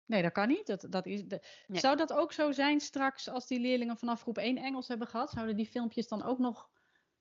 Nee, 0.06 0.22
dat 0.22 0.32
kan 0.32 0.48
niet. 0.48 0.66
Dat, 0.66 0.86
dat 0.88 1.06
is 1.06 1.24
de... 1.24 1.42
nee. 1.66 1.80
Zou 1.80 1.96
dat 1.96 2.12
ook 2.12 2.32
zo 2.32 2.52
zijn 2.52 2.80
straks 2.80 3.28
als 3.28 3.46
die 3.46 3.60
leerlingen 3.60 3.96
vanaf 3.96 4.20
groep 4.20 4.38
1 4.38 4.56
Engels 4.56 4.88
hebben 4.88 5.08
gehad? 5.08 5.30
Zouden 5.30 5.56
die 5.56 5.66
filmpjes 5.66 6.08
dan 6.08 6.22
ook 6.22 6.38
nog 6.38 6.70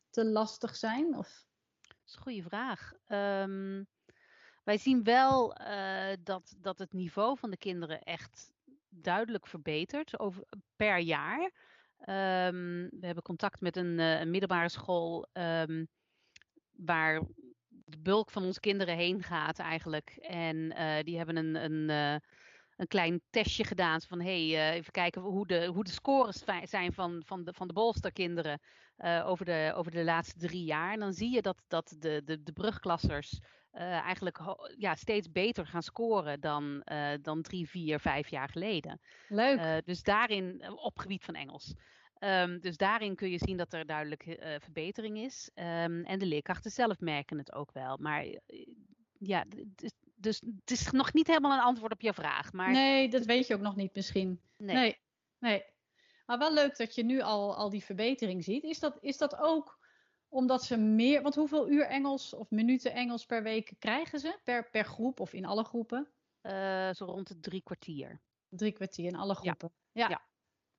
te 0.09 0.25
lastig 0.25 0.75
zijn? 0.75 1.17
Of? 1.17 1.45
Dat 1.81 1.97
is 2.05 2.15
een 2.15 2.21
goede 2.21 2.43
vraag. 2.43 2.93
Um, 3.07 3.87
wij 4.63 4.77
zien 4.77 5.03
wel 5.03 5.61
uh, 5.61 6.13
dat, 6.23 6.55
dat 6.57 6.79
het 6.79 6.93
niveau 6.93 7.37
van 7.37 7.49
de 7.49 7.57
kinderen 7.57 8.03
echt 8.03 8.51
duidelijk 8.89 9.47
verbetert 9.47 10.19
over, 10.19 10.43
per 10.75 10.97
jaar. 10.97 11.51
Um, 12.05 12.89
we 12.89 13.05
hebben 13.05 13.23
contact 13.23 13.61
met 13.61 13.75
een, 13.77 13.99
een 13.99 14.29
middelbare 14.29 14.69
school 14.69 15.27
um, 15.33 15.87
waar 16.71 17.21
de 17.67 17.99
bulk 17.99 18.31
van 18.31 18.43
onze 18.43 18.59
kinderen 18.59 18.95
heen 18.95 19.23
gaat 19.23 19.59
eigenlijk. 19.59 20.09
En 20.21 20.55
uh, 20.55 20.99
die 21.03 21.17
hebben 21.17 21.35
een, 21.35 21.55
een, 21.55 21.89
uh, 21.89 22.19
een 22.75 22.87
klein 22.87 23.21
testje 23.29 23.63
gedaan 23.63 24.01
van 24.01 24.21
hey, 24.21 24.71
even 24.71 24.91
kijken 24.91 25.21
hoe 25.21 25.47
de, 25.47 25.65
hoe 25.65 25.83
de 25.83 25.91
scores 25.91 26.43
zijn 26.63 26.93
van, 26.93 27.23
van 27.25 27.43
de, 27.43 27.53
van 27.53 27.67
de 27.67 27.73
bolsterkinderen 27.73 28.59
over, 29.23 29.45
de, 29.45 29.71
over 29.75 29.91
de 29.91 30.03
laatste 30.03 30.39
drie 30.39 30.63
jaar. 30.63 30.93
En 30.93 30.99
dan 30.99 31.13
zie 31.13 31.29
je 31.29 31.41
dat, 31.41 31.63
dat 31.67 31.95
de, 31.99 32.21
de, 32.25 32.43
de 32.43 32.51
brugklassers 32.51 33.39
eigenlijk 33.73 34.39
ja, 34.77 34.95
steeds 34.95 35.31
beter 35.31 35.67
gaan 35.67 35.83
scoren 35.83 36.39
dan, 36.39 36.81
uh, 36.91 37.11
dan 37.21 37.41
drie, 37.41 37.69
vier, 37.69 37.99
vijf 37.99 38.27
jaar 38.27 38.49
geleden. 38.49 39.01
Leuk. 39.27 39.59
Uh, 39.59 39.75
dus 39.85 40.03
daarin, 40.03 40.63
op 40.75 40.97
gebied 40.97 41.23
van 41.23 41.35
Engels. 41.35 41.73
Um, 42.19 42.59
dus 42.59 42.77
daarin 42.77 43.15
kun 43.15 43.29
je 43.29 43.37
zien 43.37 43.57
dat 43.57 43.73
er 43.73 43.85
duidelijk 43.85 44.23
verbetering 44.59 45.17
is. 45.17 45.49
Um, 45.55 46.05
en 46.05 46.19
de 46.19 46.25
leerkrachten 46.25 46.71
zelf 46.71 46.99
merken 46.99 47.37
het 47.37 47.53
ook 47.53 47.71
wel. 47.71 47.97
Maar 47.97 48.25
ja, 49.19 49.45
dus, 49.67 49.91
dus 50.15 50.41
het 50.59 50.71
is 50.71 50.91
nog 50.91 51.13
niet 51.13 51.27
helemaal 51.27 51.57
een 51.57 51.63
antwoord 51.63 51.91
op 51.91 52.01
je 52.01 52.13
vraag. 52.13 52.53
Maar... 52.53 52.71
Nee, 52.71 53.09
dat 53.09 53.25
weet 53.25 53.47
je 53.47 53.53
ook 53.53 53.61
nog 53.61 53.75
niet 53.75 53.95
misschien. 53.95 54.41
Nee. 54.57 54.75
nee. 54.75 54.97
nee. 55.39 55.63
Maar 56.25 56.37
wel 56.37 56.53
leuk 56.53 56.77
dat 56.77 56.95
je 56.95 57.03
nu 57.03 57.21
al, 57.21 57.55
al 57.55 57.69
die 57.69 57.83
verbetering 57.83 58.43
ziet. 58.43 58.63
Is 58.63 58.79
dat, 58.79 58.97
is 59.01 59.17
dat 59.17 59.37
ook 59.37 59.79
omdat 60.31 60.63
ze 60.63 60.77
meer, 60.77 61.21
want 61.21 61.35
hoeveel 61.35 61.69
uur 61.69 61.85
Engels 61.85 62.33
of 62.33 62.49
minuten 62.49 62.93
Engels 62.93 63.25
per 63.25 63.43
week 63.43 63.73
krijgen 63.79 64.19
ze? 64.19 64.39
Per, 64.43 64.69
per 64.69 64.83
groep 64.83 65.19
of 65.19 65.33
in 65.33 65.45
alle 65.45 65.63
groepen? 65.63 66.07
Uh, 66.41 66.89
zo 66.93 67.05
rond 67.05 67.27
de 67.27 67.39
drie 67.39 67.61
kwartier. 67.61 68.21
Drie 68.49 68.71
kwartier 68.71 69.05
in 69.05 69.15
alle 69.15 69.35
groepen. 69.35 69.71
Ja. 69.91 70.09
ja. 70.09 70.21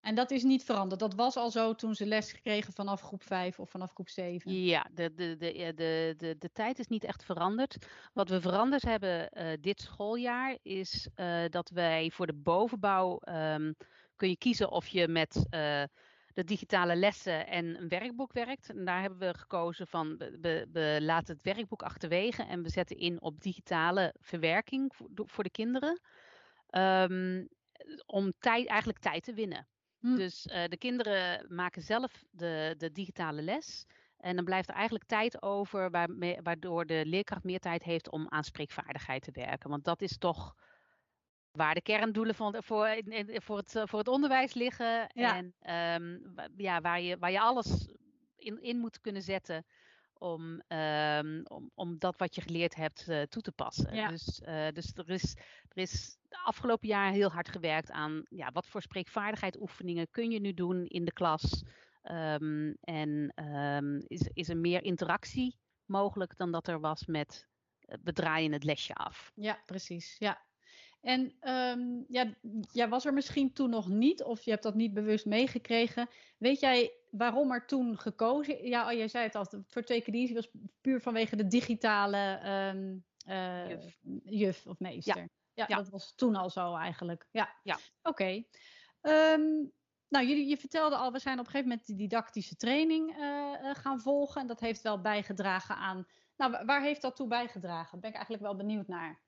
En 0.00 0.14
dat 0.14 0.30
is 0.30 0.42
niet 0.42 0.64
veranderd. 0.64 1.00
Dat 1.00 1.14
was 1.14 1.36
al 1.36 1.50
zo 1.50 1.74
toen 1.74 1.94
ze 1.94 2.06
les 2.06 2.40
kregen 2.40 2.72
vanaf 2.72 3.00
groep 3.00 3.22
5 3.22 3.58
of 3.58 3.70
vanaf 3.70 3.92
groep 3.92 4.08
7. 4.08 4.52
Ja, 4.64 4.88
de, 4.92 5.14
de, 5.14 5.36
de, 5.36 5.72
de, 5.74 6.14
de, 6.16 6.36
de 6.38 6.52
tijd 6.52 6.78
is 6.78 6.86
niet 6.86 7.04
echt 7.04 7.24
veranderd. 7.24 7.86
Wat 8.12 8.28
we 8.28 8.40
veranderd 8.40 8.82
hebben 8.82 9.28
uh, 9.32 9.52
dit 9.60 9.80
schooljaar 9.80 10.58
is 10.62 11.08
uh, 11.16 11.44
dat 11.48 11.70
wij 11.70 12.10
voor 12.10 12.26
de 12.26 12.34
bovenbouw 12.34 13.20
um, 13.28 13.74
kun 14.16 14.28
je 14.28 14.36
kiezen 14.36 14.70
of 14.70 14.86
je 14.86 15.08
met 15.08 15.46
de 16.34 16.44
digitale 16.44 16.96
lessen 16.96 17.46
en 17.46 17.80
een 17.80 17.88
werkboek 17.88 18.32
werkt. 18.32 18.70
En 18.70 18.84
daar 18.84 19.00
hebben 19.00 19.18
we 19.18 19.38
gekozen 19.38 19.86
van 19.86 20.16
we, 20.16 20.68
we, 20.72 20.98
laten 21.00 21.34
het 21.34 21.44
werkboek 21.44 21.82
achterwege 21.82 22.42
en 22.42 22.62
we 22.62 22.70
zetten 22.70 22.96
in 22.96 23.20
op 23.20 23.40
digitale 23.40 24.14
verwerking 24.20 24.94
voor, 24.94 25.08
voor 25.14 25.44
de 25.44 25.50
kinderen. 25.50 26.00
Um, 26.70 27.48
om 28.06 28.32
tijd, 28.38 28.66
eigenlijk 28.66 28.98
tijd 28.98 29.24
te 29.24 29.34
winnen. 29.34 29.66
Hm. 29.98 30.16
Dus 30.16 30.46
uh, 30.46 30.64
de 30.64 30.76
kinderen 30.76 31.46
maken 31.48 31.82
zelf 31.82 32.24
de, 32.30 32.74
de 32.78 32.92
digitale 32.92 33.42
les. 33.42 33.86
En 34.18 34.36
dan 34.36 34.44
blijft 34.44 34.68
er 34.68 34.74
eigenlijk 34.74 35.04
tijd 35.04 35.42
over 35.42 35.90
waardoor 36.42 36.86
de 36.86 37.02
leerkracht 37.06 37.44
meer 37.44 37.58
tijd 37.58 37.82
heeft 37.82 38.10
om 38.10 38.26
aan 38.28 38.44
spreekvaardigheid 38.44 39.22
te 39.22 39.30
werken. 39.32 39.70
Want 39.70 39.84
dat 39.84 40.02
is 40.02 40.18
toch 40.18 40.54
waar 41.52 41.74
de 41.74 41.82
kerndoelen 41.82 42.34
van, 42.34 42.62
voor, 42.62 43.02
voor, 43.32 43.56
het, 43.56 43.82
voor 43.84 43.98
het 43.98 44.08
onderwijs 44.08 44.54
liggen. 44.54 45.10
Ja. 45.14 45.36
En 45.36 45.54
um, 46.02 46.34
ja, 46.56 46.80
waar, 46.80 47.00
je, 47.00 47.18
waar 47.18 47.30
je 47.30 47.40
alles 47.40 47.88
in, 48.36 48.62
in 48.62 48.78
moet 48.78 49.00
kunnen 49.00 49.22
zetten 49.22 49.64
om, 50.14 50.62
um, 50.68 51.46
om, 51.46 51.70
om 51.74 51.98
dat 51.98 52.18
wat 52.18 52.34
je 52.34 52.40
geleerd 52.40 52.74
hebt 52.74 53.08
uh, 53.08 53.22
toe 53.22 53.42
te 53.42 53.52
passen. 53.52 53.94
Ja. 53.94 54.08
Dus, 54.08 54.40
uh, 54.44 54.68
dus 54.68 54.92
er, 54.94 55.10
is, 55.10 55.36
er 55.68 55.82
is 55.82 56.16
afgelopen 56.44 56.88
jaar 56.88 57.12
heel 57.12 57.30
hard 57.30 57.48
gewerkt 57.48 57.90
aan 57.90 58.22
ja, 58.28 58.50
wat 58.52 58.66
voor 58.66 58.82
spreekvaardigheid 58.82 59.60
oefeningen 59.60 60.10
kun 60.10 60.30
je 60.30 60.40
nu 60.40 60.54
doen 60.54 60.86
in 60.86 61.04
de 61.04 61.12
klas. 61.12 61.64
Um, 62.10 62.76
en 62.80 63.32
is, 64.06 64.30
is 64.32 64.48
er 64.48 64.56
meer 64.56 64.82
interactie 64.82 65.58
mogelijk 65.84 66.36
dan 66.36 66.52
dat 66.52 66.68
er 66.68 66.80
was 66.80 67.06
met 67.06 67.48
we 68.02 68.12
draaien 68.12 68.52
het 68.52 68.64
lesje 68.64 68.94
af. 68.94 69.32
Ja, 69.34 69.62
precies. 69.66 70.16
Ja, 70.18 70.42
en 71.02 71.34
um, 71.42 72.04
ja, 72.08 72.34
jij 72.72 72.88
was 72.88 73.04
er 73.04 73.12
misschien 73.12 73.52
toen 73.52 73.70
nog 73.70 73.88
niet, 73.88 74.22
of 74.22 74.42
je 74.42 74.50
hebt 74.50 74.62
dat 74.62 74.74
niet 74.74 74.94
bewust 74.94 75.26
meegekregen. 75.26 76.08
Weet 76.38 76.60
jij 76.60 76.92
waarom 77.10 77.52
er 77.52 77.66
toen 77.66 77.98
gekozen? 77.98 78.66
Ja, 78.66 78.86
oh, 78.86 78.92
jij 78.92 79.08
zei 79.08 79.24
het 79.24 79.34
al, 79.34 79.46
voor 79.66 79.82
twee 79.82 80.02
keer 80.02 80.34
was 80.34 80.50
puur 80.80 81.00
vanwege 81.00 81.36
de 81.36 81.46
digitale 81.46 82.40
um, 82.74 83.04
uh, 83.28 83.68
juf. 83.68 83.98
juf. 84.24 84.66
of 84.66 84.78
meester. 84.78 85.16
Ja. 85.16 85.28
Ja, 85.54 85.64
ja. 85.68 85.76
dat 85.76 85.88
was 85.88 86.14
toen 86.14 86.36
al 86.36 86.50
zo 86.50 86.76
eigenlijk. 86.76 87.26
Ja, 87.30 87.54
ja. 87.62 87.78
oké. 88.02 88.08
Okay. 88.08 88.48
Um, 89.34 89.72
nou, 90.08 90.26
jullie, 90.26 90.48
je 90.48 90.56
vertelde 90.56 90.96
al, 90.96 91.12
we 91.12 91.18
zijn 91.18 91.38
op 91.38 91.44
een 91.44 91.50
gegeven 91.50 91.68
moment 91.68 91.86
die 91.86 91.96
didactische 91.96 92.56
training 92.56 93.16
uh, 93.16 93.18
uh, 93.62 93.74
gaan 93.74 94.00
volgen. 94.00 94.40
En 94.40 94.46
dat 94.46 94.60
heeft 94.60 94.82
wel 94.82 95.00
bijgedragen 95.00 95.76
aan. 95.76 96.06
Nou, 96.36 96.64
waar 96.64 96.82
heeft 96.82 97.02
dat 97.02 97.16
toe 97.16 97.26
bijgedragen? 97.26 97.90
Daar 97.90 98.00
ben 98.00 98.10
ik 98.10 98.16
eigenlijk 98.16 98.44
wel 98.44 98.56
benieuwd 98.56 98.88
naar. 98.88 99.21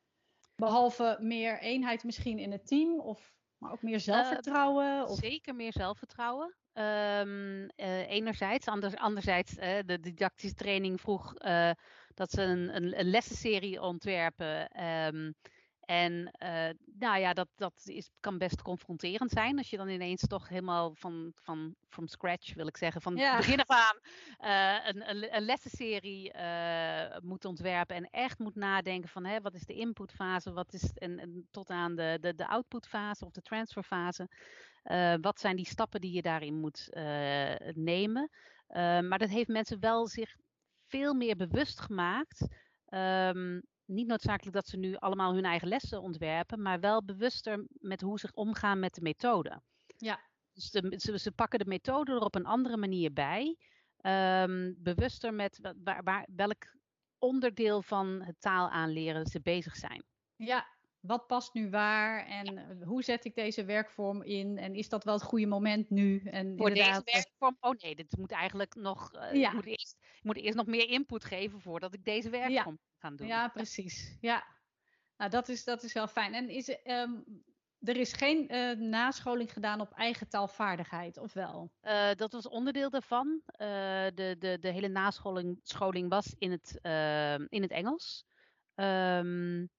Behalve 0.57 1.17
meer 1.21 1.61
eenheid 1.61 2.05
misschien 2.05 2.39
in 2.39 2.53
het 2.53 2.67
team, 2.67 3.01
of, 3.01 3.35
maar 3.59 3.73
ook 3.73 3.83
meer 3.83 4.01
zelfvertrouwen? 4.01 4.97
Uh, 4.97 5.11
of? 5.11 5.19
Zeker 5.19 5.55
meer 5.55 5.73
zelfvertrouwen. 5.73 6.55
Um, 6.73 7.63
uh, 7.77 8.11
enerzijds. 8.11 8.67
Anderzijds, 8.97 9.57
uh, 9.57 9.79
de 9.87 10.01
didactische 10.01 10.57
training 10.57 11.01
vroeg 11.01 11.35
dat 12.15 12.31
ze 12.31 12.43
een, 12.43 12.77
een, 12.77 12.99
een 12.99 13.11
lessenserie 13.11 13.83
ontwerpen. 13.83 14.85
Um, 14.85 15.35
en 15.85 16.13
uh, 16.43 16.69
nou 16.99 17.19
ja, 17.19 17.33
dat, 17.33 17.49
dat 17.57 17.83
is, 17.85 18.11
kan 18.21 18.39
best 18.39 18.63
confronterend 18.63 19.31
zijn 19.31 19.59
als 19.59 19.71
je 19.71 19.77
dan 19.77 19.89
ineens 19.89 20.27
toch 20.27 20.49
helemaal 20.49 20.95
van, 20.95 21.33
van 21.35 21.75
from 21.89 22.07
scratch, 22.07 22.55
wil 22.55 22.67
ik 22.67 22.77
zeggen, 22.77 23.01
van 23.01 23.17
ja. 23.17 23.37
begin 23.37 23.61
af 23.65 23.69
aan 23.69 23.99
uh, 24.41 24.87
een, 24.87 25.11
een, 25.11 25.37
een, 25.37 25.45
lessenserie 25.45 26.33
uh, 26.35 27.19
moet 27.23 27.45
ontwerpen 27.45 27.97
en 27.97 28.09
echt 28.11 28.39
moet 28.39 28.55
nadenken 28.55 29.09
van 29.09 29.25
hè, 29.25 29.41
wat 29.41 29.55
is 29.55 29.65
de 29.65 29.75
inputfase, 29.75 30.53
wat 30.53 30.73
is 30.73 30.93
en, 30.95 31.19
en 31.19 31.49
tot 31.51 31.71
aan 31.71 31.95
de, 31.95 32.19
de, 32.21 32.35
de 32.35 32.49
outputfase 32.49 33.25
of 33.25 33.33
de 33.33 33.43
transferfase. 33.43 34.29
wat 35.21 35.41
zijn 35.41 35.57
die 35.57 35.67
stappen 35.67 36.01
die 36.01 36.13
je 36.13 36.23
daarin 36.23 36.55
moet 36.55 36.89
nemen? 37.75 38.31
maar 39.09 39.19
dat 39.19 39.29
heeft 39.29 39.49
mensen 39.49 39.81
wel 39.81 40.07
zich 40.07 40.37
veel 40.87 41.15
meer 41.15 41.37
bewust 41.37 41.81
gemaakt. 41.81 42.47
Um, 42.89 43.63
niet 43.87 44.07
noodzakelijk 44.07 44.57
dat 44.57 44.67
ze 44.67 44.77
nu 44.77 44.97
allemaal 44.97 45.35
hun 45.35 45.45
eigen 45.45 45.69
lessen 45.69 46.03
ontwerpen, 46.03 46.63
maar 46.63 46.81
wel 46.81 47.05
bewuster 47.05 47.67
met 47.69 48.01
hoe 48.01 48.19
ze 48.19 48.29
omgaan 48.35 48.79
met 48.79 48.95
de 48.95 49.03
methode. 49.03 49.63
Ja. 49.97 50.21
Dus 50.53 50.71
de, 50.71 50.95
ze, 50.97 51.19
ze, 51.19 51.33
pakken 51.33 51.59
de 51.59 51.67
methode 51.67 52.13
er 52.13 52.21
op 52.21 52.35
een 52.35 52.47
andere 52.47 52.77
manier 52.77 53.13
bij. 53.13 53.57
Um, 54.03 54.75
bewuster 54.79 55.35
met 55.35 55.59
waar, 55.83 56.03
waar, 56.03 56.27
welk 56.35 56.77
onderdeel 57.19 57.83
van 57.83 58.23
het 58.23 58.41
taal 58.41 58.69
aanleren 58.69 59.27
ze 59.27 59.41
bezig 59.41 59.77
zijn. 59.77 60.05
Ja, 60.37 60.67
wat 61.07 61.27
past 61.27 61.55
nu 61.55 61.71
waar 61.71 62.27
en 62.27 62.79
hoe 62.83 63.03
zet 63.03 63.25
ik 63.25 63.35
deze 63.35 63.65
werkvorm 63.65 64.23
in 64.23 64.59
en 64.59 64.75
is 64.75 64.89
dat 64.89 65.05
wel 65.05 65.15
het 65.15 65.23
goede 65.23 65.47
moment 65.47 65.91
nu? 65.91 66.23
En 66.25 66.57
Voor 66.57 66.71
deze 66.71 67.03
werkvorm, 67.05 67.57
oh 67.61 67.75
nee, 67.79 67.95
dit 67.95 68.17
moet 68.17 68.31
eigenlijk 68.31 68.75
nog, 68.75 69.15
uh, 69.15 69.33
ja. 69.33 69.49
ik, 69.49 69.55
moet 69.55 69.67
eerst, 69.67 69.97
ik 70.01 70.23
moet 70.23 70.37
eerst 70.37 70.57
nog 70.57 70.67
meer 70.67 70.89
input 70.89 71.25
geven 71.25 71.61
voordat 71.61 71.95
ik 71.95 72.05
deze 72.05 72.31
werkvorm 72.31 72.79
ja. 72.81 72.99
ga 73.09 73.11
doen. 73.11 73.27
Ja, 73.27 73.49
precies. 73.49 74.17
Ja, 74.21 74.45
nou 75.17 75.31
dat 75.31 75.49
is, 75.49 75.65
dat 75.65 75.83
is 75.83 75.93
wel 75.93 76.07
fijn. 76.07 76.35
En 76.35 76.49
is, 76.49 76.79
um, 76.85 77.25
er 77.81 77.97
is 77.97 78.13
geen 78.13 78.55
uh, 78.55 78.77
nascholing 78.77 79.53
gedaan 79.53 79.81
op 79.81 79.93
eigen 79.93 80.29
taalvaardigheid, 80.29 81.19
of 81.19 81.33
wel? 81.33 81.71
Uh, 81.83 82.15
dat 82.15 82.33
was 82.33 82.49
onderdeel 82.49 82.91
daarvan. 82.91 83.41
de, 83.57 84.37
de, 84.39 84.59
de 84.61 84.71
hele 84.71 84.89
nascholing 84.89 85.61
scholing 85.63 86.09
was 86.09 86.35
in 86.39 86.51
het, 86.51 86.79
in 87.49 87.63
het 87.63 87.71
Engels. 87.71 88.27
Um, 88.75 89.71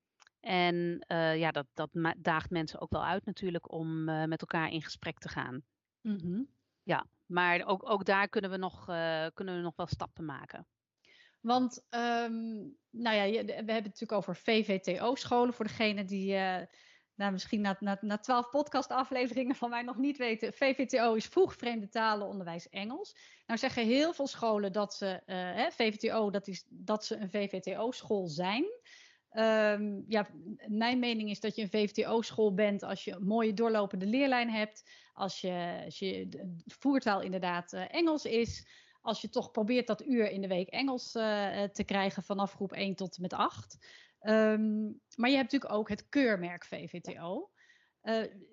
en 0.45 1.05
uh, 1.07 1.37
ja, 1.37 1.51
dat, 1.51 1.65
dat 1.73 1.89
daagt 2.17 2.49
mensen 2.49 2.81
ook 2.81 2.91
wel 2.91 3.05
uit 3.05 3.25
natuurlijk 3.25 3.71
om 3.71 4.09
uh, 4.09 4.23
met 4.23 4.41
elkaar 4.41 4.71
in 4.71 4.81
gesprek 4.81 5.17
te 5.17 5.29
gaan. 5.29 5.63
Mm 6.01 6.19
-hmm. 6.19 6.47
Ja, 6.83 7.05
maar 7.25 7.65
ook, 7.65 7.89
ook 7.89 8.05
daar 8.05 8.29
kunnen 8.29 8.51
we, 8.51 8.57
nog, 8.57 8.89
uh, 8.89 9.25
kunnen 9.33 9.55
we 9.55 9.61
nog 9.61 9.75
wel 9.75 9.87
stappen 9.87 10.25
maken. 10.25 10.67
Want, 11.41 11.85
um, 11.89 12.77
nou 12.89 13.15
ja, 13.15 13.23
we 13.23 13.53
hebben 13.53 13.75
het 13.75 13.83
natuurlijk 13.83 14.11
over 14.11 14.35
VVTO-scholen. 14.35 15.53
Voor 15.53 15.65
degene 15.65 16.05
die 16.05 16.33
nou, 17.15 17.31
misschien 17.31 17.61
na, 17.61 17.77
na, 17.79 17.97
na 18.01 18.17
twaalf 18.17 18.49
podcast-afleveringen 18.49 19.55
van 19.55 19.69
mij 19.69 19.81
nog 19.81 19.97
niet 19.97 20.17
weten. 20.17 20.53
VVTO 20.53 21.13
is 21.13 21.25
vroeg 21.25 21.55
vreemde 21.55 21.89
talenonderwijs 21.89 22.69
Engels. 22.69 23.15
Nou 23.45 23.59
zeggen 23.59 23.85
heel 23.85 24.13
veel 24.13 24.27
scholen 24.27 24.71
dat 24.71 24.93
ze, 24.93 25.21
hè, 25.25 25.71
VVTO, 25.71 26.29
dat, 26.29 26.47
is, 26.47 26.65
dat 26.69 27.05
ze 27.05 27.17
een 27.17 27.29
VVTO-school 27.29 28.27
zijn. 28.27 28.65
Um, 29.37 30.05
ja, 30.07 30.27
mijn 30.67 30.99
mening 30.99 31.29
is 31.29 31.39
dat 31.39 31.55
je 31.55 31.61
een 31.61 31.69
VVTO-school 31.69 32.53
bent 32.53 32.83
als 32.83 33.03
je 33.03 33.11
een 33.11 33.25
mooie 33.25 33.53
doorlopende 33.53 34.05
leerlijn 34.05 34.49
hebt. 34.49 34.89
Als 35.13 35.41
je, 35.41 35.81
als 35.85 35.99
je 35.99 36.29
voertaal 36.65 37.21
inderdaad 37.21 37.73
uh, 37.73 37.93
Engels 37.93 38.25
is. 38.25 38.67
Als 39.01 39.21
je 39.21 39.29
toch 39.29 39.51
probeert 39.51 39.87
dat 39.87 40.05
uur 40.05 40.29
in 40.29 40.41
de 40.41 40.47
week 40.47 40.67
Engels 40.67 41.15
uh, 41.15 41.63
te 41.63 41.83
krijgen 41.83 42.23
vanaf 42.23 42.53
groep 42.53 42.71
1 42.71 42.95
tot 42.95 43.15
en 43.15 43.21
met 43.21 43.33
8. 43.33 43.77
Um, 44.21 45.01
maar 45.15 45.29
je 45.29 45.35
hebt 45.35 45.51
natuurlijk 45.51 45.71
ook 45.79 45.89
het 45.89 46.09
keurmerk 46.09 46.65
VVTO. 46.65 47.49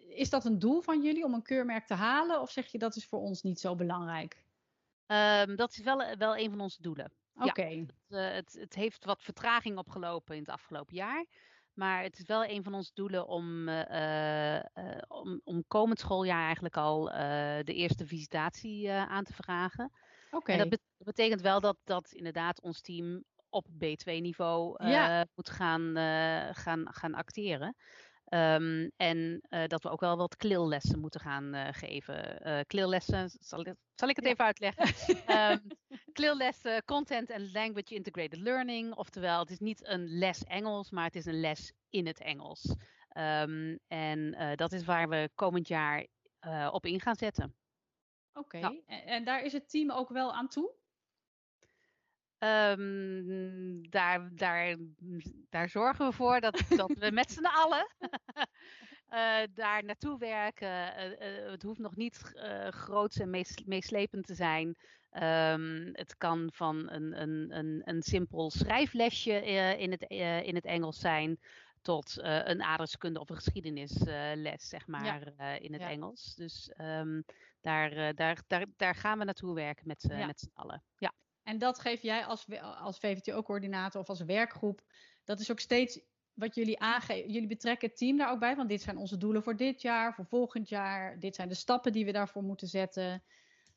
Is 0.09 0.31
dat 0.31 0.45
een 0.45 0.59
doel 0.59 0.81
van 0.81 1.03
jullie 1.03 1.25
om 1.25 1.35
een 1.35 1.43
keurmerk 1.43 1.87
te 1.87 1.95
halen? 1.95 2.41
Of 2.41 2.51
zeg 2.51 2.67
je 2.67 2.79
dat 2.79 2.97
is 2.97 3.07
voor 3.07 3.21
ons 3.21 3.43
niet 3.43 3.61
zo 3.61 3.75
belangrijk? 3.75 4.45
Um, 5.07 5.57
dat 5.57 5.73
is 5.73 5.83
wel, 5.83 6.17
wel 6.17 6.37
een 6.37 6.51
van 6.51 6.61
onze 6.61 6.83
doelen. 6.83 7.13
Oké. 7.35 7.63
Ja, 7.63 7.79
het, 7.79 7.95
uh, 8.09 8.31
het, 8.31 8.57
het, 8.61 8.75
heeft 8.75 9.05
wat 9.05 9.23
vertraging 9.23 9.79
opgelopen 9.79 10.35
in 10.35 10.41
het 10.41 10.51
afgelopen 10.51 10.95
jaar. 10.95 11.27
Maar 11.73 12.03
het 12.03 12.19
is 12.19 12.27
wel 12.27 12.45
een 12.45 12.63
van 12.63 12.75
onze 12.75 12.91
doelen 12.95 13.27
om, 13.27 13.69
uh, 13.69 14.61
om, 15.09 15.41
om 15.45 15.65
komend 15.67 15.99
schooljaar 15.99 16.45
eigenlijk 16.45 16.77
al 16.77 17.05
de 17.65 17.75
eerste 17.75 18.07
visitatie 18.07 18.91
aan 18.91 19.25
te 19.25 19.33
vragen. 19.33 19.93
Oké. 20.31 20.53
En 20.53 20.69
dat 20.69 20.81
betekent 20.99 21.41
wel 21.41 21.61
dat, 21.61 21.77
dat 21.85 22.13
inderdaad 22.13 22.61
ons 22.61 22.81
team 22.81 23.25
op 23.49 23.67
B2-niveau 23.69 24.85
ja. 24.85 25.27
moet 25.35 25.51
gaan, 25.51 25.97
gaan, 26.55 26.87
gaan 26.93 27.15
acteren. 27.15 27.77
Um, 28.35 28.91
en 28.97 29.41
uh, 29.51 29.67
dat 29.67 29.83
we 29.83 29.89
ook 29.89 30.01
wel 30.01 30.17
wat 30.17 30.37
klillessen 30.37 30.99
moeten 30.99 31.21
gaan 31.21 31.55
uh, 31.55 31.69
geven. 31.71 32.49
Uh, 32.49 32.61
klillessen, 32.67 33.31
zal, 33.31 33.65
zal, 33.95 34.09
ik 34.09 34.17
het 34.17 34.25
ja. 34.25 34.31
even 34.31 34.45
uitleggen? 34.45 34.87
um, 35.51 35.61
klillessen, 36.13 36.85
content 36.85 37.31
and 37.31 37.53
language 37.53 37.95
integrated 37.95 38.39
learning. 38.39 38.95
Oftewel, 38.95 39.39
het 39.39 39.51
is 39.51 39.59
niet 39.59 39.87
een 39.89 40.19
les 40.19 40.45
Engels, 40.45 40.91
maar 40.91 41.05
het 41.05 41.15
is 41.15 41.25
een 41.25 41.41
les 41.41 41.73
in 41.91 42.07
het 42.07 42.21
Engels. 42.21 42.75
Um, 43.17 43.79
en 43.87 44.35
dat 44.57 44.73
is 44.73 44.85
waar 44.85 45.09
we 45.09 45.31
komend 45.35 45.69
jaar 45.69 46.07
op 46.71 46.87
in 46.87 47.01
gaan 47.01 47.17
zetten. 47.17 47.57
Oké, 48.33 48.57
okay. 48.57 48.83
en, 48.87 49.07
en 49.07 49.25
daar 49.25 49.43
is 49.43 49.53
het 49.53 49.71
team 49.71 49.91
ook 49.91 50.09
wel 50.09 50.33
aan 50.33 50.49
toe? 50.49 50.75
Um, 52.45 53.91
daar, 53.91 54.31
daar, 54.35 54.77
daar 55.51 55.69
zorgen 55.69 56.07
we 56.07 56.13
voor 56.13 56.41
dat, 56.41 56.63
dat 56.69 56.93
we 56.99 57.11
met 57.11 57.33
z'n 57.33 57.45
allen 57.45 57.87
uh, 59.11 59.37
daar 59.55 59.85
naartoe 59.85 60.19
werken. 60.19 60.69
Uh, 60.69 61.51
het 61.51 61.63
hoeft 61.63 61.79
nog 61.79 61.97
niet 61.97 62.33
groots 62.71 63.19
en 63.19 63.31
meeslepend 63.65 64.27
te 64.27 64.35
zijn. 64.35 64.67
Um, 64.67 65.91
het 65.93 66.17
kan 66.17 66.51
van 66.53 66.91
een, 66.91 67.21
een, 67.23 67.57
een, 67.59 67.83
een 67.85 68.03
simpel 68.03 68.51
schrijflesje 68.51 69.45
in, 69.79 69.91
het, 69.91 70.03
in 70.47 70.55
het 70.55 70.65
Engels 70.65 71.01
zijn 71.01 71.39
tot 71.83 72.19
een 72.23 72.63
aardrijkskunde 72.63 73.21
of 73.21 73.31
een 73.31 73.37
geschiedenisles, 73.37 74.69
zeg 74.69 74.87
maar, 74.87 75.05
ja. 75.05 75.59
in 75.59 75.73
het 75.73 75.83
ja. 75.83 75.89
Engels. 75.89 76.35
Dus 76.35 76.73
um, 76.81 77.25
daar, 77.61 78.15
daar, 78.15 78.43
daar, 78.47 78.67
daar 78.77 78.95
gaan 78.95 79.19
we 79.19 79.25
naartoe 79.25 79.55
werken 79.55 79.87
met, 79.87 80.05
ja. 80.09 80.27
met 80.27 80.41
z'n 80.41 80.51
allen. 80.55 80.83
Ja. 80.97 81.13
En 81.43 81.59
dat 81.59 81.79
geef 81.79 82.03
jij 82.03 82.25
als, 82.25 82.47
als 82.61 82.99
VVTO-coördinator 82.99 84.01
of 84.01 84.09
als 84.09 84.21
werkgroep. 84.21 84.83
Dat 85.25 85.41
is 85.41 85.51
ook 85.51 85.61
steeds 85.61 86.01
wat 86.33 86.55
jullie 86.55 86.81
aangeven. 86.81 87.31
Jullie 87.31 87.49
betrekken 87.49 87.89
het 87.89 87.97
team 87.97 88.17
daar 88.17 88.31
ook 88.31 88.39
bij. 88.39 88.57
Want 88.57 88.69
dit 88.69 88.83
zijn 88.83 88.97
onze 88.97 89.17
doelen 89.17 89.43
voor 89.43 89.57
dit 89.57 89.83
jaar, 89.83 90.15
voor 90.15 90.27
volgend 90.27 90.69
jaar. 90.69 91.19
Dit 91.19 91.35
zijn 91.35 91.49
de 91.49 91.55
stappen 91.55 91.93
die 91.93 92.05
we 92.05 92.13
daarvoor 92.13 92.43
moeten 92.43 92.69
zetten. 92.69 93.25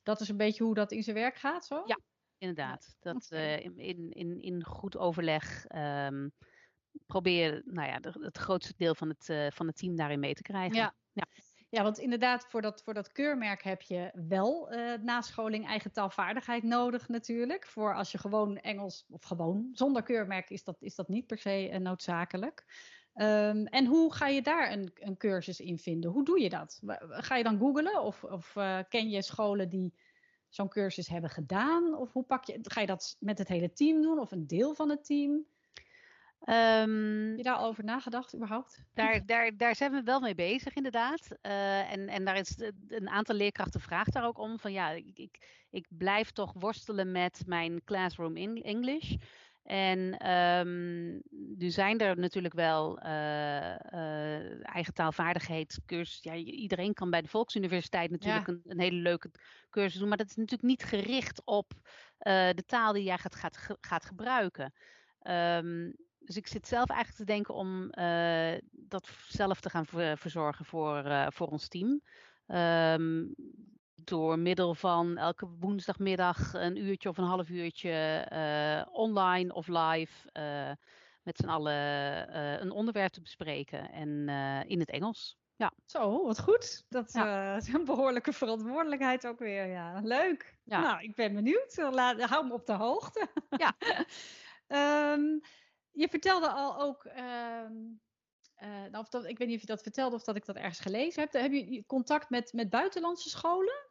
Dat 0.04 0.22
is 0.22 0.30
een 0.30 0.38
beetje 0.38 0.64
hoe 0.64 0.74
dat 0.74 0.92
in 0.92 1.04
zijn 1.04 1.16
werk 1.16 1.36
gaat, 1.36 1.66
zo? 1.66 1.84
Ja, 1.86 2.00
inderdaad. 2.38 2.96
Dat 3.00 3.28
uh, 3.30 3.60
in, 3.60 4.12
in, 4.12 4.42
in 4.42 4.64
goed 4.64 4.98
overleg 4.98 5.66
um, 5.76 6.32
probeer 7.06 7.62
nou 7.66 7.88
ja, 7.88 8.00
het 8.20 8.38
grootste 8.38 8.74
deel 8.78 8.96
van 8.96 9.10
het, 9.10 9.30
uh, 9.30 9.48
van 9.50 9.68
het 9.68 9.78
team 9.78 9.96
daarin 9.96 10.20
mee 10.20 10.34
te 10.34 10.42
krijgen. 10.42 10.76
Ja. 10.76 10.96
ja. 11.12 11.26
Ja, 11.76 11.84
want 11.84 12.00
inderdaad, 12.00 12.46
voor 12.46 12.62
dat, 12.62 12.82
voor 12.84 12.94
dat 12.94 13.12
keurmerk 13.12 13.64
heb 13.64 13.82
je 13.82 14.12
wel 14.28 14.74
uh, 14.74 14.94
nascholing 15.02 15.68
eigen 15.68 15.92
taalvaardigheid 15.92 16.64
nodig 16.64 17.08
natuurlijk. 17.08 17.68
Voor 17.68 17.96
als 17.96 18.12
je 18.12 18.18
gewoon 18.18 18.58
Engels, 18.58 19.06
of 19.10 19.24
gewoon 19.24 19.70
zonder 19.72 20.04
keurmerk 20.04 20.50
is 20.50 20.64
dat, 20.64 20.78
is 20.80 20.96
dat 20.96 21.08
niet 21.08 21.28
per 21.28 21.38
se 21.38 21.70
uh, 21.70 21.78
noodzakelijk. 21.78 22.66
Um, 23.16 23.66
en 23.66 23.86
hoe 23.86 24.14
ga 24.14 24.28
je 24.28 24.42
daar 24.42 24.72
een, 24.72 24.92
een 24.94 25.18
cursus 25.18 25.60
in 25.60 25.78
vinden? 25.78 26.12
Hoe 26.12 26.26
doe 26.26 26.42
je 26.42 26.50
dat? 26.50 26.82
Ga 27.10 27.36
je 27.36 27.44
dan 27.44 27.60
googlen 27.60 28.02
of, 28.02 28.24
of 28.24 28.56
uh, 28.56 28.80
ken 28.90 29.10
je 29.10 29.22
scholen 29.22 29.70
die 29.70 29.94
zo'n 30.50 30.70
cursus 30.70 31.08
hebben 31.08 31.30
gedaan? 31.30 31.96
Of 31.96 32.14
hoe 32.14 32.24
pak 32.24 32.44
je, 32.44 32.60
ga 32.62 32.82
je 32.82 32.88
dat 32.88 33.16
met 33.20 33.38
het 33.38 33.48
hele 33.48 33.74
team 33.74 34.02
doen 34.02 34.20
of 34.20 34.32
een 34.32 34.48
deel 34.48 34.74
van 34.74 34.90
het 34.90 35.06
team? 35.06 35.46
Um, 36.50 37.28
Heb 37.28 37.38
je 37.38 37.44
daar 37.44 37.62
over 37.62 37.84
nagedacht 37.84 38.36
überhaupt? 38.36 38.84
Daar, 38.94 39.26
daar, 39.26 39.58
daar 39.58 39.76
zijn 39.76 39.92
we 39.92 40.04
wel 40.04 40.20
mee 40.20 40.36
bezig 40.36 40.76
inderdaad. 40.76 41.28
Uh, 41.42 41.92
en, 41.92 42.08
en 42.08 42.26
daar 42.26 42.38
is 42.38 42.56
een 42.88 43.10
aantal 43.10 43.36
leerkrachten 43.36 43.82
vraagt 43.82 44.14
daar 44.14 44.26
ook 44.26 44.38
om. 44.38 44.60
Van 44.60 44.72
ja, 44.72 44.90
ik, 44.90 45.18
ik, 45.20 45.66
ik 45.70 45.88
blijf 45.90 46.32
toch 46.32 46.54
worstelen 46.54 47.12
met 47.12 47.42
mijn 47.46 47.84
classroom 47.84 48.36
English. 48.36 49.16
En 49.64 50.30
um, 50.32 51.22
nu 51.58 51.70
zijn 51.70 52.00
er 52.00 52.18
natuurlijk 52.18 52.54
wel 52.54 53.00
uh, 53.06 53.10
uh, 53.10 54.76
eigen 54.76 54.94
taalvaardigheid 54.94 55.80
cursus. 55.86 56.24
Ja, 56.24 56.34
iedereen 56.36 56.94
kan 56.94 57.10
bij 57.10 57.22
de 57.22 57.28
Volksuniversiteit 57.28 58.12
natuurlijk 58.12 58.48
ja. 58.48 58.54
een, 58.54 58.62
een, 58.66 58.80
hele 58.80 59.02
leuke 59.02 59.32
cursus 59.70 60.00
doen. 60.00 60.08
Maar 60.08 60.18
dat 60.18 60.30
is 60.30 60.36
natuurlijk 60.36 60.70
niet 60.70 60.84
gericht 60.84 61.42
op 61.46 61.72
de 62.18 62.64
taal 62.66 62.94
die 62.94 63.04
jij 63.04 63.18
gaat, 63.18 63.36
gaat, 63.36 63.78
gaat 63.82 64.06
gebruiken. 64.06 64.74
Um, 65.24 65.96
dus 66.26 66.38
ik 66.38 66.48
zit 66.48 66.68
zelf 66.68 66.90
eigenlijk 66.90 67.20
te 67.20 67.34
denken 67.34 67.54
om 67.54 67.92
uh, 67.92 68.54
dat 68.72 69.10
zelf 69.28 69.60
te 69.60 69.70
gaan 69.70 69.86
verzorgen 70.18 70.66
voor, 70.66 71.06
uh, 71.06 71.28
voor 71.30 71.48
ons 71.48 71.68
team. 71.68 72.02
Um, 72.48 73.36
door 73.96 74.40
middel 74.40 74.76
van 74.76 75.18
elke 75.18 75.48
woensdagmiddag 75.60 76.54
een 76.54 76.78
uurtje 76.78 77.10
of 77.10 77.18
een 77.18 77.24
half 77.24 77.50
uurtje 77.50 78.28
uh, 78.32 78.94
online 78.94 79.54
of 79.54 79.68
live 79.68 80.30
met 81.24 81.38
z'n 81.38 81.48
allen 81.48 81.74
een 82.62 82.72
onderwerp 82.72 83.12
te 83.12 83.22
bespreken 83.22 83.92
en 83.92 84.28
in 84.68 84.80
het 84.80 84.90
Engels. 84.90 85.38
Ja. 85.56 85.72
Zo, 85.86 86.26
wat 86.26 86.40
goed. 86.40 86.86
Dat 86.90 87.14
ja. 87.14 87.56
is 87.56 87.74
een 87.74 87.86
behoorlijke 87.86 88.34
verantwoordelijkheid 88.34 89.28
ook 89.28 89.40
weer. 89.40 89.66
Ja, 89.66 90.00
leuk. 90.04 90.58
Ja. 90.64 90.82
Nou, 90.82 91.04
ik 91.04 91.16
ben 91.16 91.34
benieuwd. 91.34 91.78
Laat, 91.92 92.22
hou 92.22 92.48
me 92.48 92.54
op 92.54 92.66
de 92.66 92.74
hoogte. 92.74 93.28
Ja. 93.50 93.76
um, 95.14 95.42
je 95.96 96.08
vertelde 96.10 96.50
al 96.50 96.82
ook, 96.82 97.06
uh, 97.06 97.70
uh, 98.64 99.00
of 99.00 99.10
dat, 99.10 99.26
ik 99.26 99.38
weet 99.38 99.48
niet 99.48 99.56
of 99.56 99.62
je 99.62 99.68
dat 99.68 99.82
vertelde 99.82 100.16
of 100.16 100.24
dat 100.24 100.36
ik 100.36 100.46
dat 100.46 100.56
ergens 100.56 100.80
gelezen 100.80 101.22
heb. 101.22 101.34
Heb 101.34 101.52
je 101.52 101.84
contact 101.86 102.30
met, 102.30 102.54
met 102.54 102.70
buitenlandse 102.70 103.30
scholen? 103.30 103.84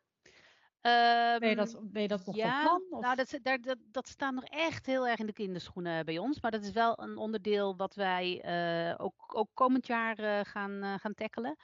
Um, 0.86 1.38
ben, 1.38 1.48
je 1.48 1.56
dat, 1.56 1.78
ben 1.82 2.02
je 2.02 2.08
dat 2.08 2.26
nog 2.26 2.36
ja, 2.36 2.62
van 2.62 2.82
plan? 2.88 3.00
Nou, 3.00 3.16
dat, 3.16 3.38
daar, 3.42 3.60
dat, 3.60 3.78
dat 3.90 4.08
staat 4.08 4.34
nog 4.34 4.44
echt 4.44 4.86
heel 4.86 5.08
erg 5.08 5.18
in 5.18 5.26
de 5.26 5.32
kinderschoenen 5.32 6.04
bij 6.04 6.18
ons. 6.18 6.40
Maar 6.40 6.50
dat 6.50 6.62
is 6.62 6.72
wel 6.72 7.02
een 7.02 7.16
onderdeel 7.16 7.76
wat 7.76 7.94
wij 7.94 8.44
uh, 8.88 8.94
ook, 9.04 9.36
ook 9.36 9.50
komend 9.54 9.86
jaar 9.86 10.20
uh, 10.20 10.40
gaan, 10.42 10.98
gaan 10.98 11.14
tackelen. 11.14 11.56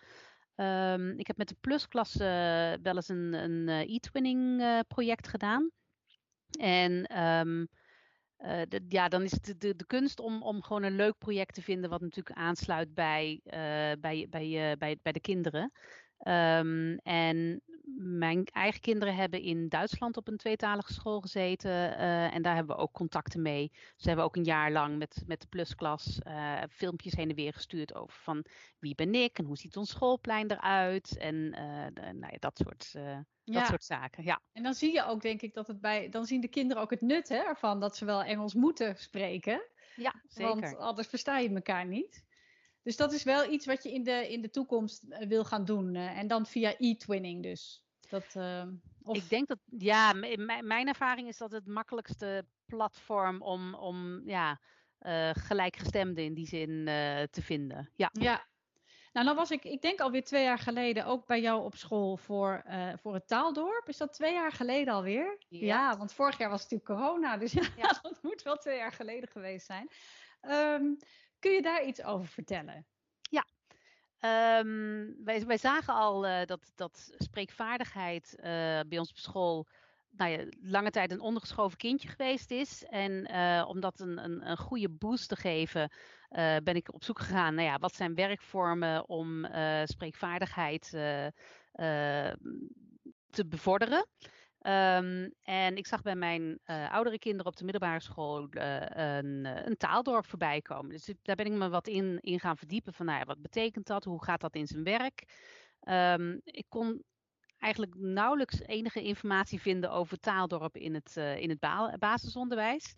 Um, 0.57 1.18
ik 1.18 1.26
heb 1.26 1.37
met 1.37 1.48
de 1.48 1.57
plusklasse 1.61 2.79
wel 2.83 2.94
eens 2.94 3.09
een, 3.09 3.33
een 3.33 3.68
e-twinning 3.68 4.62
project 4.88 5.29
gedaan. 5.29 5.70
En 6.59 7.18
um, 7.22 7.68
de, 8.68 8.85
ja, 8.88 9.09
dan 9.09 9.22
is 9.22 9.31
het 9.31 9.55
de, 9.59 9.76
de, 9.76 9.87
kunst 9.87 10.20
om, 10.20 10.42
om 10.42 10.62
gewoon 10.62 10.83
een 10.83 10.96
leuk 10.96 11.18
project 11.18 11.55
te 11.55 11.62
vinden 11.62 11.90
wat 11.90 12.00
natuurlijk 12.00 12.37
aansluit 12.37 12.94
bij, 12.94 13.40
uh, 13.44 13.53
bij, 14.00 14.26
bij, 14.31 14.70
uh, 14.70 14.76
bij, 14.79 14.98
bij 15.03 15.12
de 15.12 15.20
kinderen. 15.20 15.72
Um, 16.26 16.98
en 16.98 17.61
mijn 17.98 18.44
eigen 18.44 18.81
kinderen 18.81 19.14
hebben 19.14 19.42
in 19.42 19.68
Duitsland 19.68 20.16
op 20.16 20.29
een 20.29 20.37
tweetalige 20.37 20.92
school 20.92 21.20
gezeten. 21.20 21.70
Uh, 21.70 22.35
en 22.35 22.42
daar 22.42 22.55
hebben 22.55 22.76
we 22.76 22.83
ook 22.83 22.92
contacten 22.92 23.42
mee. 23.42 23.72
Ze 23.96 24.07
hebben 24.07 24.24
ook 24.24 24.37
een 24.37 24.44
jaar 24.44 24.72
lang 24.72 24.98
met, 24.98 25.22
met 25.26 25.40
de 25.40 25.46
plusklas 25.46 26.20
uh, 26.26 26.62
filmpjes 26.70 27.14
heen 27.14 27.29
en 27.29 27.35
weer 27.35 27.53
gestuurd 27.53 27.94
over 27.94 28.18
van 28.22 28.44
wie 28.79 28.94
ben 28.94 29.14
ik 29.14 29.38
en 29.38 29.44
hoe 29.44 29.57
ziet 29.57 29.76
ons 29.76 29.90
schoolplein 29.90 30.50
eruit. 30.50 31.16
En 31.16 31.35
uh, 31.35 31.87
de, 31.92 32.00
nou 32.00 32.33
ja, 32.33 32.38
dat 32.38 32.59
soort 32.59 32.92
dat 33.44 33.66
soort 33.66 33.85
zaken, 33.85 34.24
ja. 34.24 34.40
En 34.53 34.62
dan 34.62 34.74
zie 34.74 34.92
je 34.92 35.05
ook, 35.05 35.22
denk 35.22 35.42
ik, 35.42 35.55
dat 35.55 35.66
het 35.66 35.81
bij. 35.81 36.09
Dan 36.09 36.26
zien 36.26 36.40
de 36.40 36.48
kinderen 36.48 36.83
ook 36.83 36.90
het 36.90 37.00
nut 37.00 37.29
hè, 37.29 37.37
ervan 37.37 37.81
dat 37.81 37.96
ze 37.96 38.05
wel 38.05 38.22
Engels 38.22 38.55
moeten 38.55 38.96
spreken. 38.96 39.62
Ja, 39.96 40.14
zeker. 40.29 40.61
Want 40.61 40.76
anders 40.76 41.09
versta 41.09 41.38
je 41.38 41.55
elkaar 41.55 41.87
niet. 41.87 42.24
Dus 42.82 42.96
dat 42.96 43.12
is 43.12 43.22
wel 43.22 43.50
iets 43.50 43.66
wat 43.66 43.82
je 43.82 43.92
in 43.92 44.02
de, 44.02 44.32
in 44.32 44.40
de 44.40 44.50
toekomst 44.50 45.02
eh, 45.02 45.28
wil 45.28 45.44
gaan 45.44 45.64
doen. 45.64 45.94
Uh, 45.94 46.18
en 46.18 46.26
dan 46.26 46.46
via 46.46 46.74
e-twinning 46.78 47.42
dus. 47.42 47.84
Dat, 48.08 48.34
uh, 48.36 48.66
of... 49.02 49.16
Ik 49.16 49.28
denk 49.28 49.48
dat, 49.48 49.58
ja, 49.78 50.12
mijn 50.62 50.88
ervaring 50.88 51.28
is 51.28 51.38
dat 51.38 51.52
het 51.52 51.66
makkelijkste 51.66 52.44
platform 52.66 53.42
om, 53.42 53.74
om 53.74 54.28
ja, 54.28 54.60
uh, 55.00 55.30
gelijkgestemden 55.32 56.24
in 56.24 56.34
die 56.34 56.46
zin 56.46 56.84
te 57.30 57.42
vinden. 57.42 57.90
Ja. 57.94 58.10
ja, 58.12 58.46
nou, 59.12 59.26
dan 59.26 59.36
was 59.36 59.50
ik, 59.50 59.64
ik 59.64 59.82
denk 59.82 60.00
alweer 60.00 60.24
twee 60.24 60.44
jaar 60.44 60.58
geleden 60.58 61.04
ook 61.04 61.26
bij 61.26 61.40
jou 61.40 61.64
op 61.64 61.76
school 61.76 62.16
voor, 62.16 62.64
voor 62.94 63.14
het 63.14 63.28
taaldorp. 63.28 63.88
Is 63.88 63.96
dat 63.96 64.12
twee 64.12 64.32
jaar 64.32 64.52
geleden 64.52 64.94
alweer? 64.94 65.38
Ja, 65.48 65.58
ja 65.58 65.96
want 65.96 66.12
vorig 66.12 66.38
jaar 66.38 66.50
was 66.50 66.62
het 66.62 66.70
natuurlijk 66.70 67.00
corona, 67.00 67.36
dus 67.36 67.52
ja, 67.52 67.68
ja. 67.76 67.98
dat 68.02 68.18
moet 68.22 68.42
wel 68.42 68.56
twee 68.56 68.76
jaar 68.76 68.92
geleden 68.92 69.28
geweest 69.28 69.66
zijn. 69.66 69.90
Um, 70.42 70.98
kun 71.40 71.53
je 71.53 71.62
daar 71.62 71.85
iets 71.85 72.03
over 72.03 72.26
vertellen? 72.29 72.87
Ja, 73.20 73.44
um, 74.59 75.24
wij, 75.24 75.46
wij 75.46 75.57
zagen 75.57 75.94
al 75.94 76.26
uh, 76.26 76.44
dat, 76.44 76.72
dat 76.74 77.12
spreekvaardigheid 77.18 78.35
uh, 78.37 78.44
bij 78.87 78.98
ons 78.98 79.11
op 79.11 79.18
school 79.18 79.66
nou 80.11 80.31
ja, 80.31 80.44
lange 80.61 80.90
tijd 80.90 81.12
een 81.12 81.20
ondergeschoven 81.20 81.79
kindje 81.79 82.09
geweest 82.09 82.50
is. 82.50 82.85
En 82.85 83.31
uh, 83.31 83.64
om 83.68 83.81
dat 83.81 84.00
een, 84.00 84.24
een, 84.24 84.50
een, 84.50 84.57
goede 84.57 84.88
boost 84.88 85.29
te 85.29 85.37
geven, 85.37 85.92
ben 86.62 86.74
ik 86.74 86.94
op 86.94 87.05
zoek 87.05 87.18
gegaan 87.18 87.55
naar 87.55 87.64
ja, 87.64 87.79
wat 87.79 87.94
zijn 87.94 88.14
werkvormen 88.14 89.09
om 89.09 89.46
spreekvaardigheid 89.85 90.90
te 93.31 93.46
bevorderen. 93.46 94.07
Um, 94.66 95.34
en 95.42 95.76
ik 95.76 95.86
zag 95.86 96.02
bij 96.02 96.14
mijn 96.14 96.58
oudere 96.90 97.18
kinderen 97.18 97.46
op 97.46 97.56
de 97.56 97.64
middelbare 97.64 98.00
school 98.00 98.46
een, 98.50 99.44
een, 99.66 99.76
taaldorp 99.76 100.26
voorbij 100.26 100.60
komen. 100.60 100.90
Dus 100.90 101.12
daar 101.22 101.36
ben 101.36 101.46
ik 101.46 101.52
me 101.52 101.68
wat 101.68 101.88
in, 101.88 102.18
in 102.20 102.40
gaan 102.40 102.56
verdiepen 102.56 102.92
van 102.92 103.06
nou 103.06 103.18
ja, 103.18 103.24
wat 103.24 103.42
betekent 103.42 103.86
dat? 103.86 104.04
Hoe 104.04 104.24
gaat 104.24 104.40
dat 104.40 104.54
in 104.54 104.66
zijn 104.66 104.84
werk? 104.84 105.24
Um, 105.88 106.40
ik 106.44 106.66
kon 106.68 107.04
eigenlijk 107.58 107.94
nauwelijks 107.94 108.60
enige 108.60 109.02
informatie 109.02 109.60
vinden 109.60 109.90
over 109.90 110.18
taaldorp 110.18 110.76
in 110.76 110.94
het, 110.94 111.16
in 111.16 111.48
het 111.48 111.58
ba 111.58 111.96
basisonderwijs. 111.98 112.94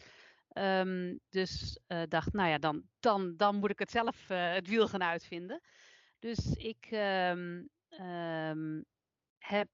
Um, 0.59 1.20
dus 1.29 1.79
dacht, 2.09 2.33
nou 2.33 2.48
ja, 2.48 2.59
dan, 2.59 2.83
dan, 3.01 3.37
dan 3.37 3.57
moet 3.57 3.70
ik 3.70 3.79
het 3.79 3.90
zelf 3.90 4.29
het 4.29 4.68
wiel 4.68 4.88
gaan 4.88 5.03
uitvinden. 5.03 5.61
Dus 6.18 6.55
ik 6.55 6.88
heb 9.43 9.69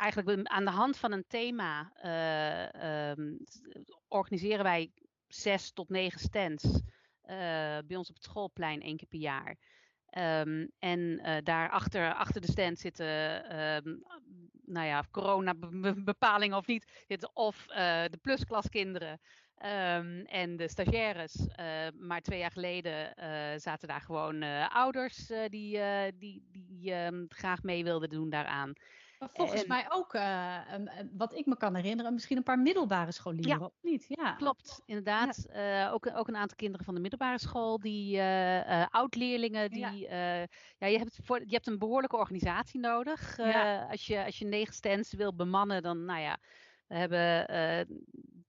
eigenlijk 0.00 0.48
aan 0.48 0.64
de 0.64 0.70
hand 0.70 0.96
van 0.96 1.12
een 1.12 1.26
thema 1.26 1.92
organiseren 4.08 4.64
wij 4.64 4.90
zes 5.26 5.72
tot 5.72 5.88
negen 5.88 6.20
stands 6.20 6.80
bij 7.86 7.96
ons 7.96 8.08
op 8.08 8.14
het 8.14 8.24
schoolplein 8.24 8.82
één 8.82 8.96
keer 8.96 9.08
per 9.08 9.18
jaar. 9.18 9.56
Um, 10.18 10.70
en 10.78 11.00
uh, 11.00 11.36
daar 11.42 11.70
achter, 11.70 12.14
achter 12.14 12.40
de 12.40 12.50
stand 12.50 12.78
zitten, 12.78 13.06
um, 13.60 14.02
nou 14.68 14.86
ja, 14.86 15.04
coronabepalingen 15.10 16.56
of 16.56 16.66
niet, 16.66 17.06
of 17.32 17.66
uh, 17.68 17.74
de 18.04 18.18
plusklaskinderen 18.22 19.20
Ehm, 19.58 20.24
en 20.24 20.56
de 20.56 20.68
stagiaires, 20.68 21.46
maar 21.98 22.20
twee 22.20 22.38
jaar 22.38 22.50
geleden 22.50 23.12
zaten 23.60 23.88
daar 23.88 24.00
gewoon 24.00 24.42
ouders 24.68 25.26
die, 25.26 25.80
die, 26.18 26.48
die 26.52 26.92
ehm, 26.92 27.24
graag 27.28 27.62
mee 27.62 27.84
wilden 27.84 28.08
doen 28.08 28.30
daaraan. 28.30 28.72
Maar 29.18 29.28
volgens 29.32 29.66
mij 29.66 29.86
ook, 29.88 30.14
uh, 30.14 30.56
wat 31.12 31.34
ik 31.34 31.46
me 31.46 31.56
kan 31.56 31.74
herinneren, 31.74 32.12
misschien 32.12 32.36
een 32.36 32.42
paar 32.42 32.58
middelbare 32.58 33.12
scholieren, 33.12 33.58
ja, 33.58 33.64
of 33.64 33.72
niet? 33.82 34.04
Ja, 34.08 34.32
klopt, 34.32 34.82
inderdaad. 34.86 35.46
Ja. 35.52 35.86
Uh, 35.86 35.92
ook, 35.92 36.10
ook 36.14 36.28
een 36.28 36.36
aantal 36.36 36.56
kinderen 36.56 36.84
van 36.84 36.94
de 36.94 37.00
middelbare 37.00 37.38
school, 37.38 37.78
die 37.78 38.16
uh, 38.16 38.86
oud-leerlingen, 38.90 39.70
die, 39.70 39.80
ja. 39.80 40.46
ja, 40.78 40.86
je, 40.86 40.98
hebt 40.98 41.18
voor, 41.22 41.40
je 41.40 41.54
hebt 41.54 41.66
een 41.66 41.78
behoorlijke 41.78 42.16
organisatie 42.16 42.80
nodig. 42.80 43.38
als, 43.90 44.06
je, 44.06 44.24
als 44.24 44.38
je 44.38 44.44
negen 44.44 44.74
stands 44.74 45.12
wil 45.12 45.34
bemannen, 45.34 45.82
dan, 45.82 46.04
nou 46.04 46.20
ja, 46.20 46.38
we 46.86 46.94
hebben 46.94 47.46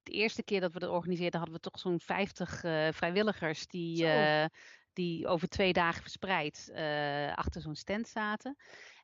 de 0.03 0.11
eerste 0.11 0.43
keer 0.43 0.61
dat 0.61 0.73
we 0.73 0.79
dat 0.79 0.89
organiseerden, 0.89 1.39
hadden 1.39 1.57
we 1.57 1.69
toch 1.69 1.79
zo'n 1.79 1.99
50 1.99 2.59
vrijwilligers 2.95 3.67
die, 3.67 4.07
die 4.93 5.27
over 5.27 5.47
twee 5.47 5.73
dagen 5.73 6.01
verspreid 6.01 6.71
achter 7.35 7.61
zo'n 7.61 7.75
stand 7.75 8.07
zaten. 8.07 8.57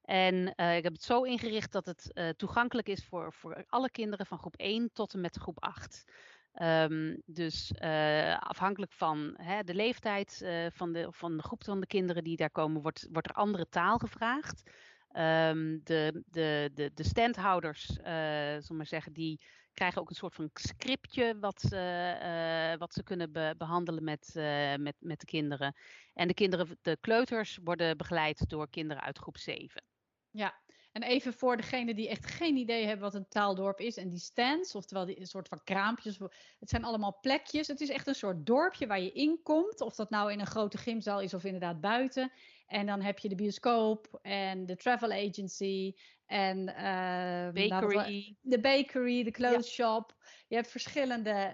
En 0.05 0.53
uh, 0.55 0.77
ik 0.77 0.83
heb 0.83 0.93
het 0.93 1.03
zo 1.03 1.23
ingericht 1.23 1.71
dat 1.71 1.85
het 1.85 2.11
uh, 2.13 2.29
toegankelijk 2.29 2.87
is 2.87 3.05
voor, 3.05 3.33
voor 3.33 3.65
alle 3.67 3.89
kinderen 3.89 4.25
van 4.25 4.37
groep 4.37 4.55
1 4.55 4.89
tot 4.93 5.13
en 5.13 5.21
met 5.21 5.37
groep 5.37 5.63
8. 5.63 6.03
Um, 6.07 6.61
ehm, 6.67 7.17
dus 7.25 7.71
uh, 7.81 8.37
afhankelijk 8.39 8.91
van 8.91 9.33
hè, 9.37 9.63
de 9.63 9.73
leeftijd 9.73 10.45
van, 10.73 10.91
de, 10.91 11.07
van 11.11 11.37
de 11.37 11.43
groep 11.43 11.63
van 11.63 11.79
de 11.79 11.87
kinderen 11.87 12.23
die 12.23 12.37
daar 12.37 12.51
komen, 12.51 12.81
wordt, 12.81 13.07
wordt 13.11 13.29
er 13.29 13.35
andere 13.35 13.69
taal 13.69 13.97
gevraagd. 13.97 14.63
Um, 15.17 15.81
de, 15.83 16.23
de, 16.25 16.71
de, 16.73 16.91
de 16.93 17.03
standhouders, 17.03 17.99
maar 18.67 18.85
zeggen, 18.85 19.13
die 19.13 19.41
krijgen 19.73 20.01
ook 20.01 20.09
een 20.09 20.15
soort 20.15 20.35
van 20.35 20.49
scriptje 20.53 21.37
wat, 21.39 21.61
wat 22.77 22.93
ze 22.93 23.01
kunnen 23.03 23.31
be 23.31 23.55
behandelen 23.57 24.03
met, 24.03 24.31
met, 24.79 24.95
met 24.99 25.19
de 25.19 25.25
kinderen. 25.25 25.75
En 26.13 26.27
de 26.27 26.33
kinderen, 26.33 26.77
de 26.81 26.97
kleuters, 27.01 27.59
worden 27.63 27.97
begeleid 27.97 28.49
door 28.49 28.69
kinderen 28.69 29.03
uit 29.03 29.17
groep 29.17 29.37
7. 29.37 29.83
Ja, 30.35 30.53
en 30.91 31.03
even 31.03 31.33
voor 31.33 31.57
degene 31.57 31.93
die 31.93 32.09
echt 32.09 32.25
geen 32.25 32.55
idee 32.55 32.85
hebben 32.85 33.05
wat 33.05 33.13
een 33.13 33.27
taaldorp 33.27 33.79
is. 33.79 33.97
En 33.97 34.09
die 34.09 34.19
stands, 34.19 34.75
oftewel 34.75 35.05
die 35.05 35.19
een 35.19 35.27
soort 35.27 35.47
van 35.47 35.63
kraampjes. 35.63 36.19
Het 36.59 36.69
zijn 36.69 36.83
allemaal 36.83 37.17
plekjes. 37.21 37.67
Het 37.67 37.81
is 37.81 37.89
echt 37.89 38.07
een 38.07 38.15
soort 38.15 38.45
dorpje 38.45 38.87
waar 38.87 39.01
je 39.01 39.11
in 39.11 39.39
komt. 39.43 39.81
Of 39.81 39.95
dat 39.95 40.09
nou 40.09 40.31
in 40.31 40.39
een 40.39 40.45
grote 40.45 40.77
gymzaal 40.77 41.21
is 41.21 41.33
of 41.33 41.43
inderdaad 41.43 41.81
buiten. 41.81 42.31
En 42.67 42.85
dan 42.85 43.01
heb 43.01 43.19
je 43.19 43.29
de 43.29 43.35
bioscoop 43.35 44.19
en 44.21 44.65
de 44.65 44.75
travel 44.75 45.11
agency 45.11 45.93
en 46.25 46.57
uh, 46.59 47.67
bakery. 47.69 48.37
de 48.41 48.59
bakery, 48.59 49.23
de 49.23 49.31
clothes 49.31 49.73
shop. 49.73 50.15
Je 50.47 50.55
hebt 50.55 50.67
verschillende 50.67 51.51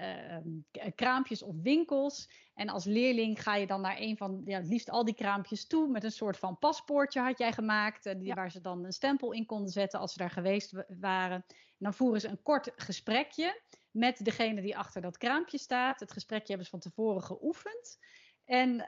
uh, 0.71 0.83
kraampjes 0.95 1.43
of 1.43 1.55
winkels. 1.61 2.29
En 2.53 2.69
als 2.69 2.85
leerling 2.85 3.43
ga 3.43 3.55
je 3.55 3.67
dan 3.67 3.81
naar 3.81 3.97
een 3.99 4.17
van, 4.17 4.41
ja, 4.45 4.57
het 4.57 4.67
liefst 4.67 4.89
al 4.89 5.05
die 5.05 5.15
kraampjes 5.15 5.67
toe. 5.67 5.87
Met 5.87 6.03
een 6.03 6.11
soort 6.11 6.37
van 6.37 6.59
paspoortje 6.59 7.21
had 7.21 7.37
jij 7.37 7.51
gemaakt. 7.51 8.05
Uh, 8.05 8.13
die, 8.17 8.33
Waar 8.33 8.51
ze 8.51 8.61
dan 8.61 8.85
een 8.85 8.91
stempel 8.91 9.31
in 9.31 9.45
konden 9.45 9.71
zetten 9.71 9.99
als 9.99 10.11
ze 10.11 10.17
daar 10.17 10.31
geweest 10.31 10.71
waren. 10.99 11.43
En 11.47 11.87
dan 11.87 11.93
voeren 11.93 12.21
ze 12.21 12.27
een 12.27 12.41
kort 12.41 12.71
gesprekje 12.75 13.61
met 13.91 14.25
degene 14.25 14.61
die 14.61 14.77
achter 14.77 15.01
dat 15.01 15.17
kraampje 15.17 15.57
staat. 15.57 15.99
Het 15.99 16.11
gesprekje 16.11 16.47
hebben 16.47 16.65
ze 16.65 16.71
van 16.71 16.79
tevoren 16.79 17.23
geoefend. 17.23 17.97
En, 18.45 18.69
uh, 18.69 18.85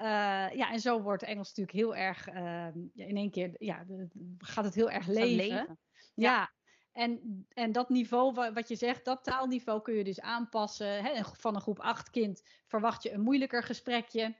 ja, 0.53 0.71
en 0.71 0.79
zo 0.79 1.01
wordt 1.01 1.23
Engels 1.23 1.47
natuurlijk 1.47 1.77
heel 1.77 1.95
erg, 1.95 2.29
uh, 2.33 2.67
in 2.93 3.17
één 3.17 3.31
keer, 3.31 3.55
ja, 3.57 3.85
gaat 4.37 4.65
het 4.65 4.75
heel 4.75 4.89
erg 4.89 5.07
leven. 5.07 5.35
leven. 5.35 5.79
Ja. 6.13 6.31
ja. 6.31 6.51
En, 6.91 7.45
en 7.49 7.71
dat 7.71 7.89
niveau, 7.89 8.51
wat 8.53 8.67
je 8.67 8.75
zegt, 8.75 9.05
dat 9.05 9.23
taalniveau 9.23 9.81
kun 9.81 9.93
je 9.93 10.03
dus 10.03 10.21
aanpassen. 10.21 11.03
Hè? 11.03 11.23
Van 11.23 11.55
een 11.55 11.61
groep 11.61 11.79
8 11.79 12.09
kind 12.09 12.43
verwacht 12.67 13.03
je 13.03 13.11
een 13.11 13.21
moeilijker 13.21 13.63
gesprekje 13.63 14.35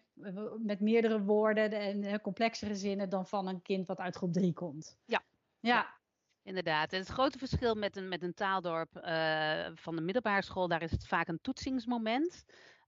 met 0.58 0.80
meerdere 0.80 1.21
woorden 1.21 1.71
en 1.71 2.21
complexere 2.21 2.76
zinnen 2.76 3.10
dan 3.10 3.28
van 3.28 3.47
een 3.47 3.62
kind 3.62 3.88
wat 3.88 3.99
uit 3.99 4.15
groep 4.15 4.34
3 4.34 4.54
komt. 4.54 4.97
Ja. 5.06 5.23
ja. 5.60 6.02
Inderdaad. 6.43 6.91
het 6.91 7.08
grote 7.08 7.38
verschil 7.38 7.75
met 7.75 7.95
een, 7.95 8.08
met 8.08 8.23
een 8.23 8.34
taaldorp 8.34 8.95
uh, 8.95 9.65
van 9.73 9.95
de 9.95 10.01
middelbare 10.01 10.41
school, 10.41 10.67
daar 10.67 10.82
is 10.82 10.91
het 10.91 11.08
vaak 11.08 11.27
een 11.27 11.41
toetsingsmoment. 11.41 12.43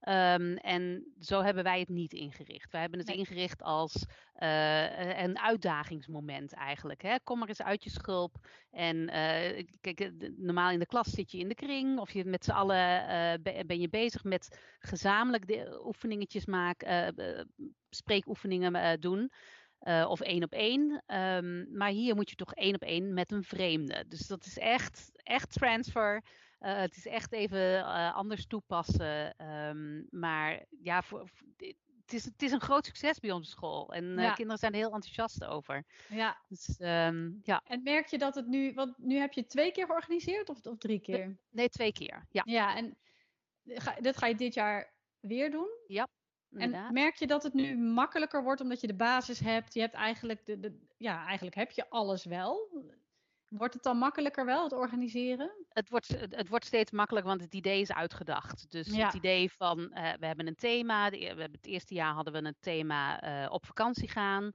Um, 0.08 0.56
en 0.56 1.12
zo 1.20 1.42
hebben 1.42 1.64
wij 1.64 1.78
het 1.80 1.88
niet 1.88 2.12
ingericht. 2.12 2.72
Wij 2.72 2.80
hebben 2.80 2.98
het 2.98 3.08
ingericht 3.08 3.62
als 3.62 4.06
uh, 4.38 5.18
een 5.22 5.38
uitdagingsmoment 5.38 6.52
eigenlijk. 6.52 7.02
Hè? 7.02 7.16
Kom 7.24 7.38
maar 7.38 7.48
eens 7.48 7.62
uit 7.62 7.84
je 7.84 7.90
schulp. 7.90 8.36
En 8.70 8.96
uh, 8.96 9.64
kijk, 9.80 10.12
normaal 10.36 10.70
in 10.70 10.78
de 10.78 10.86
klas 10.86 11.10
zit 11.10 11.30
je 11.30 11.38
in 11.38 11.48
de 11.48 11.54
kring. 11.54 11.98
Of 11.98 12.12
je 12.12 12.24
met 12.24 12.44
z'n 12.44 12.50
allen 12.50 13.42
ben 13.42 13.80
je 13.80 13.88
bezig 13.88 14.24
met 14.24 14.60
gezamenlijk 14.78 15.46
de 15.46 15.80
oefeningetjes 15.84 16.46
maken. 16.46 17.14
spreekoefeningen 17.90 19.00
doen. 19.00 19.30
Of 19.80 20.20
één 20.20 20.42
op 20.42 20.52
één. 20.52 21.02
Um, 21.06 21.76
maar 21.76 21.90
hier 21.90 22.14
moet 22.14 22.30
je 22.30 22.36
toch 22.36 22.54
één 22.54 22.74
op 22.74 22.82
één 22.82 23.14
met 23.14 23.32
een 23.32 23.44
vreemde. 23.44 24.04
Dus 24.08 24.26
dat 24.26 24.44
is 24.44 24.58
echt, 24.58 25.10
echt 25.14 25.52
transfer. 25.52 26.24
Uh, 26.60 26.76
het 26.76 26.96
is 26.96 27.06
echt 27.06 27.32
even 27.32 27.78
uh, 27.78 28.14
anders 28.14 28.46
toepassen. 28.46 29.34
Um, 29.68 30.06
maar 30.10 30.64
ja, 30.82 31.02
voor, 31.02 31.28
het, 31.56 32.12
is, 32.12 32.24
het 32.24 32.42
is 32.42 32.52
een 32.52 32.60
groot 32.60 32.86
succes 32.86 33.20
bij 33.20 33.30
onze 33.30 33.50
school. 33.50 33.92
En 33.92 34.04
ja. 34.18 34.32
kinderen 34.32 34.58
zijn 34.58 34.72
er 34.72 34.78
heel 34.78 34.92
enthousiast 34.92 35.44
over. 35.44 35.84
Ja. 36.08 36.42
Dus, 36.48 36.76
um, 36.78 37.40
ja. 37.42 37.62
En 37.64 37.82
merk 37.82 38.06
je 38.06 38.18
dat 38.18 38.34
het 38.34 38.46
nu, 38.46 38.72
want 38.72 38.98
nu 38.98 39.16
heb 39.16 39.32
je 39.32 39.46
twee 39.46 39.72
keer 39.72 39.86
georganiseerd 39.86 40.48
of, 40.48 40.66
of 40.66 40.78
drie 40.78 41.00
keer? 41.00 41.36
Nee, 41.50 41.68
twee 41.68 41.92
keer. 41.92 42.26
Ja. 42.30 42.42
Ja, 42.44 42.76
en 42.76 42.98
ga, 43.64 43.94
dat 44.00 44.16
ga 44.16 44.26
je 44.26 44.34
dit 44.34 44.54
jaar 44.54 44.92
weer 45.20 45.50
doen? 45.50 45.68
Ja. 45.86 46.08
Inderdaad. 46.58 46.88
En 46.88 46.94
merk 46.94 47.14
je 47.14 47.26
dat 47.26 47.42
het 47.42 47.54
nu 47.54 47.76
makkelijker 47.76 48.42
wordt 48.42 48.60
omdat 48.60 48.80
je 48.80 48.86
de 48.86 48.94
basis 48.94 49.40
hebt? 49.40 49.74
Je 49.74 49.80
hebt 49.80 49.94
eigenlijk, 49.94 50.46
de, 50.46 50.60
de, 50.60 50.86
ja, 50.96 51.24
eigenlijk 51.24 51.56
heb 51.56 51.70
je 51.70 51.90
alles 51.90 52.24
wel. 52.24 52.84
Wordt 53.48 53.74
het 53.74 53.82
dan 53.82 53.98
makkelijker 53.98 54.44
wel, 54.44 54.62
het 54.62 54.72
organiseren? 54.72 55.66
Het 55.68 55.88
wordt, 55.88 56.08
het 56.30 56.48
wordt 56.48 56.64
steeds 56.64 56.90
makkelijker, 56.90 57.30
want 57.30 57.42
het 57.42 57.54
idee 57.54 57.80
is 57.80 57.92
uitgedacht. 57.92 58.70
Dus 58.70 58.96
het 58.96 59.14
idee 59.14 59.52
van, 59.52 59.78
uh, 59.78 60.12
we 60.18 60.26
hebben 60.26 60.46
een 60.46 60.54
thema. 60.54 61.10
we 61.10 61.24
hebben 61.24 61.50
het 61.52 61.66
eerste 61.66 61.94
jaar 61.94 62.12
hadden 62.12 62.32
we 62.32 62.44
een 62.44 62.56
thema 62.60 63.24
uh, 63.44 63.52
op 63.52 63.66
vakantie 63.66 64.08
gaan. 64.08 64.52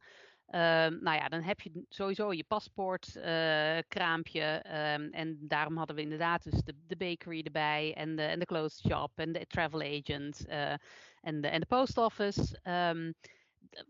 Uh, 0.55 0.59
nou 1.01 1.17
ja, 1.17 1.27
dan 1.27 1.41
heb 1.41 1.61
je 1.61 1.85
sowieso 1.89 2.31
je 2.33 2.43
paspoortkraampje. 2.43 4.41
Ehm, 4.41 5.07
en 5.11 5.37
daarom 5.47 5.77
hadden 5.77 5.95
we 5.95 6.01
inderdaad 6.01 6.43
dus 6.43 6.61
de, 6.63 6.95
bakery 6.97 7.41
erbij. 7.41 7.93
En 7.93 8.15
de, 8.15 8.23
en 8.23 8.39
de 8.39 8.69
shop 8.69 9.11
en 9.15 9.31
de 9.31 9.45
travel 9.47 9.81
agent. 9.81 10.45
Eh, 10.45 10.73
en, 11.21 11.41
de, 11.41 11.47
en 11.47 11.59
de 11.59 11.65
post 11.65 11.97
office. 11.97 12.59
Um, 12.63 13.13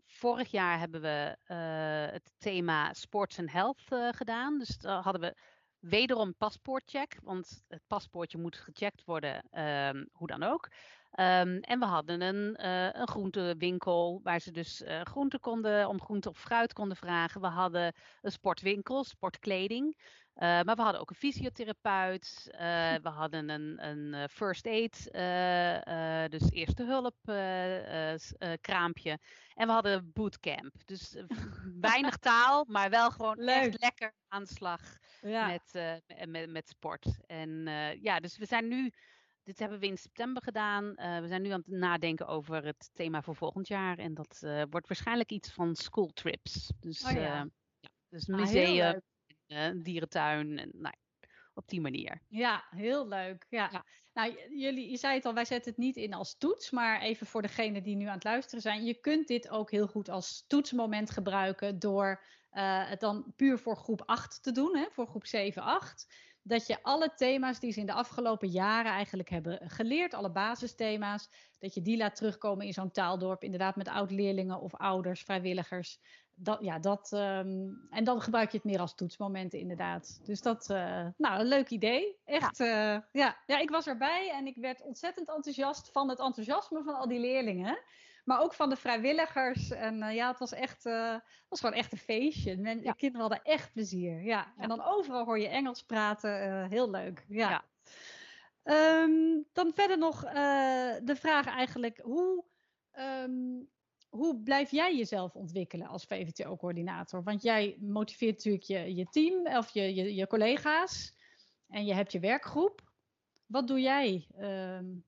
vorig 0.06 0.52
jaar 0.52 0.80
hebben 0.80 1.02
we 1.02 1.38
uh, 1.47 2.13
het 2.13 2.34
thema 2.38 2.93
sports 2.93 3.39
and 3.39 3.52
health 3.52 3.82
gedaan. 4.12 4.58
Dus 4.58 4.78
uh, 4.86 5.04
hadden 5.04 5.21
we 5.21 5.36
wederom 5.80 6.36
paspoortcheck, 6.38 7.17
want 7.24 7.63
het 7.67 7.82
paspoortje 7.88 8.38
moet 8.38 8.56
gecheckt 8.56 9.06
worden, 9.06 9.43
hoe 10.12 10.28
dan 10.28 10.43
ook. 10.43 10.69
Um, 11.19 11.60
en 11.60 11.80
we 11.80 11.86
hadden 11.86 12.21
een, 12.21 12.65
een 13.00 13.08
groentewinkel 13.08 14.19
waar 14.24 14.39
ze 14.39 14.52
dus 14.52 14.84
groenten 15.04 15.39
konden, 15.39 15.88
om 15.88 16.02
groente 16.02 16.30
of 16.30 16.38
fruit 16.38 16.74
konden 16.74 16.97
vragen. 16.97 17.41
We 17.41 17.47
hadden 17.47 17.93
een 18.21 18.32
sportwinkel, 18.32 19.04
sportkleding. 19.04 19.95
Uh, 20.36 20.47
maar 20.47 20.76
we 20.76 20.82
hadden 20.82 21.02
ook 21.02 21.10
een 21.10 21.15
fysiotherapeut. 21.15 22.50
Uh, 22.52 22.60
we 23.02 23.10
hadden 23.10 23.50
een, 23.50 23.88
een 23.88 24.13
eh, 24.13 24.24
first 24.30 24.67
aid, 24.67 25.10
uh, 25.12 26.26
dus 26.30 26.52
eerste 26.52 26.84
hulp 26.84 27.15
kraampje. 28.62 29.19
En 29.54 29.67
we 29.67 29.74
hadden 29.74 30.12
bootcamp. 30.13 30.76
Dus 30.86 31.15
weinig 31.89 32.17
taal, 32.17 32.65
maar 32.67 32.89
wel 32.89 33.12
gewoon 33.12 33.43
Leuk. 33.43 33.56
echt 33.56 33.82
lekker 33.82 34.13
aan 34.28 34.43
de 34.43 34.54
slag 34.54 34.82
ja. 35.21 35.47
met, 35.47 36.00
met, 36.30 36.50
met 36.50 36.69
sport. 36.69 37.17
En 37.26 37.69
ja, 38.02 38.19
dus 38.19 38.38
we 38.38 38.45
zijn 38.45 38.67
nu, 38.67 38.91
dit 39.44 39.60
hebben 39.60 39.80
we 39.80 39.86
in 39.86 39.98
september 39.98 40.44
gedaan. 40.44 40.94
we 40.96 41.28
zijn 41.28 41.42
nu 41.42 41.50
aan 41.50 41.64
het 41.66 41.78
nadenken 41.80 42.28
over 42.28 42.66
het 42.66 42.89
thema 42.94 43.22
voor 43.22 43.36
volgend 43.36 43.68
jaar. 43.68 43.98
En 43.98 44.14
dat 44.14 44.39
wordt 44.70 44.88
waarschijnlijk 44.88 45.32
iets 45.32 45.52
van 45.52 45.76
school 45.76 46.10
trips. 46.14 46.72
Dus, 46.80 47.04
oh, 47.04 47.12
ja. 47.12 47.22
ja. 47.22 47.50
dus 48.10 48.30
ah, 48.30 48.36
museum 48.36 49.02
een 49.48 49.84
dierentuin. 49.84 50.60
En, 50.60 50.72
nou, 50.74 50.96
op 51.54 51.68
die 51.68 51.82
manier. 51.82 52.22
Ja, 52.28 52.66
heel 52.70 53.08
leuk. 53.08 53.46
Ja. 53.50 53.70
ja. 53.72 53.86
Nou, 54.14 54.38
jullie, 54.50 54.89
je 54.89 54.98
zei 54.98 55.14
het 55.14 55.26
al, 55.26 55.34
wij 55.34 55.46
zetten 55.46 55.72
het 55.72 55.80
niet 55.80 55.96
in 55.96 56.14
als 56.14 56.38
toets, 56.38 56.72
maar 56.72 57.02
even 57.02 57.28
voor 57.28 57.42
degenen 57.42 57.84
die 57.84 57.96
nu 57.96 58.06
aan 58.06 58.14
het 58.14 58.24
luisteren 58.24 58.62
zijn. 58.62 58.86
Je 58.86 59.00
kunt 59.00 59.28
dit 59.28 59.50
ook 59.50 59.72
heel 59.72 59.88
goed 59.88 60.10
als 60.10 60.46
toetsmoment 60.48 61.12
gebruiken 61.12 61.80
door 61.80 62.24
uh, 62.52 62.89
het 62.89 63.00
dan 63.00 63.34
puur 63.36 63.60
voor 63.60 63.78
groep 63.78 64.04
8 64.06 64.44
te 64.44 64.52
doen, 64.52 64.78
hè, 64.78 64.86
voor 64.92 65.08
groep 65.08 65.26
7, 65.26 65.62
8. 65.62 66.31
Dat 66.44 66.68
je 66.68 66.84
alle 66.84 67.14
thema's 67.16 67.60
die 67.60 67.72
ze 67.72 67.80
in 67.80 67.86
de 67.86 67.94
afgelopen 67.94 68.48
jaren 68.48 68.92
eigenlijk 68.92 69.30
hebben 69.30 69.60
geleerd, 69.70 70.14
alle 70.14 70.32
basisthema's, 70.32 71.30
dat 71.60 71.74
je 71.74 71.82
die 71.82 71.98
laat 71.98 72.16
terugkomen 72.16 72.66
in 72.66 72.74
zo'n 72.74 72.92
taaldorp, 72.92 73.44
inderdaad 73.44 73.76
met 73.76 73.88
oud-leerlingen 73.88 74.62
of 74.62 74.76
ouders, 74.76 75.22
vrijwilligers. 75.22 76.00
Dat, 76.36 76.58
ja, 76.62 76.80
dat, 76.80 77.12
um, 77.12 77.88
en 77.89 78.04
dan 78.04 78.22
gebruik 78.22 78.52
je 78.52 78.58
het 78.58 78.66
meer 78.66 78.80
als 78.80 78.96
toetsmomenten 78.96 79.60
inderdaad. 79.60 80.22
Dus 80.24 80.42
dat, 80.42 80.70
uh, 80.70 81.08
nou, 81.18 81.39
een 81.39 81.46
leuk 81.46 81.70
idee. 81.70 82.18
Echt, 82.26 82.58
ja. 82.58 82.96
Uh, 82.96 83.02
ja. 83.12 83.38
ja, 83.46 83.60
ik 83.60 83.70
was 83.70 83.88
erbij 83.88 84.32
en 84.32 84.48
ik 84.48 84.56
werd 84.56 84.82
ontzettend 84.82 85.30
enthousiast 85.30 85.92
van 85.92 86.10
het 86.10 86.20
enthousiasme 86.20 86.84
van 86.84 86.96
al 86.96 87.08
die 87.08 87.20
leerlingen. 87.20 87.80
Maar 88.24 88.41
ook 88.41 88.53
van 88.53 88.69
de 88.69 88.76
vrijwilligers. 88.76 89.72
En 89.72 90.01
uh, 90.01 90.15
ja, 90.15 90.28
het 90.28 90.39
was 90.39 90.51
echt, 90.51 90.86
uh, 90.86 91.15
was 91.49 91.59
gewoon 91.59 91.76
echt 91.76 91.91
een 91.91 91.97
feestje. 91.97 92.57
Men, 92.57 92.82
ja. 92.82 92.91
De 92.91 92.97
kinderen 92.97 93.28
hadden 93.28 93.53
echt 93.53 93.72
plezier. 93.72 94.24
Ja. 94.24 94.53
En 94.57 94.69
dan 94.69 94.84
overal 94.84 95.26
hoor 95.26 95.39
je 95.39 95.47
Engels 95.47 95.84
praten. 95.84 96.47
Uh, 96.47 96.67
heel 96.69 96.89
leuk. 96.89 97.26
Ja. 97.28 97.63
Um, 98.63 99.45
dan 99.53 99.72
verder 99.74 99.97
nog 99.97 100.22
de 101.03 101.15
vraag 101.15 101.47
eigenlijk: 101.47 101.99
hoe, 102.03 102.43
um, 102.93 103.69
hoe 104.09 104.41
blijf 104.43 104.72
jij 104.72 104.97
jezelf 104.97 105.36
ontwikkelen 105.36 105.88
als 105.88 106.05
VVTO-coördinator? 106.05 107.24
Want 107.24 107.41
jij 107.41 107.78
motiveert 107.80 108.36
natuurlijk 108.36 108.63
je, 108.63 108.95
je 108.95 109.05
team 109.05 109.57
of 109.57 109.69
je, 109.69 109.95
je, 109.95 110.15
je 110.15 110.28
collega's. 110.28 111.13
En 111.67 111.86
je 111.86 111.93
hebt 111.93 112.11
je 112.11 112.19
werkgroep. 112.19 112.82
Wat 113.45 113.67
doe 113.67 113.82
jij? 113.82 114.28
Um, 114.39 115.05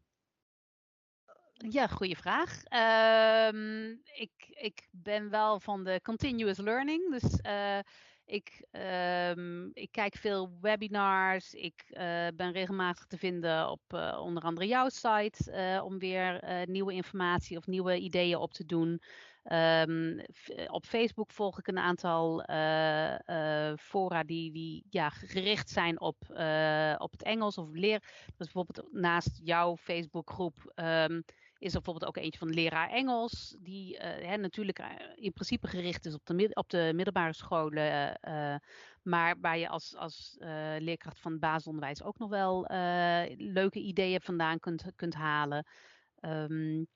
ja, 1.70 1.88
goede 1.88 2.16
vraag. 2.16 2.64
Um, 3.49 4.01
ik, 4.14 4.32
ik 4.47 4.88
ben 4.91 5.30
wel 5.30 5.59
van 5.59 5.84
de 5.84 5.99
continuous 6.01 6.57
learning. 6.57 7.11
Dus 7.11 7.39
uh, 7.45 7.80
ik, 8.26 8.66
um, 9.36 9.72
ik 9.74 9.91
kijk 9.91 10.16
veel 10.16 10.57
webinars. 10.61 11.53
Ik 11.53 11.84
uh, 11.88 12.28
ben 12.36 12.51
regelmatig 12.51 13.05
te 13.05 13.18
vinden 13.18 13.70
op 13.70 13.82
uh, 13.95 14.20
onder 14.24 14.43
andere 14.43 14.68
jouw 14.68 14.89
site 14.89 15.82
om 15.84 15.99
weer 15.99 16.43
nieuwe 16.66 16.93
informatie 16.93 17.57
of 17.57 17.68
nieuwe 17.68 17.97
ideeën 17.97 18.38
op 18.38 18.53
te 18.53 18.66
doen. 18.66 19.01
Um, 19.51 20.22
op 20.68 20.86
Facebook 20.86 21.32
volg 21.32 21.59
ik 21.59 21.68
een 21.68 21.78
aantal 21.78 22.43
fora 23.80 24.24
die, 24.24 24.51
die 24.51 24.86
ja, 24.89 25.09
gericht 25.09 25.70
zijn 25.70 26.01
op, 26.01 26.18
op 26.97 27.11
het 27.11 27.24
Engels 27.24 27.57
of 27.57 27.68
leer. 27.72 27.99
Dus 28.26 28.51
bijvoorbeeld 28.51 28.93
naast 28.93 29.39
jouw 29.43 29.78
Facebookgroep 29.78 30.74
is 31.64 31.74
er 31.74 31.82
bijvoorbeeld 31.82 32.05
ook 32.05 32.24
eentje 32.24 32.39
van 32.39 32.49
leraar 32.49 32.89
Engels, 32.89 33.55
die 33.59 33.93
uh, 33.93 34.01
hè, 34.01 34.38
natuurlijk 34.38 34.80
uh, 34.80 34.86
in 35.16 35.34
principe 35.34 35.68
gericht 35.68 36.05
is 36.05 36.14
op 36.14 36.26
de, 36.26 36.49
op 36.53 36.70
de 36.70 36.91
middelbare 36.95 37.34
scholen, 37.34 38.20
uh, 38.28 38.55
maar 39.01 39.39
waar 39.39 39.57
je 39.57 39.70
als, 39.70 39.95
als 39.95 40.36
leerkracht 40.78 41.20
van 41.20 41.32
het 41.32 41.41
basisonderwijs 41.41 42.03
ook 42.03 42.18
nog 42.18 42.30
wel 42.30 42.66
leuke 43.38 43.80
ideeën 43.80 44.22
vandaan 44.22 44.59
kunt, 44.59 44.86
kunt 44.95 45.14
halen. 45.14 45.66
Um, 46.22 46.88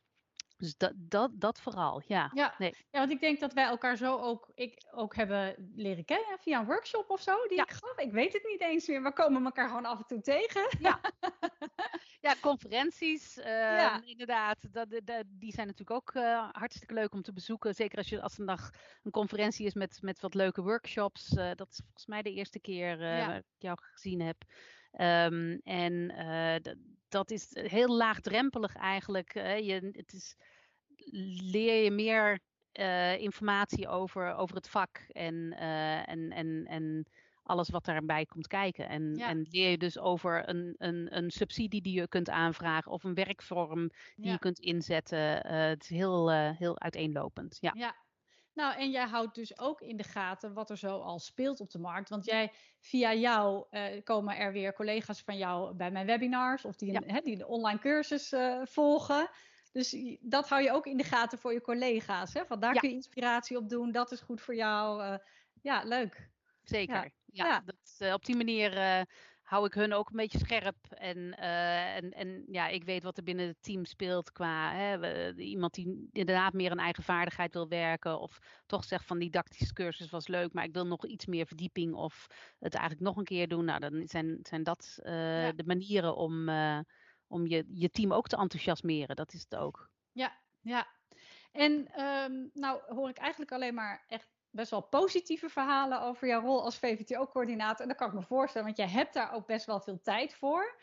dus 0.58 0.78
dat, 0.78 0.92
dat, 0.96 1.32
dat 1.34 1.60
vooral, 1.62 2.02
ja. 2.06 2.32
Ja, 2.34 2.56
nee. 2.58 2.76
ja, 2.92 3.00
want 3.00 3.12
ik 3.12 3.20
denk 3.20 3.40
dat 3.40 3.54
wij 3.54 3.66
elkaar 3.66 3.98
zo 3.98 4.18
ook, 4.18 4.52
ik, 4.56 4.86
ook 4.92 5.16
hebben 5.16 5.72
leren 5.76 6.06
kennen 6.06 6.38
via 6.40 6.60
een 6.60 6.66
workshop 6.66 7.10
of 7.10 7.22
zo 7.22 7.48
die 7.48 7.58
ja. 7.58 7.64
ik 7.64 7.72
gaf. 7.72 7.98
Ik 7.98 8.12
weet 8.12 8.34
het 8.34 8.44
niet 8.44 8.62
eens 8.62 8.88
meer, 8.88 9.04
we 9.04 9.14
komen 9.14 9.46
elkaar 9.46 9.68
gewoon 9.68 9.86
af 9.86 9.98
en 9.98 10.06
toe 10.06 10.22
tegen. 10.22 10.68
Ja, 10.80 11.00
ja 12.28 12.36
conferenties, 12.42 13.38
uh, 13.38 13.46
ja. 13.46 14.02
inderdaad. 14.06 14.58
Dat, 14.72 14.90
dat, 15.04 15.24
die 15.28 15.52
zijn 15.52 15.68
natuurlijk 15.68 16.00
ook 16.00 16.14
uh, 16.14 16.50
hartstikke 16.52 16.94
leuk 16.94 17.14
om 17.14 17.22
te 17.22 17.34
bezoeken. 17.34 17.76
Zeker 17.76 17.98
als, 17.98 18.10
je, 18.10 18.22
als 18.22 18.38
een 18.38 18.46
dag 18.46 18.70
een 19.04 19.12
conferentie 19.12 19.66
is 19.66 19.74
met, 19.74 19.98
met 20.02 20.20
wat 20.20 20.34
leuke 20.34 20.62
workshops. 20.62 21.32
Uh, 21.32 21.52
dat 21.56 21.70
is 21.70 21.80
volgens 21.84 22.06
mij 22.06 22.22
de 22.22 22.34
eerste 22.34 22.60
keer 22.60 23.02
ja. 23.02 23.28
dat 23.28 23.38
ik 23.38 23.44
jou 23.58 23.78
gezien 23.82 24.22
heb. 24.22 24.38
Um, 25.00 25.60
en 25.64 26.14
dat 27.10 27.32
is 27.32 27.48
heel 27.52 27.96
laagdrempelig 27.96 28.76
eigenlijk. 28.76 29.34
Je, 29.34 29.90
het 29.92 30.14
is, 30.14 30.36
leer 31.52 31.84
je 31.84 31.92
meer 31.92 32.40
informatie 33.20 33.88
over, 33.88 34.34
over 34.34 34.56
het 34.56 34.70
vak 34.70 34.98
en, 35.12 35.54
en, 36.08 36.32
en, 36.32 36.66
en 36.66 37.06
alles 37.48 37.70
wat 37.70 37.86
daarbij 37.86 38.26
komt 38.26 38.48
kijken. 38.48 38.90
En, 38.90 39.16
ja. 39.16 39.28
en 39.28 39.48
leer 39.50 39.70
je 39.70 39.78
dus 39.78 40.00
over 40.00 40.50
een, 40.50 40.76
een, 40.78 41.18
een 41.18 41.32
subsidie 41.32 41.82
die 41.82 42.00
je 42.00 42.08
kunt 42.08 42.30
aanvragen 42.30 42.92
of 42.92 43.04
een 43.04 43.14
werkvorm 43.14 43.90
die 44.16 44.26
ja. 44.26 44.32
je 44.32 44.40
kunt 44.40 44.60
inzetten. 44.60 45.48
het 45.48 45.84
is 45.84 45.90
heel, 45.90 46.32
heel 46.32 46.80
uiteenlopend. 46.80 47.58
Ja. 47.60 47.72
ja. 47.76 47.96
Nou, 48.58 48.76
en 48.78 48.92
jij 48.92 49.06
houdt 49.06 49.36
dus 49.36 49.60
ook 49.60 49.82
in 49.82 49.98
de 49.98 50.04
gaten 50.04 50.54
wat 50.54 50.70
er 50.70 50.78
zo 50.78 51.00
al 51.00 51.20
speelt 51.20 51.60
op 51.60 51.72
de 51.72 51.80
markt. 51.80 52.10
Want 52.10 52.26
jij, 52.26 52.52
via 52.80 53.14
jou 53.14 53.66
uh, 53.72 53.84
komen 54.04 54.38
er 54.38 54.52
weer 54.52 54.74
collega's 54.74 55.22
van 55.22 55.38
jou 55.38 55.74
bij 55.76 55.92
mijn 55.92 56.06
webinars 56.06 56.66
of 56.66 56.76
die, 56.76 57.22
die 57.24 57.38
de 57.38 57.48
online 57.48 57.80
cursus 57.80 58.34
volgen. 58.64 59.30
Dus 59.72 60.18
dat 60.20 60.50
hou 60.50 60.62
je 60.62 60.72
ook 60.72 60.86
in 60.86 60.98
de 60.98 61.04
gaten 61.04 61.38
voor 61.38 61.54
je 61.54 61.62
collega's. 61.62 62.34
Hè? 62.34 62.46
Van 62.46 62.60
daar 62.60 62.74
kun 62.74 62.90
je 62.90 62.96
inspiratie 62.96 63.58
op 63.58 63.70
doen, 63.70 63.92
dat 63.92 64.12
is 64.12 64.22
goed 64.22 64.42
voor 64.42 64.56
jou. 64.56 65.18
Ja, 65.62 65.84
leuk. 65.84 66.30
Zeker. 66.64 67.12
Ja, 67.32 67.64
Dat, 67.66 68.14
op 68.14 68.26
die 68.26 68.36
manier 68.36 69.06
hou 69.48 69.66
ik 69.66 69.74
hun 69.74 69.94
ook 69.94 70.10
een 70.10 70.16
beetje 70.16 70.38
scherp. 70.38 70.76
En, 70.90 71.18
uh, 71.18 71.96
en, 71.96 72.12
en 72.12 72.44
ja, 72.48 72.68
ik 72.68 72.84
weet 72.84 73.04
wat 73.04 73.18
er 73.18 73.24
binnen 73.24 73.48
het 73.48 73.64
team 73.64 73.86
speelt 73.86 74.32
qua 74.32 74.74
hè, 74.74 75.34
iemand 75.36 75.74
die 75.74 76.10
inderdaad 76.12 76.54
meer 76.54 76.72
een 76.72 76.80
eigen 76.80 77.04
vaardigheid 77.04 77.54
wil 77.54 77.68
werken. 77.68 78.20
Of 78.20 78.40
toch 78.66 78.84
zegt 78.84 79.06
van 79.06 79.20
didactische 79.20 79.74
cursus 79.74 80.10
was 80.10 80.28
leuk, 80.28 80.54
maar 80.54 80.64
ik 80.64 80.74
wil 80.74 80.88
nog 80.88 81.06
iets 81.06 81.26
meer 81.26 81.48
verdieping 81.48 81.94
of 81.94 82.28
het 82.60 82.74
eigenlijk 82.74 83.04
nog 83.06 83.18
een 83.18 83.24
keer 83.24 83.48
doen. 83.48 83.66
Nou, 83.66 83.80
dan 83.80 84.08
zijn, 84.08 84.40
zijn 84.42 84.64
dat 84.64 85.00
uh, 85.04 85.44
ja. 85.44 85.52
de 85.52 85.66
manieren 85.66 86.16
om, 86.16 86.50
uh, 86.50 86.80
om 87.28 87.48
je, 87.48 87.66
je 87.68 87.90
team 87.90 88.14
ook 88.14 88.28
te 88.28 88.38
enthousiasmeren. 88.38 89.16
Dat 89.16 89.34
is 89.34 89.42
het 89.42 89.56
ook. 89.56 89.90
Ja, 90.12 90.40
ja. 90.62 90.88
En 91.52 92.02
um, 92.04 92.50
nou 92.54 92.82
hoor 92.88 93.10
ik 93.10 93.18
eigenlijk 93.18 93.52
alleen 93.52 93.74
maar 93.74 94.04
echt 94.08 94.37
best 94.58 94.72
wel 94.72 94.82
positieve 94.82 95.50
verhalen 95.50 96.02
over 96.02 96.28
jouw 96.28 96.42
rol 96.42 96.64
als 96.64 96.78
VVTO-coördinator. 96.78 97.82
En 97.82 97.88
dat 97.88 97.98
kan 97.98 98.08
ik 98.08 98.14
me 98.14 98.22
voorstellen, 98.22 98.68
want 98.68 98.78
jij 98.78 98.90
hebt 98.90 99.14
daar 99.14 99.34
ook 99.34 99.48
best 99.48 99.66
wel 99.66 99.80
veel 99.80 100.02
tijd 100.02 100.36
voor. 100.36 100.76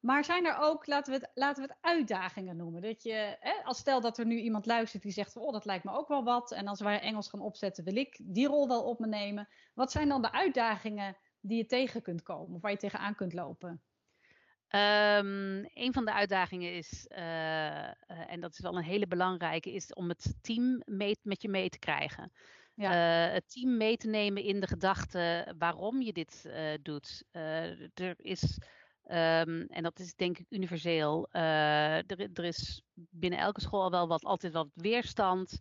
Maar 0.00 0.24
zijn 0.24 0.46
er 0.46 0.56
ook, 0.58 0.86
laten 0.86 1.12
we 1.12 1.18
het, 1.18 1.30
laten 1.34 1.62
we 1.62 1.68
het 1.68 1.78
uitdagingen 1.80 2.56
noemen. 2.56 2.82
Dat 2.82 3.02
je, 3.02 3.36
hè, 3.40 3.52
als 3.64 3.78
stel 3.78 4.00
dat 4.00 4.18
er 4.18 4.26
nu 4.26 4.38
iemand 4.38 4.66
luistert 4.66 5.02
die 5.02 5.12
zegt, 5.12 5.36
oh 5.36 5.52
dat 5.52 5.64
lijkt 5.64 5.84
me 5.84 5.92
ook 5.92 6.08
wel 6.08 6.24
wat. 6.24 6.52
En 6.52 6.66
als 6.68 6.80
wij 6.80 7.00
Engels 7.00 7.28
gaan 7.28 7.40
opzetten, 7.40 7.84
wil 7.84 7.96
ik 7.96 8.20
die 8.22 8.46
rol 8.46 8.68
wel 8.68 8.82
op 8.82 8.98
me 8.98 9.06
nemen. 9.06 9.48
Wat 9.74 9.92
zijn 9.92 10.08
dan 10.08 10.22
de 10.22 10.32
uitdagingen 10.32 11.16
die 11.40 11.56
je 11.56 11.66
tegen 11.66 12.02
kunt 12.02 12.22
komen 12.22 12.54
of 12.54 12.62
waar 12.62 12.70
je 12.70 12.76
tegenaan 12.76 13.14
kunt 13.14 13.32
lopen? 13.32 13.82
Um, 14.74 15.68
een 15.74 15.92
van 15.92 16.04
de 16.04 16.12
uitdagingen 16.12 16.72
is, 16.72 17.06
uh, 17.08 17.18
uh, 17.18 17.92
en 18.06 18.40
dat 18.40 18.52
is 18.52 18.60
wel 18.60 18.76
een 18.76 18.82
hele 18.82 19.06
belangrijke, 19.06 19.72
is 19.72 19.94
om 19.94 20.08
het 20.08 20.34
team 20.40 20.82
mee, 20.84 21.18
met 21.22 21.42
je 21.42 21.48
mee 21.48 21.68
te 21.68 21.78
krijgen. 21.78 22.32
Uh, 22.76 23.32
het 23.32 23.48
team 23.48 23.76
mee 23.76 23.96
te 23.96 24.08
nemen 24.08 24.42
in 24.42 24.60
de 24.60 24.66
gedachte 24.66 25.54
waarom 25.58 26.02
je 26.02 26.12
dit 26.12 26.44
uh, 26.46 26.74
doet. 26.82 27.24
Uh, 27.32 27.98
er 27.98 28.14
is, 28.16 28.58
um, 29.04 29.66
en 29.66 29.82
dat 29.82 29.98
is 29.98 30.14
denk 30.14 30.38
ik 30.38 30.46
universeel, 30.48 31.28
er, 31.30 32.30
er, 32.34 32.44
is 32.44 32.82
binnen 32.94 33.38
elke 33.38 33.60
school 33.60 33.82
al 33.82 33.90
wel 33.90 34.08
wat, 34.08 34.24
altijd 34.24 34.52
wat 34.52 34.68
weerstand. 34.74 35.58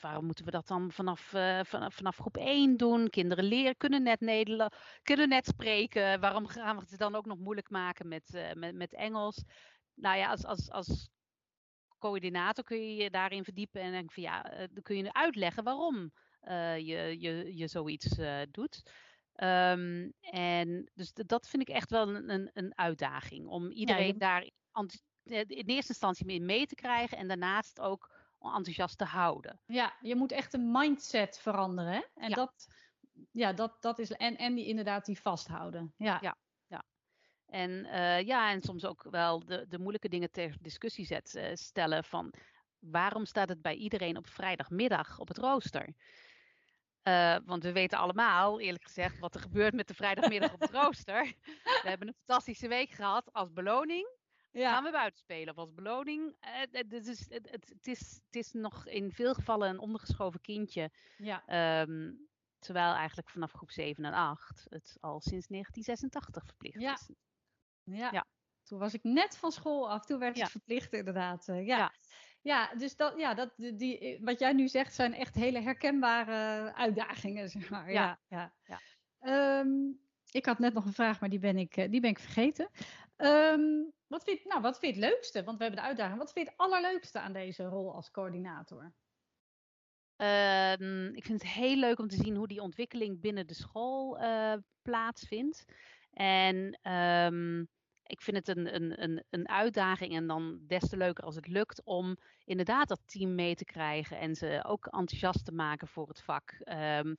waarom 0.00 0.24
moeten 0.24 0.44
we 0.44 0.50
dat 0.50 0.66
dan 0.66 0.90
vanaf, 0.90 1.20
vanaf, 1.62 1.94
vanaf 1.94 2.16
groep 2.16 2.36
1 2.36 2.76
doen? 2.76 3.08
Kinderen 3.08 3.44
leren, 3.44 3.76
kunnen 3.76 4.02
net 4.02 4.20
Nederland, 4.20 4.74
kunnen 5.02 5.28
net 5.28 5.46
spreken. 5.46 6.20
Waarom 6.20 6.46
gaan 6.46 6.76
we 6.76 6.84
het 6.88 6.98
dan 6.98 7.14
ook 7.14 7.26
nog 7.26 7.38
moeilijk 7.38 7.70
maken 7.70 8.08
met, 8.08 8.52
met, 8.54 8.74
met 8.74 8.94
Engels? 8.94 9.44
Nou 9.94 10.16
ja, 10.16 10.30
als, 10.30 10.44
als, 10.44 10.70
als 10.70 11.10
coördinator 11.98 12.64
kun 12.64 12.76
je 12.76 13.02
je 13.02 13.10
daarin 13.10 13.44
verdiepen 13.44 13.80
en 13.80 13.92
denk 13.92 14.12
van 14.12 14.22
ja, 14.22 14.42
dan 14.42 14.82
kun 14.82 14.96
je 14.96 15.12
uitleggen 15.12 15.64
waarom 15.64 16.12
je, 16.86 17.16
je, 17.18 17.56
je 17.56 17.66
zoiets 17.66 18.18
uh, 18.18 18.40
doet. 18.50 18.82
Um, 19.36 20.12
en 20.20 20.90
dus 20.94 21.12
dat 21.12 21.48
vind 21.48 21.68
ik 21.68 21.74
echt 21.74 21.90
wel 21.90 22.08
een, 22.08 22.30
een, 22.30 22.50
een 22.54 22.78
uitdaging. 22.78 23.46
Om 23.46 23.70
iedereen 23.70 24.06
ja, 24.06 24.12
je... 24.12 24.18
daar 24.18 24.50
in 25.46 25.66
eerste 25.66 25.92
instantie 25.92 26.26
mee, 26.26 26.40
mee 26.40 26.66
te 26.66 26.74
krijgen 26.74 27.18
en 27.18 27.28
daarnaast 27.28 27.80
ook 27.80 28.10
enthousiast 28.40 28.98
te 28.98 29.04
houden. 29.04 29.60
Ja, 29.66 29.96
je 30.00 30.16
moet 30.16 30.32
echt 30.32 30.54
een 30.54 30.70
mindset 30.70 31.38
veranderen. 31.38 31.92
Hè? 31.92 32.00
En 32.14 32.28
ja. 32.28 32.34
dat, 32.34 32.66
ja, 33.30 33.52
dat, 33.52 33.82
dat 33.82 33.98
is. 33.98 34.10
En, 34.10 34.36
en 34.36 34.54
die 34.54 34.66
inderdaad 34.66 35.04
die 35.04 35.20
vasthouden. 35.20 35.94
Ja. 35.96 36.18
ja. 36.20 36.36
ja. 36.66 36.84
En 37.46 37.70
uh, 37.70 38.20
ja, 38.20 38.50
en 38.50 38.62
soms 38.62 38.84
ook 38.84 39.06
wel 39.10 39.44
de, 39.44 39.66
de 39.68 39.78
moeilijke 39.78 40.08
dingen 40.08 40.30
ter 40.30 40.56
discussie 40.60 41.06
zet, 41.06 41.34
uh, 41.34 41.50
stellen 41.54 42.04
van 42.04 42.34
waarom 42.78 43.24
staat 43.24 43.48
het 43.48 43.62
bij 43.62 43.74
iedereen 43.74 44.16
op 44.16 44.26
vrijdagmiddag 44.26 45.18
op 45.18 45.28
het 45.28 45.38
rooster? 45.38 45.94
Uh, 47.08 47.36
want 47.44 47.62
we 47.62 47.72
weten 47.72 47.98
allemaal, 47.98 48.60
eerlijk 48.60 48.84
gezegd, 48.84 49.18
wat 49.18 49.34
er 49.34 49.40
gebeurt 49.40 49.74
met 49.74 49.88
de 49.88 49.94
vrijdagmiddag 49.94 50.52
op 50.52 50.60
het 50.60 50.70
rooster. 50.80 51.34
We 51.54 51.80
hebben 51.82 52.08
een 52.08 52.14
fantastische 52.26 52.68
week 52.68 52.90
gehad. 52.90 53.32
Als 53.32 53.52
beloning 53.52 54.08
ja. 54.52 54.72
gaan 54.72 54.84
we 54.84 54.90
buiten 54.90 55.18
spelen. 55.20 55.52
Of 55.52 55.58
als 55.58 55.74
beloning. 55.74 56.36
Uh, 56.44 56.48
het, 56.70 57.06
is, 57.06 57.28
het, 57.28 57.50
het, 57.50 57.86
is, 57.86 58.20
het 58.26 58.36
is 58.36 58.52
nog 58.52 58.86
in 58.86 59.12
veel 59.12 59.34
gevallen 59.34 59.68
een 59.68 59.78
ondergeschoven 59.78 60.40
kindje. 60.40 60.90
Ja. 61.16 61.80
Um, 61.82 62.28
terwijl 62.58 62.92
eigenlijk 62.94 63.30
vanaf 63.30 63.52
groep 63.52 63.70
7 63.70 64.04
en 64.04 64.12
8 64.12 64.66
het 64.68 64.96
al 65.00 65.20
sinds 65.20 65.46
1986 65.46 66.44
verplicht 66.44 66.80
Ja. 66.80 66.92
is. 66.92 67.10
Ja. 67.84 68.08
Ja. 68.12 68.26
Toen 68.62 68.78
was 68.78 68.94
ik 68.94 69.02
net 69.02 69.36
van 69.36 69.52
school 69.52 69.90
af. 69.90 70.04
Toen 70.04 70.18
werd 70.18 70.38
het 70.40 70.50
verplicht 70.50 70.92
inderdaad. 70.92 71.48
eh, 71.48 71.66
ja. 71.66 71.92
Ja. 72.42 72.74
dus 72.74 72.96
dat, 72.96 73.18
ja, 73.18 73.34
dat, 73.34 73.50
die- 73.56 74.18
wat 74.22 74.38
jij 74.38 74.52
nu 74.52 74.68
zegt 74.68 74.94
zijn 74.94 75.14
echt 75.14 75.34
hele 75.34 75.60
herkenbare 75.60 76.72
uitdagingen. 76.74 77.48
Zeg 77.48 77.70
maar. 77.70 77.92
ja. 77.92 78.18
Ja. 78.28 78.52
Ja. 78.64 78.78
Ja. 78.78 78.80
Ehm, 79.18 79.68
ik 80.30 80.46
had 80.46 80.58
net 80.58 80.74
nog 80.74 80.84
een 80.84 80.92
vraag, 80.92 81.20
maar 81.20 81.28
die 81.30 81.38
ben 81.38 81.56
ik, 81.56 81.76
eh, 81.76 81.90
die 81.90 82.00
ben 82.00 82.10
ik 82.10 82.18
vergeten. 82.18 82.68
Ehm, 83.16 83.62
wat, 84.06 84.24
vind, 84.24 84.44
nou, 84.44 84.60
wat 84.60 84.78
vind 84.78 84.94
je 84.94 85.00
het 85.00 85.10
leukste? 85.10 85.44
Want 85.44 85.58
we 85.58 85.62
hebben 85.64 85.82
de 85.82 85.88
uitdaging. 85.88 86.18
Wat 86.18 86.32
vind 86.32 86.46
je 86.46 86.52
het 86.52 86.60
allerleukste 86.60 87.20
aan 87.20 87.32
deze 87.32 87.64
rol 87.64 87.94
als 87.94 88.10
coördinator? 88.10 88.94
Ehm, 90.16 91.06
ik 91.14 91.24
vind 91.24 91.42
het 91.42 91.50
heel 91.50 91.76
leuk 91.76 91.98
om 91.98 92.08
te 92.08 92.16
zien 92.16 92.36
hoe 92.36 92.48
die 92.48 92.60
ontwikkeling 92.60 93.20
binnen 93.20 93.46
de 93.46 93.54
school 93.54 94.18
eh, 94.18 94.54
plaatsvindt. 94.82 95.64
En 96.12 96.78
ehm, 96.82 97.64
ik 98.12 98.20
vind 98.22 98.36
het 98.36 98.48
een, 98.48 98.74
een, 98.74 99.02
een, 99.02 99.24
een 99.30 99.48
uitdaging 99.48 100.14
en 100.14 100.26
dan 100.26 100.60
des 100.66 100.88
te 100.88 100.96
leuker 100.96 101.24
als 101.24 101.34
het 101.34 101.46
lukt 101.46 101.84
om 101.84 102.16
inderdaad 102.44 102.88
dat 102.88 103.00
team 103.06 103.34
mee 103.34 103.54
te 103.54 103.64
krijgen 103.64 104.18
en 104.18 104.34
ze 104.34 104.64
ook 104.66 104.86
enthousiast 104.86 105.44
te 105.44 105.52
maken 105.52 105.88
voor 105.88 106.08
het 106.08 106.22
vak. 106.22 106.50
Ehm, 106.58 107.14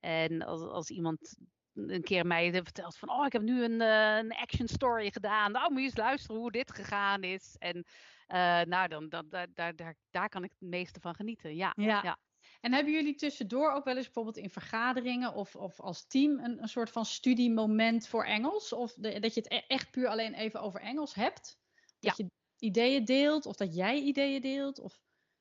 en 0.00 0.42
als, 0.42 0.60
als 0.60 0.90
iemand 0.90 1.36
een 1.74 2.02
keer 2.02 2.26
mij 2.26 2.52
vertelt 2.52 2.96
van, 2.96 3.10
oh, 3.10 3.26
ik 3.26 3.32
heb 3.32 3.42
nu 3.42 3.64
een, 3.64 3.80
eh, 3.80 4.16
een 4.16 4.32
action 4.32 4.68
story 4.68 5.10
gedaan. 5.10 5.52
Nou, 5.52 5.70
moet 5.70 5.80
je 5.80 5.86
eens 5.86 5.96
luisteren 5.96 6.40
hoe 6.40 6.50
dit 6.50 6.72
gegaan 6.74 7.22
is. 7.22 7.56
En 7.58 7.84
eh, 8.26 8.60
nou, 8.60 8.88
dan, 8.88 9.08
dan, 9.08 9.28
daar, 9.28 9.46
daar, 9.54 9.76
daar, 9.76 9.94
daar 10.10 10.28
kan 10.28 10.44
ik 10.44 10.50
het 10.50 10.68
meeste 10.68 11.00
van 11.00 11.14
genieten. 11.14 11.56
Ja, 11.56 11.72
Ja. 11.76 12.00
ja. 12.02 12.18
En 12.64 12.72
hebben 12.72 12.92
jullie 12.92 13.14
tussendoor 13.14 13.72
ook 13.72 13.84
wel 13.84 13.96
eens 13.96 14.04
bijvoorbeeld 14.04 14.36
in 14.36 14.50
vergaderingen 14.50 15.34
of, 15.34 15.56
of 15.56 15.80
als 15.80 16.06
team 16.06 16.38
een, 16.38 16.62
een 16.62 16.68
soort 16.68 16.90
van 16.90 17.04
studiemoment 17.04 18.08
voor 18.08 18.24
Engels? 18.24 18.72
Of 18.72 18.94
de- 18.94 19.20
dat 19.20 19.34
je 19.34 19.40
het 19.40 19.52
e- 19.52 19.66
echt 19.66 19.90
puur 19.90 20.08
alleen 20.08 20.34
even 20.34 20.60
over 20.60 20.80
Engels 20.80 21.14
hebt? 21.14 21.58
Dat 21.98 22.16
je 22.16 22.30
ideeën 22.58 23.04
deelt 23.04 23.46
of 23.46 23.56
dat 23.56 23.74
jij 23.74 24.00
ideeën 24.00 24.40
deelt? 24.40 24.78
Of... 24.78 24.98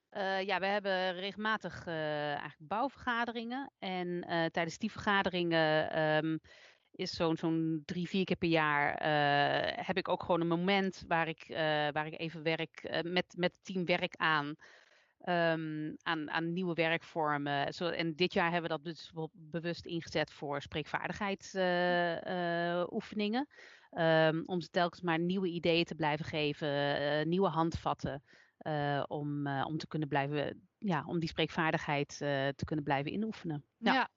Eh, 0.10 0.42
ja, 0.42 0.60
we 0.60 0.66
hebben 0.66 1.14
regelmatig 1.14 1.86
eh, 1.88 2.28
eigenlijk 2.30 2.68
bouwvergaderingen. 2.68 3.72
En 3.80 4.22
eh, 4.22 4.46
tijdens 4.46 4.78
die 4.78 4.92
vergaderingen 4.92 5.92
ehm, 5.92 6.38
is 6.92 7.12
zo'n 7.12 7.38
zo'n 7.38 7.82
drie, 7.86 8.08
vier 8.08 8.24
keer 8.24 8.36
per 8.38 8.50
jaar 8.50 9.04
heb 9.86 9.98
ik 9.98 10.08
ook 10.08 10.24
gewoon 10.24 10.42
een 10.42 10.48
moment 10.48 11.04
waar 11.08 11.28
ik, 11.28 11.44
waar 11.94 12.08
ik 12.08 12.20
even 12.20 12.44
werk 12.44 13.02
met, 13.04 13.34
met 13.38 13.54
het 13.54 13.64
team 13.64 13.86
werk 13.86 14.16
aan. 14.16 14.56
Ehm, 15.24 15.94
aan, 16.02 16.30
aan 16.30 16.54
nieuwe 16.54 16.74
werkvormen. 16.74 17.74
Zo, 17.74 17.88
en 17.90 18.16
dit 18.16 18.34
jaar 18.34 18.52
hebben 18.52 18.70
we 18.70 18.76
dat 18.78 18.84
dus 18.84 19.12
bewust 19.34 19.86
ingezet 19.86 20.32
voor 20.34 20.62
spreekvaardigheidsoefeningen. 20.62 23.48
om 24.46 24.62
ze 24.62 24.70
telkens 24.70 25.02
maar 25.02 25.20
nieuwe 25.20 25.48
ideeën 25.48 25.86
te 25.86 25.96
blijven 25.96 26.26
geven, 26.26 26.98
eh, 26.98 27.26
nieuwe 27.26 27.48
handvatten. 27.50 28.24
eh, 28.58 29.04
om, 29.08 29.48
eh, 29.48 29.66
om 29.68 29.78
te 29.78 29.88
kunnen 29.88 30.08
blijven, 30.08 30.68
ja, 30.78 31.04
om 31.08 31.20
die 31.20 31.30
spreekvaardigheid 31.30 32.12
eh, 32.12 32.48
te 32.48 32.66
kunnen 32.66 32.86
blijven 32.86 33.12
inoefenen. 33.12 33.66
Ja. 33.78 34.10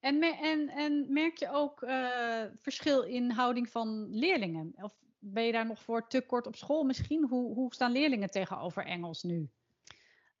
En, 0.00 0.22
en, 0.22 0.68
en 0.68 1.12
merk 1.12 1.36
je 1.36 1.48
ook 1.50 1.82
eh, 1.82 2.44
verschil 2.60 3.02
in 3.02 3.30
houding 3.30 3.70
van 3.70 4.06
leerlingen? 4.10 4.72
Of 4.76 4.96
ben 5.18 5.44
je 5.44 5.52
daar 5.52 5.66
nog 5.66 5.82
voor 5.82 6.08
te 6.08 6.26
kort 6.26 6.46
op 6.46 6.56
school 6.56 6.84
misschien? 6.84 7.26
Hoe, 7.28 7.54
hoe 7.54 7.74
staan 7.74 7.92
leerlingen 7.92 8.30
tegenover 8.30 8.84
Engels 8.84 9.22
nu? 9.22 9.50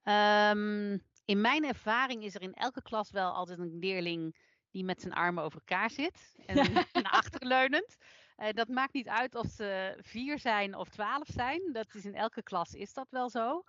Ehm, 0.06 0.98
in 1.24 1.40
mijn 1.40 1.64
ervaring 1.64 2.24
is 2.24 2.34
er 2.34 2.42
in 2.42 2.54
elke 2.54 2.82
klas 2.82 3.10
wel 3.10 3.32
altijd 3.32 3.58
een 3.58 3.78
leerling 3.78 4.36
die 4.70 4.84
met 4.84 5.00
zijn 5.00 5.12
armen 5.12 5.44
over 5.44 5.58
elkaar 5.58 5.90
zit 5.90 6.34
en 6.46 6.56
naar 7.02 7.12
achteren 7.12 7.48
leunend. 7.48 7.96
Eh, 8.36 8.52
dat 8.52 8.68
maakt 8.68 8.92
niet 8.92 9.08
uit 9.08 9.34
of 9.34 9.46
ze 9.46 9.98
vier 10.00 10.38
zijn 10.38 10.74
of 10.74 10.88
twaalf 10.88 11.28
zijn. 11.28 11.72
Dat 11.72 11.94
is 11.94 12.04
in 12.04 12.14
elke 12.14 12.42
klas 12.42 12.72
is 12.72 12.92
dat 12.92 13.10
wel 13.10 13.30
zo. 13.30 13.62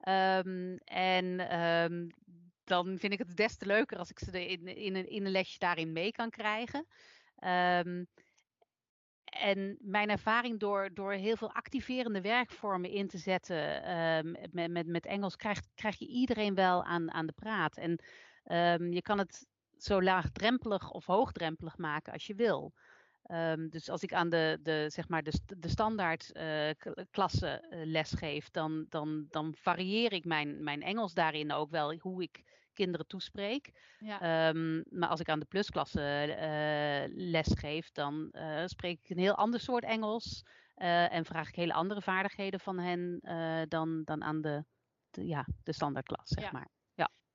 Ehm, 0.00 0.76
en 0.84 1.48
ehm, 1.48 2.08
dan 2.64 2.98
vind 2.98 3.12
ik 3.12 3.18
het 3.18 3.36
des 3.36 3.56
te 3.56 3.66
leuker 3.66 3.98
als 3.98 4.10
ik 4.10 4.18
ze 4.18 4.46
in, 4.46 4.66
in, 4.66 4.94
een, 4.96 5.08
in 5.08 5.24
een 5.24 5.32
lesje 5.32 5.58
daarin 5.58 5.92
mee 5.92 6.12
kan 6.12 6.30
krijgen. 6.30 6.86
En 9.30 9.76
mijn 9.80 10.10
ervaring 10.10 10.60
door, 10.60 10.90
door 10.94 11.12
heel 11.12 11.36
veel 11.36 11.52
activerende 11.52 12.20
werkvormen 12.20 12.90
in 12.90 13.08
te 13.08 13.18
zetten 13.18 13.82
ehm, 13.82 14.30
met, 14.50 14.70
met, 14.70 14.86
met 14.86 15.06
Engels, 15.06 15.36
krijgt, 15.36 15.68
krijg 15.74 15.98
je 15.98 16.06
iedereen 16.06 16.54
wel 16.54 16.84
aan, 16.84 17.12
aan 17.12 17.26
de 17.26 17.32
praat. 17.32 17.76
En 17.76 18.02
ehm, 18.44 18.92
je 18.92 19.02
kan 19.02 19.18
het 19.18 19.46
zo 19.76 20.02
laagdrempelig 20.02 20.90
of 20.90 21.06
hoogdrempelig 21.06 21.76
maken 21.78 22.12
als 22.12 22.26
je 22.26 22.34
wil. 22.34 22.72
Ehm, 23.22 23.68
dus 23.68 23.88
als 23.88 24.02
ik 24.02 24.12
aan 24.12 24.28
de, 24.28 24.58
de, 24.62 24.84
zeg 24.88 25.08
maar 25.08 25.22
de, 25.22 25.40
de 25.58 25.68
standaard 25.68 26.30
k- 26.78 27.04
klasse 27.10 27.48
eh, 27.48 27.80
les 27.84 28.12
geef, 28.12 28.50
dan, 28.50 28.86
dan, 28.88 29.26
dan 29.28 29.54
varieer 29.54 30.12
ik 30.12 30.24
mijn, 30.24 30.62
mijn 30.62 30.82
Engels 30.82 31.14
daarin 31.14 31.52
ook 31.52 31.70
wel, 31.70 31.94
hoe 31.98 32.22
ik 32.22 32.59
kinderen 32.82 33.06
toespreek. 33.06 33.70
Ja. 33.98 34.20
Ehm, 34.20 34.82
maar 34.98 35.08
als 35.08 35.20
ik 35.20 35.28
aan 35.28 35.40
de 35.40 35.46
plusklasse 35.46 36.02
eh, 36.34 37.12
les 37.16 37.48
geef, 37.58 37.90
dan 37.92 38.30
eh, 38.30 38.66
spreek 38.66 38.98
ik 39.02 39.10
een 39.10 39.18
heel 39.22 39.34
ander 39.36 39.60
soort 39.60 39.84
Engels. 39.84 40.42
eh, 40.74 41.12
en 41.12 41.24
vraag 41.24 41.48
ik 41.48 41.54
hele 41.54 41.72
andere 41.72 42.02
vaardigheden 42.02 42.60
van 42.60 42.78
hen 42.78 43.20
dan, 43.68 44.02
dan 44.04 44.22
aan 44.22 44.40
de, 44.40 44.64
de, 45.10 45.26
ja, 45.26 45.46
de 45.62 45.72
standaardklas, 45.72 46.28
zeg 46.28 46.44
Ja. 46.44 46.50
maar. 46.52 46.68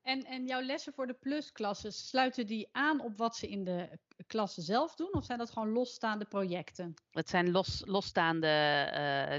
En, 0.05 0.23
en 0.25 0.45
jouw 0.45 0.61
lessen 0.61 0.93
voor 0.93 1.07
de 1.07 1.13
plusklassen, 1.13 1.91
sluiten 1.91 2.45
die 2.45 2.69
aan 2.71 3.01
op 3.01 3.17
wat 3.17 3.35
ze 3.35 3.47
in 3.47 3.63
de 3.63 3.99
klasse 4.27 4.61
zelf 4.61 4.95
doen? 4.95 5.13
Of 5.13 5.25
zijn 5.25 5.37
dat 5.37 5.51
gewoon 5.51 5.69
losstaande 5.69 6.25
projecten? 6.25 6.93
Het 7.11 7.29
zijn 7.29 7.51
los, 7.51 7.81
losstaande 7.85 8.47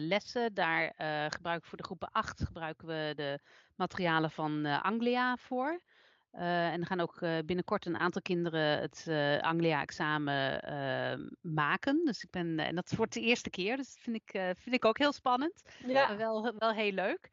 lessen. 0.00 0.54
Daar 0.54 0.88
eh, 0.96 1.26
gebruiken 1.28 1.62
we 1.62 1.68
voor 1.68 1.78
de 1.78 1.84
groepen 1.84 2.10
8 2.10 2.44
gebruiken 2.44 2.86
we 2.86 3.12
de 3.16 3.40
materialen 3.74 4.30
van 4.30 4.64
Anglia 4.66 5.36
voor. 5.36 5.80
Eh, 6.36 6.72
en 6.72 6.80
er 6.80 6.86
gaan 6.86 7.00
ook 7.00 7.20
eh, 7.20 7.38
binnenkort 7.44 7.86
een 7.86 7.98
aantal 7.98 8.22
kinderen 8.22 8.80
het 8.80 9.04
eh, 9.08 9.38
Anglia-examen 9.38 10.62
eh, 10.62 11.18
maken. 11.40 12.04
Dus 12.04 12.22
ik 12.22 12.30
ben, 12.30 12.58
en 12.58 12.74
dat 12.74 12.92
wordt 12.96 13.12
de 13.12 13.20
eerste 13.20 13.50
keer, 13.50 13.76
dus 13.76 13.94
dat 13.94 14.02
vind 14.02 14.16
ik, 14.16 14.30
vind 14.58 14.74
ik 14.74 14.84
ook 14.84 14.98
heel 14.98 15.12
spannend. 15.12 15.62
Maar 15.92 16.16
wel, 16.16 16.52
wel 16.58 16.72
heel 16.72 16.92
leuk. 16.92 17.30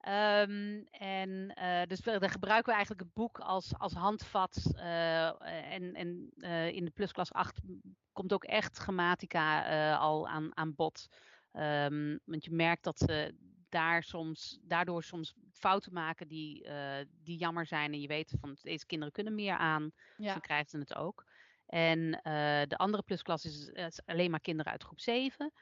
Ehm, 0.00 0.82
en 0.90 1.54
dus 1.88 2.00
we, 2.00 2.18
daar 2.18 2.30
gebruiken 2.30 2.66
we 2.66 2.76
eigenlijk 2.76 3.00
het 3.00 3.14
boek 3.14 3.38
als, 3.38 3.78
als 3.78 3.92
handvat. 3.92 4.72
en 4.76 5.94
en 5.94 6.32
in 6.74 6.84
de 6.84 6.92
plusklas 6.94 7.32
8 7.32 7.60
komt 8.12 8.32
ook 8.32 8.44
echt 8.44 8.76
grammatica 8.76 9.94
al 9.94 10.28
aan, 10.28 10.56
aan 10.56 10.74
bod. 10.74 11.06
Ehm, 11.52 12.16
want 12.24 12.44
je 12.44 12.52
merkt 12.52 12.84
dat 12.84 12.98
ze 12.98 13.34
daar 13.68 14.02
soms, 14.02 14.58
daardoor 14.62 15.02
soms 15.02 15.34
fouten 15.52 15.92
maken 15.92 16.28
die, 16.28 16.64
eh, 16.64 17.06
die 17.22 17.38
jammer 17.38 17.66
zijn. 17.66 17.92
En 17.92 18.00
je 18.00 18.06
weet 18.08 18.34
van 18.40 18.56
deze 18.60 18.86
kinderen 18.86 19.12
kunnen 19.14 19.34
meer 19.34 19.56
aan. 19.56 19.82
Dus 20.16 20.26
Ja. 20.26 20.32
dan 20.32 20.40
krijgen 20.40 20.68
ze 20.70 20.78
het 20.78 20.94
ook. 20.94 21.24
En 21.66 22.20
eh, 22.22 22.62
de 22.68 22.76
andere 22.76 23.02
plusklas 23.02 23.44
is, 23.44 23.68
is 23.68 24.00
alleen 24.04 24.30
maar 24.30 24.40
kinderen 24.40 24.72
uit 24.72 24.82
groep 24.82 25.00
7. 25.00 25.52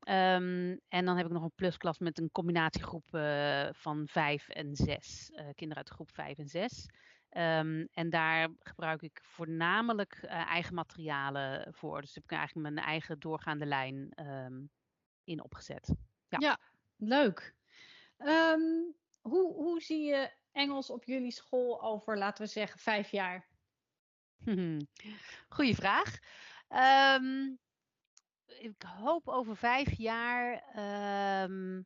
Ehm, 0.00 0.76
en 0.88 1.04
dan 1.04 1.16
heb 1.16 1.26
ik 1.26 1.32
nog 1.32 1.42
een 1.42 1.52
plusklas 1.54 1.98
met 1.98 2.18
een 2.18 2.30
combinatiegroep 2.30 3.14
eh, 3.14 3.68
van 3.72 4.06
5 4.08 4.48
en 4.48 4.74
6. 4.76 5.30
eh, 5.30 5.46
kinderen 5.54 5.76
uit 5.76 5.88
groep 5.94 6.10
5 6.10 6.38
en 6.38 6.48
6. 6.48 6.86
Ehm, 7.28 7.86
en 7.92 8.10
daar 8.10 8.48
gebruik 8.58 9.02
ik 9.02 9.20
voornamelijk 9.22 10.22
eigen 10.24 10.74
materialen 10.74 11.74
voor. 11.74 12.00
Dus 12.00 12.14
heb 12.14 12.24
ik 12.24 12.30
eigenlijk 12.32 12.74
mijn 12.74 12.86
eigen 12.86 13.18
doorgaande 13.18 13.66
lijn 13.66 14.10
ehm, 14.10 14.64
in 15.24 15.42
opgezet. 15.44 15.94
Leuk. 16.96 17.54
Ehm, 18.16 18.60
hoe, 19.20 19.52
hoe 19.54 19.80
zie 19.80 20.02
je 20.04 20.30
Engels 20.52 20.90
op 20.90 21.04
jullie 21.04 21.32
school 21.32 21.82
over, 21.82 22.18
laten 22.18 22.44
we 22.44 22.50
zeggen, 22.50 22.80
vijf 22.80 23.10
jaar? 23.10 23.48
Goeie 25.48 25.74
vraag. 25.74 26.18
Ehm, 26.68 27.54
ik 28.46 28.82
hoop 28.82 29.28
over 29.28 29.56
vijf 29.56 29.98
jaar. 29.98 30.62
ehm, 30.74 31.82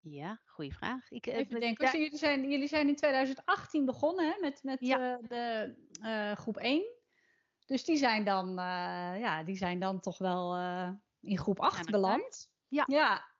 ja, 0.00 0.40
goede 0.44 0.72
vraag. 0.72 1.10
Ik, 1.10 1.26
eh, 1.26 1.36
Even 1.36 1.60
denken. 1.60 1.84
Dus 1.84 1.94
jullie, 1.94 2.16
zijn, 2.16 2.50
jullie 2.50 2.68
zijn 2.68 2.88
in 2.88 2.96
2018 2.96 3.84
begonnen 3.84 4.32
hè, 4.32 4.40
met, 4.40 4.62
met 4.62 4.80
Ja. 4.80 5.18
eh, 5.18 5.28
de 5.28 5.74
eh, 6.02 6.32
groep 6.36 6.56
1. 6.56 7.00
Dus 7.66 7.84
die 7.84 7.96
zijn 7.96 8.24
dan, 8.24 8.54
ja, 9.18 9.42
die 9.42 9.56
zijn 9.56 9.78
dan 9.78 10.00
toch 10.00 10.18
wel 10.18 10.56
in 11.22 11.38
groep 11.38 11.60
8 11.60 11.78
Aan 11.78 11.84
de 11.84 11.90
beland. 11.90 12.50
Ja. 12.68 12.84
ja. 12.86 13.30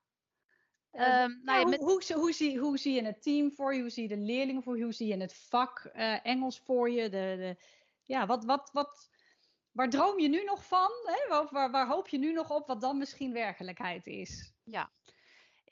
Eh, 0.91 1.07
ehm, 1.07 1.31
nou 1.31 1.41
nou, 1.43 1.59
ja, 1.59 1.63
hoe, 1.63 1.71
met- 1.71 1.81
hoe, 1.81 2.03
zie- 2.03 2.17
hoe, 2.17 2.33
zie, 2.33 2.59
hoe 2.59 2.79
zie 2.79 2.95
je 2.95 3.05
het 3.05 3.23
team 3.23 3.53
voor 3.53 3.75
je? 3.75 3.81
Hoe 3.81 3.91
zie 3.91 4.03
je 4.03 4.09
de 4.09 4.17
leerlingen 4.23 4.63
voor 4.63 4.77
je? 4.77 4.83
Hoe 4.83 4.93
zie 4.93 5.07
je 5.07 5.17
het 5.17 5.35
vak 5.35 5.79
eh, 5.85 6.27
Engels 6.27 6.61
voor 6.61 6.91
je? 6.91 7.03
De, 7.03 7.09
de, 7.39 7.57
ja, 8.03 8.27
wat, 8.27 8.45
wat, 8.45 8.71
wat, 8.73 9.11
waar 9.71 9.91
droom 9.91 10.19
je 10.19 10.29
nu 10.29 10.45
nog 10.45 10.67
van? 10.67 10.91
Hè? 11.05 11.29
Waar, 11.29 11.49
waar, 11.51 11.71
waar 11.71 11.87
hoop 11.87 12.09
je 12.09 12.19
nu 12.19 12.33
nog 12.33 12.51
op 12.51 12.67
wat 12.67 12.81
dan 12.81 12.99
misschien 12.99 13.33
werkelijkheid 13.33 14.07
is? 14.07 14.53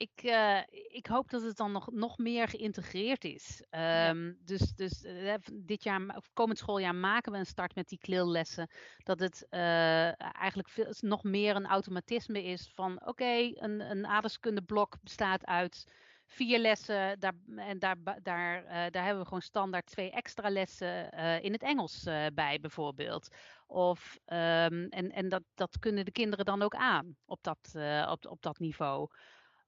Ik, 0.00 0.22
uh, 0.22 0.60
ik 0.88 1.06
hoop 1.06 1.30
dat 1.30 1.42
het 1.42 1.56
dan 1.56 1.72
nog, 1.72 1.90
nog 1.90 2.18
meer 2.18 2.48
geïntegreerd 2.48 3.24
is. 3.24 3.64
Um, 3.70 4.38
Dus, 4.44 4.74
dus 4.74 5.04
uh, 5.04 5.34
dit 5.52 5.82
jaar, 5.82 6.16
of 6.16 6.30
komend 6.32 6.58
schooljaar 6.58 6.94
maken 6.94 7.32
we 7.32 7.38
een 7.38 7.46
start 7.46 7.74
met 7.74 7.88
die 7.88 7.98
klillessen. 7.98 8.70
Dat 8.98 9.20
het 9.20 9.46
uh, 9.50 10.36
eigenlijk 10.36 10.68
veel, 10.68 10.94
nog 11.00 11.22
meer 11.22 11.56
een 11.56 11.66
automatisme 11.66 12.42
is 12.42 12.70
van 12.74 12.92
oké, 12.92 13.08
okay, 13.08 13.56
een, 13.58 13.80
een 13.80 14.06
aardeskundeblok 14.06 14.96
bestaat 15.02 15.46
uit 15.46 15.92
vier 16.26 16.58
lessen. 16.58 17.20
Daar, 17.20 17.34
en 17.56 17.78
daar, 17.78 17.96
daar, 18.22 18.64
daar 18.90 19.04
hebben 19.04 19.18
we 19.18 19.24
gewoon 19.24 19.42
standaard 19.42 19.86
twee 19.86 20.10
extra 20.10 20.50
lessen 20.50 21.10
in 21.42 21.52
het 21.52 21.62
Engels 21.62 22.02
bij 22.34 22.58
bijvoorbeeld. 22.60 23.28
Of, 23.66 24.18
um, 24.26 24.88
en 24.88 25.10
en 25.12 25.28
dat, 25.28 25.42
dat 25.54 25.78
kunnen 25.78 26.04
de 26.04 26.12
kinderen 26.12 26.44
dan 26.44 26.62
ook 26.62 26.74
aan 26.74 27.16
op 27.24 27.42
dat, 27.42 27.74
op, 28.08 28.26
op 28.26 28.42
dat 28.42 28.58
niveau. 28.58 29.08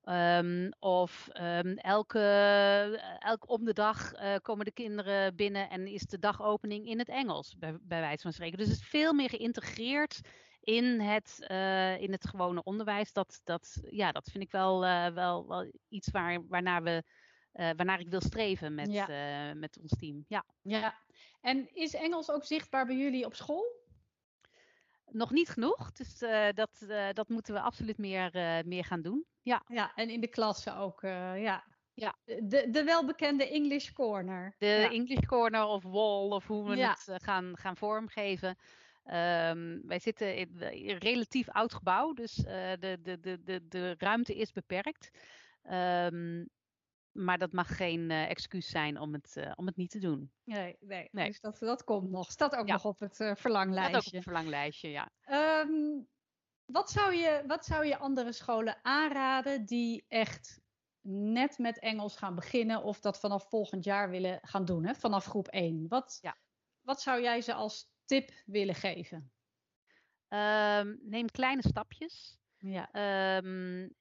Um, 0.09 0.72
of 0.78 1.28
um, 1.40 1.76
elke, 1.76 2.18
elk 3.18 3.50
om 3.50 3.64
de 3.64 3.72
dag 3.72 4.14
uh, 4.14 4.34
komen 4.42 4.64
de 4.64 4.72
kinderen 4.72 5.36
binnen 5.36 5.70
en 5.70 5.86
is 5.86 6.03
de 6.03 6.18
dagopening 6.18 6.86
in 6.86 6.98
het 6.98 7.09
Engels, 7.09 7.57
bij, 7.59 7.76
bij 7.80 8.00
wijze 8.00 8.22
van 8.22 8.32
spreken. 8.32 8.59
Dus 8.59 8.66
het 8.66 8.76
is 8.76 8.88
veel 8.88 9.12
meer 9.12 9.28
geïntegreerd 9.28 10.20
in 10.61 11.00
het, 11.00 11.46
uh, 11.48 12.00
in 12.00 12.12
het 12.12 12.28
gewone 12.28 12.62
onderwijs. 12.62 13.12
Dat, 13.12 13.40
dat, 13.44 13.82
ja, 13.90 14.12
dat 14.12 14.30
vind 14.30 14.44
ik 14.44 14.50
wel, 14.50 14.84
uh, 14.84 15.07
wel, 15.07 15.48
wel 15.48 15.72
iets 15.88 16.11
waar, 16.11 16.46
waarnaar, 16.48 16.82
we, 16.82 17.03
waarnaar 17.53 18.00
ik 18.00 18.09
wil 18.09 18.20
streven 18.20 18.74
met, 18.74 18.92
ja. 18.92 19.55
met 19.55 19.78
ons 19.80 19.92
team. 19.98 20.24
Ja. 20.28 20.44
ja, 20.62 20.94
en 21.40 21.74
is 21.74 21.94
Engels 21.94 22.30
ook 22.30 22.44
zichtbaar 22.44 22.86
bij 22.86 22.96
jullie 22.96 23.24
op 23.24 23.34
school? 23.34 23.82
Nog 25.13 25.31
niet 25.31 25.49
genoeg. 25.49 25.93
Dus 25.93 26.23
uh, 26.23 26.49
dat, 26.55 26.85
uh, 26.89 27.09
dat 27.13 27.29
moeten 27.29 27.55
we 27.55 27.61
absoluut 27.61 27.99
meer, 27.99 28.37
uh, 28.37 28.59
meer 28.65 28.85
gaan 28.85 29.03
doen. 29.03 29.25
Ja. 29.43 29.63
ja, 29.67 29.93
en 29.95 30.11
in 30.11 30.21
de 30.21 30.29
klassen 30.29 30.77
ook. 30.77 31.01
ja. 31.01 31.65
Ja. 31.95 32.15
De, 32.25 32.69
de 32.71 32.85
welbekende 32.85 33.49
English 33.49 33.91
Corner. 33.91 34.55
De 34.59 34.67
ja. 34.67 34.91
English 34.91 35.27
Corner 35.27 35.65
of 35.65 35.83
Wall 35.83 36.29
of 36.31 36.47
hoe 36.47 36.69
we 36.69 36.77
ja. 36.77 36.97
het 37.05 37.23
gaan, 37.23 37.57
gaan 37.57 37.77
vormgeven. 37.77 38.49
Um, 38.49 39.83
wij 39.87 39.99
zitten 39.99 40.37
in 40.37 40.49
een 40.59 40.99
relatief 40.99 41.49
oud 41.49 41.75
gebouw, 41.75 42.13
dus 42.13 42.35
de, 42.35 42.99
de, 43.03 43.21
de, 43.21 43.43
de, 43.43 43.69
de 43.69 43.95
ruimte 43.99 44.35
is 44.35 44.53
beperkt. 44.53 45.11
Um, 45.71 46.49
maar 47.13 47.39
dat 47.39 47.53
mag 47.53 47.77
geen 47.77 48.11
uh, 48.11 48.31
excuus 48.31 48.69
zijn 48.69 48.99
om 48.99 49.13
het, 49.13 49.35
uh, 49.39 49.53
om 49.55 49.67
het 49.67 49.77
niet 49.77 49.91
te 49.91 49.99
doen. 49.99 50.33
Nee, 50.45 50.77
nee. 50.81 51.09
nee. 51.13 51.27
dus 51.27 51.41
dat, 51.41 51.59
dat 51.59 51.85
komt 51.85 52.11
nog. 52.11 52.31
Staat 52.31 52.57
ook 52.57 52.67
ja. 52.67 52.73
nog 52.73 52.85
op 52.85 53.01
het 53.01 53.21
uh, 53.21 53.35
verlanglijstje. 53.35 53.91
Staat 53.91 54.01
ook 54.01 54.07
op 54.07 54.13
het 54.13 54.23
verlanglijstje, 54.23 54.89
ja. 54.89 55.11
Um, 55.61 56.09
wat, 56.65 56.91
zou 56.91 57.15
je, 57.15 57.43
wat 57.47 57.65
zou 57.65 57.87
je 57.87 57.99
andere 57.99 58.33
scholen 58.33 58.79
aanraden 58.83 59.65
die 59.67 60.05
echt 60.09 60.61
net 61.07 61.59
met 61.59 61.79
Engels 61.79 62.17
gaan 62.17 62.35
beginnen 62.35 62.83
of 62.83 63.01
dat 63.01 63.21
vanaf 63.21 63.49
volgend 63.49 63.85
jaar 63.85 64.11
willen 64.11 64.39
gaan 64.43 64.65
doen, 64.65 64.85
hè? 64.85 64.95
vanaf 64.95 65.25
groep 65.25 65.49
1? 65.49 65.89
Wat, 65.89 66.19
ja. 66.21 66.37
wat 66.81 67.01
zou 67.01 67.23
jij 67.23 67.41
ze 67.41 67.55
als 67.55 67.91
tip 68.05 68.31
willen 68.47 68.75
geven? 68.75 69.33
Um, 70.29 70.99
neem 71.03 71.31
kleine 71.31 71.63
stapjes. 71.63 72.39
Ja. 72.57 72.89
Um, 73.37 73.95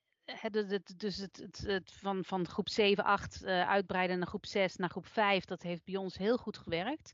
dus 0.97 1.17
het, 1.17 1.37
het, 1.37 1.63
het, 1.65 1.91
van, 1.91 2.25
van 2.25 2.47
groep 2.47 2.69
7, 2.69 3.03
8 3.03 3.41
uh, 3.43 3.69
uitbreiden 3.69 4.17
naar 4.17 4.27
groep 4.27 4.45
6, 4.45 4.75
naar 4.75 4.89
groep 4.89 5.07
5, 5.07 5.45
dat 5.45 5.61
heeft 5.61 5.83
bij 5.83 5.95
ons 5.95 6.17
heel 6.17 6.37
goed 6.37 6.57
gewerkt. 6.57 7.11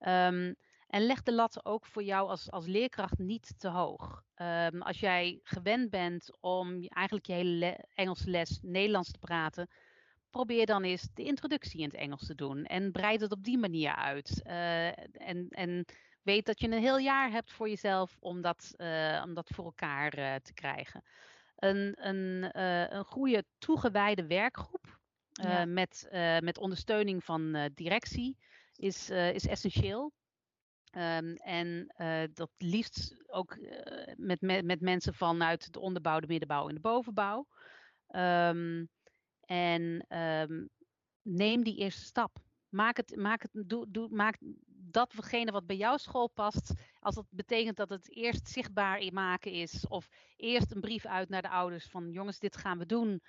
Um, 0.00 0.56
en 0.86 1.06
leg 1.06 1.22
de 1.22 1.32
lat 1.32 1.64
ook 1.64 1.86
voor 1.86 2.02
jou 2.02 2.28
als, 2.28 2.50
als 2.50 2.66
leerkracht 2.66 3.18
niet 3.18 3.54
te 3.58 3.68
hoog. 3.68 4.22
Um, 4.36 4.82
als 4.82 5.00
jij 5.00 5.40
gewend 5.42 5.90
bent 5.90 6.30
om 6.40 6.86
eigenlijk 6.88 7.26
je 7.26 7.32
hele 7.32 7.50
le 7.50 7.84
Engelse 7.94 8.30
les 8.30 8.58
Nederlands 8.62 9.10
te 9.10 9.18
praten, 9.18 9.68
probeer 10.30 10.66
dan 10.66 10.82
eens 10.82 11.08
de 11.14 11.24
introductie 11.24 11.80
in 11.80 11.88
het 11.88 11.96
Engels 11.96 12.26
te 12.26 12.34
doen. 12.34 12.64
En 12.64 12.92
breid 12.92 13.20
het 13.20 13.32
op 13.32 13.44
die 13.44 13.58
manier 13.58 13.94
uit. 13.94 14.40
Uh, 14.44 14.86
en, 15.28 15.48
en 15.48 15.84
weet 16.22 16.46
dat 16.46 16.60
je 16.60 16.66
een 16.66 16.82
heel 16.82 16.98
jaar 16.98 17.30
hebt 17.30 17.52
voor 17.52 17.68
jezelf 17.68 18.16
om 18.20 18.40
dat, 18.40 18.74
uh, 18.76 19.22
om 19.24 19.34
dat 19.34 19.50
voor 19.54 19.64
elkaar 19.64 20.10
te 20.40 20.54
krijgen 20.54 21.02
een, 21.56 22.06
een, 22.08 22.50
uh, 22.56 22.90
een 22.90 23.04
goede 23.04 23.44
toegewijde 23.58 24.26
werkgroep 24.26 24.98
uh, 25.44 25.64
met, 25.64 26.08
uh, 26.12 26.38
met 26.38 26.58
ondersteuning 26.58 27.24
van 27.24 27.70
directie 27.74 28.36
is, 28.76 29.10
is 29.10 29.46
essentieel. 29.46 30.12
Um, 30.96 31.34
en 31.34 31.94
dat 32.34 32.50
liefst 32.56 33.24
ook 33.26 33.58
met, 34.16 34.40
met, 34.40 34.64
met 34.64 34.80
mensen 34.80 35.14
vanuit 35.14 35.72
de 35.72 35.80
onderbouw, 35.80 36.20
de 36.20 36.26
middenbouw 36.26 36.68
en 36.68 36.74
de 36.74 36.80
bovenbouw. 36.80 37.46
Um, 38.16 38.88
en 39.40 40.06
um, 40.18 40.68
neem 41.22 41.62
die 41.62 41.76
eerste 41.76 42.04
stap. 42.04 42.38
Maak 42.68 42.96
het, 42.96 43.16
maak 43.16 43.42
het, 43.42 43.50
doe, 43.52 43.86
doe, 43.90 44.08
maak 44.08 44.38
datgene 44.96 45.50
wat 45.52 45.66
bij 45.66 45.76
jouw 45.76 45.96
school 45.96 46.28
past, 46.28 46.72
als 47.00 47.14
dat 47.14 47.26
betekent 47.30 47.76
dat 47.76 47.88
het 47.88 48.16
eerst 48.16 48.48
zichtbaar 48.48 49.12
maken 49.12 49.52
is, 49.52 49.86
of 49.88 50.08
eerst 50.36 50.72
een 50.72 50.80
brief 50.80 51.06
uit 51.06 51.28
naar 51.28 51.42
de 51.42 51.48
ouders 51.48 51.86
van 51.86 52.10
jongens, 52.10 52.38
dit 52.38 52.56
gaan 52.56 52.78
we 52.78 52.86
doen. 52.86 53.22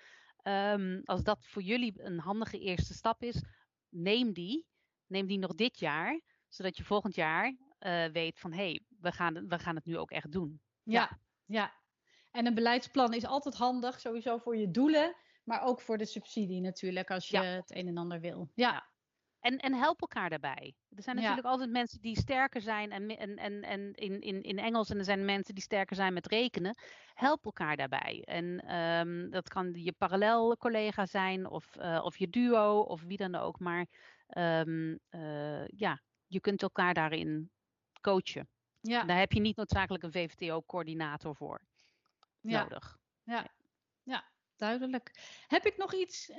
Um, 0.43 1.01
als 1.05 1.23
dat 1.23 1.45
voor 1.45 1.61
jullie 1.61 2.01
een 2.01 2.19
handige 2.19 2.59
eerste 2.59 2.93
stap 2.93 3.23
is, 3.23 3.43
neem 3.89 4.33
die. 4.33 4.65
Neem 5.07 5.27
die 5.27 5.37
nog 5.37 5.55
dit 5.55 5.79
jaar, 5.79 6.21
zodat 6.49 6.77
je 6.77 6.83
volgend 6.83 7.15
jaar 7.15 7.55
uh, 7.79 8.05
weet 8.05 8.39
van 8.39 8.51
hé, 8.51 8.57
hey, 8.57 8.81
we, 8.99 9.11
gaan, 9.11 9.47
we 9.47 9.59
gaan 9.59 9.75
het 9.75 9.85
nu 9.85 9.97
ook 9.97 10.11
echt 10.11 10.31
doen. 10.31 10.61
Ja, 10.83 11.01
ja, 11.01 11.19
ja. 11.45 11.73
En 12.31 12.45
een 12.45 12.53
beleidsplan 12.53 13.13
is 13.13 13.25
altijd 13.25 13.55
handig, 13.55 13.99
sowieso 13.99 14.37
voor 14.37 14.57
je 14.57 14.71
doelen, 14.71 15.15
maar 15.43 15.61
ook 15.61 15.81
voor 15.81 15.97
de 15.97 16.05
subsidie 16.05 16.61
natuurlijk, 16.61 17.11
als 17.11 17.29
je 17.29 17.37
ja. 17.37 17.43
het 17.43 17.75
een 17.75 17.87
en 17.87 17.97
ander 17.97 18.19
wil. 18.19 18.51
Ja. 18.53 18.89
En, 19.47 19.57
en 19.57 19.73
help 19.73 20.01
elkaar 20.01 20.29
daarbij. 20.29 20.75
Er 20.95 21.03
zijn 21.03 21.15
natuurlijk 21.15 21.45
ja. 21.45 21.51
altijd 21.51 21.69
mensen 21.69 22.01
die 22.01 22.17
sterker 22.17 22.61
zijn 22.61 22.91
en, 22.91 23.17
en, 23.17 23.37
en, 23.37 23.61
en 23.61 23.93
in, 23.93 24.21
in, 24.21 24.41
in 24.41 24.57
Engels 24.59 24.89
en 24.89 24.97
er 24.97 25.03
zijn 25.03 25.25
mensen 25.25 25.53
die 25.53 25.63
sterker 25.63 25.95
zijn 25.95 26.13
met 26.13 26.27
rekenen. 26.27 26.77
Help 27.13 27.45
elkaar 27.45 27.75
daarbij. 27.75 28.21
En 28.25 28.75
um, 28.75 29.29
dat 29.29 29.49
kan 29.49 29.73
je 29.73 29.91
parallel 29.91 30.57
collega 30.57 31.05
zijn 31.05 31.49
of, 31.49 31.75
uh, 31.75 32.01
of 32.03 32.17
je 32.17 32.29
duo 32.29 32.79
of 32.79 33.01
wie 33.01 33.17
dan 33.17 33.35
ook. 33.35 33.59
Maar 33.59 33.85
um, 34.37 34.99
uh, 35.09 35.67
ja, 35.67 36.01
je 36.25 36.39
kunt 36.39 36.61
elkaar 36.61 36.93
daarin 36.93 37.51
coachen. 38.01 38.47
Ja. 38.81 39.03
Daar 39.03 39.19
heb 39.19 39.31
je 39.31 39.39
niet 39.39 39.55
noodzakelijk 39.55 40.03
een 40.03 40.11
VVTO-coördinator 40.11 41.35
voor 41.35 41.61
ja. 42.41 42.61
nodig. 42.61 42.97
Ja. 43.23 43.47
ja, 44.03 44.23
duidelijk. 44.57 45.11
Heb 45.47 45.65
ik 45.65 45.77
nog 45.77 45.93
iets 45.93 46.29
uh, 46.29 46.37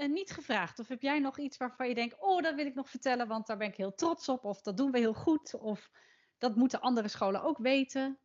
uh, 0.00 0.08
niet 0.08 0.30
gevraagd? 0.30 0.78
Of 0.78 0.88
heb 0.88 1.02
jij 1.02 1.18
nog 1.18 1.38
iets 1.38 1.56
waarvan 1.56 1.88
je 1.88 1.94
denkt, 1.94 2.20
oh, 2.20 2.42
dat 2.42 2.54
wil 2.54 2.66
ik 2.66 2.74
nog 2.74 2.90
vertellen, 2.90 3.28
want 3.28 3.46
daar 3.46 3.56
ben 3.56 3.68
ik 3.68 3.76
heel 3.76 3.94
trots 3.94 4.28
op. 4.28 4.44
Of 4.44 4.62
dat 4.62 4.76
doen 4.76 4.90
we 4.90 4.98
heel 4.98 5.14
goed. 5.14 5.54
Of 5.54 5.90
dat 6.38 6.56
moeten 6.56 6.80
andere 6.80 7.08
scholen 7.08 7.42
ook 7.42 7.58
weten. 7.58 8.18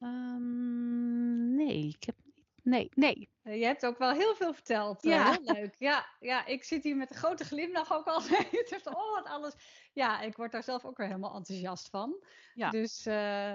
Um, 0.00 1.54
nee, 1.54 1.88
ik 1.88 2.04
heb 2.04 2.16
Nee, 2.64 2.90
nee. 2.94 3.30
Eh, 3.42 3.58
je 3.58 3.64
hebt 3.64 3.86
ook 3.86 3.98
wel 3.98 4.12
heel 4.12 4.34
veel 4.34 4.54
verteld. 4.54 5.02
Ja. 5.02 5.30
Heel 5.30 5.54
leuk. 5.54 5.74
Ja, 5.78 6.06
ja, 6.20 6.46
ik 6.46 6.64
zit 6.64 6.82
hier 6.82 6.96
met 6.96 7.10
een 7.10 7.16
grote 7.16 7.44
glimlach 7.44 7.92
ook 7.92 8.06
al. 8.06 8.16
oh, 8.84 9.14
wat 9.14 9.24
alles. 9.24 9.54
Ja, 9.92 10.20
ik 10.20 10.36
word 10.36 10.52
daar 10.52 10.62
zelf 10.62 10.84
ook 10.84 10.96
weer 10.96 11.06
helemaal 11.06 11.34
enthousiast 11.34 11.88
van. 11.88 12.24
Ja. 12.54 12.70
Dus 12.70 13.06
uh, 13.06 13.54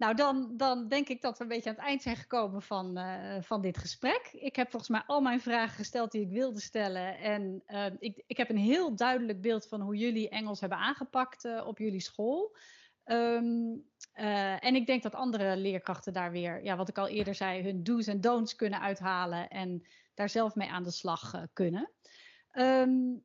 nou, 0.00 0.14
dan, 0.14 0.56
dan 0.56 0.88
denk 0.88 1.08
ik 1.08 1.22
dat 1.22 1.38
we 1.38 1.42
een 1.44 1.50
beetje 1.50 1.70
aan 1.70 1.76
het 1.76 1.84
eind 1.84 2.02
zijn 2.02 2.16
gekomen 2.16 2.62
van, 2.62 2.98
uh, 2.98 3.36
van 3.40 3.60
dit 3.60 3.78
gesprek. 3.78 4.30
Ik 4.32 4.56
heb 4.56 4.70
volgens 4.70 4.90
mij 4.90 5.02
al 5.06 5.20
mijn 5.20 5.40
vragen 5.40 5.76
gesteld 5.76 6.12
die 6.12 6.22
ik 6.22 6.30
wilde 6.30 6.60
stellen. 6.60 7.18
En 7.18 7.62
uh, 7.66 7.86
ik, 7.98 8.22
ik 8.26 8.36
heb 8.36 8.50
een 8.50 8.56
heel 8.56 8.96
duidelijk 8.96 9.40
beeld 9.40 9.66
van 9.66 9.80
hoe 9.80 9.96
jullie 9.96 10.28
Engels 10.28 10.60
hebben 10.60 10.78
aangepakt 10.78 11.44
uh, 11.44 11.66
op 11.66 11.78
jullie 11.78 12.00
school. 12.00 12.56
Um, 13.04 13.84
en 14.60 14.74
ik 14.74 14.86
denk 14.86 15.02
dat 15.02 15.14
andere 15.14 15.56
leerkrachten 15.56 16.12
daar 16.12 16.30
weer, 16.30 16.64
ja, 16.64 16.76
wat 16.76 16.88
ik 16.88 16.98
al 16.98 17.08
eerder 17.08 17.34
zei, 17.34 17.62
hun 17.62 17.82
do's 17.82 18.06
en 18.06 18.20
don'ts 18.20 18.56
kunnen 18.56 18.80
uithalen 18.80 19.48
en 19.48 19.86
daar 20.14 20.28
zelf 20.28 20.54
mee 20.54 20.70
aan 20.70 20.82
de 20.82 20.90
slag 20.90 21.44
kunnen. 21.52 21.90
Um, 22.52 23.24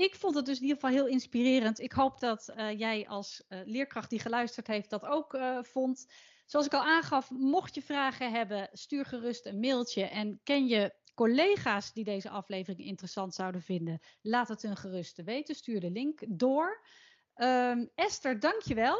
ik 0.00 0.14
vond 0.14 0.34
het 0.34 0.46
dus 0.46 0.56
in 0.56 0.62
ieder 0.62 0.76
geval 0.80 0.94
heel 0.94 1.06
inspirerend. 1.06 1.80
Ik 1.80 1.92
hoop 1.92 2.20
dat 2.20 2.52
uh, 2.56 2.78
jij 2.78 3.08
als 3.08 3.44
uh, 3.48 3.60
leerkracht 3.64 4.10
die 4.10 4.18
geluisterd 4.18 4.66
heeft 4.66 4.90
dat 4.90 5.04
ook 5.04 5.34
uh, 5.34 5.58
vond. 5.62 6.12
Zoals 6.46 6.66
ik 6.66 6.74
al 6.74 6.84
aangaf, 6.84 7.30
mocht 7.30 7.74
je 7.74 7.82
vragen 7.82 8.32
hebben, 8.32 8.68
stuur 8.72 9.04
gerust 9.04 9.46
een 9.46 9.60
mailtje. 9.60 10.04
En 10.04 10.40
ken 10.42 10.66
je 10.66 10.94
collega's 11.14 11.92
die 11.92 12.04
deze 12.04 12.30
aflevering 12.30 12.88
interessant 12.88 13.34
zouden 13.34 13.62
vinden, 13.62 14.00
laat 14.22 14.48
het 14.48 14.62
hun 14.62 14.76
gerust 14.76 15.22
weten. 15.22 15.54
Stuur 15.54 15.80
de 15.80 15.90
link 15.90 16.22
door. 16.28 16.86
Um, 17.34 17.90
Esther, 17.94 18.40
dankjewel 18.40 18.98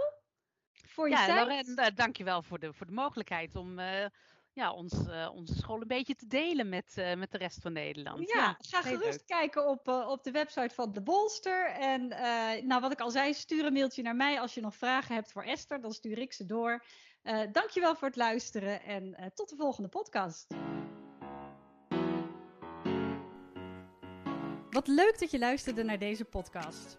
voor 0.86 1.08
je 1.08 1.14
ja, 1.14 1.26
tijd. 1.26 1.46
Lauren, 1.46 1.94
dankjewel 1.94 2.42
voor 2.42 2.58
de, 2.58 2.72
voor 2.72 2.86
de 2.86 2.92
mogelijkheid 2.92 3.56
om 3.56 3.78
ja, 4.52 4.72
ons, 4.72 5.06
eh, 5.08 5.30
onze 5.34 5.54
school 5.54 5.80
een 5.80 5.86
beetje 5.86 6.14
te 6.14 6.26
delen 6.26 6.68
met, 6.68 6.92
eh, 6.94 7.14
met 7.16 7.30
de 7.30 7.38
rest 7.38 7.58
van 7.60 7.72
Nederland. 7.72 8.30
Ja, 8.30 8.56
ga 8.58 8.82
gerust 8.82 9.24
kijken 9.24 9.68
op, 9.68 9.88
eh, 9.88 10.08
op 10.08 10.24
de 10.24 10.30
website 10.30 10.74
van 10.74 10.92
de 10.92 11.02
Bolster. 11.02 11.66
En 11.66 12.08
nou, 12.66 12.80
wat 12.80 12.92
ik 12.92 13.00
al 13.00 13.10
zei, 13.10 13.34
stuur 13.34 13.64
een 13.64 13.72
mailtje 13.72 14.02
naar 14.02 14.16
mij 14.16 14.40
als 14.40 14.54
je 14.54 14.60
nog 14.60 14.74
vragen 14.74 15.14
hebt 15.14 15.32
voor 15.32 15.42
Esther. 15.42 15.80
Dan 15.80 15.92
stuur 15.92 16.18
ik 16.18 16.32
ze 16.32 16.46
door. 16.46 16.84
dankjewel 17.52 17.96
voor 17.96 18.08
het 18.08 18.16
luisteren 18.16 18.82
en 18.82 19.32
tot 19.34 19.48
de 19.48 19.56
volgende 19.56 19.88
podcast. 19.88 20.46
Wat 24.70 24.86
leuk 24.86 25.18
dat 25.18 25.30
je 25.30 25.38
luisterde 25.38 25.82
naar 25.82 25.98
deze 25.98 26.24
podcast. 26.24 26.98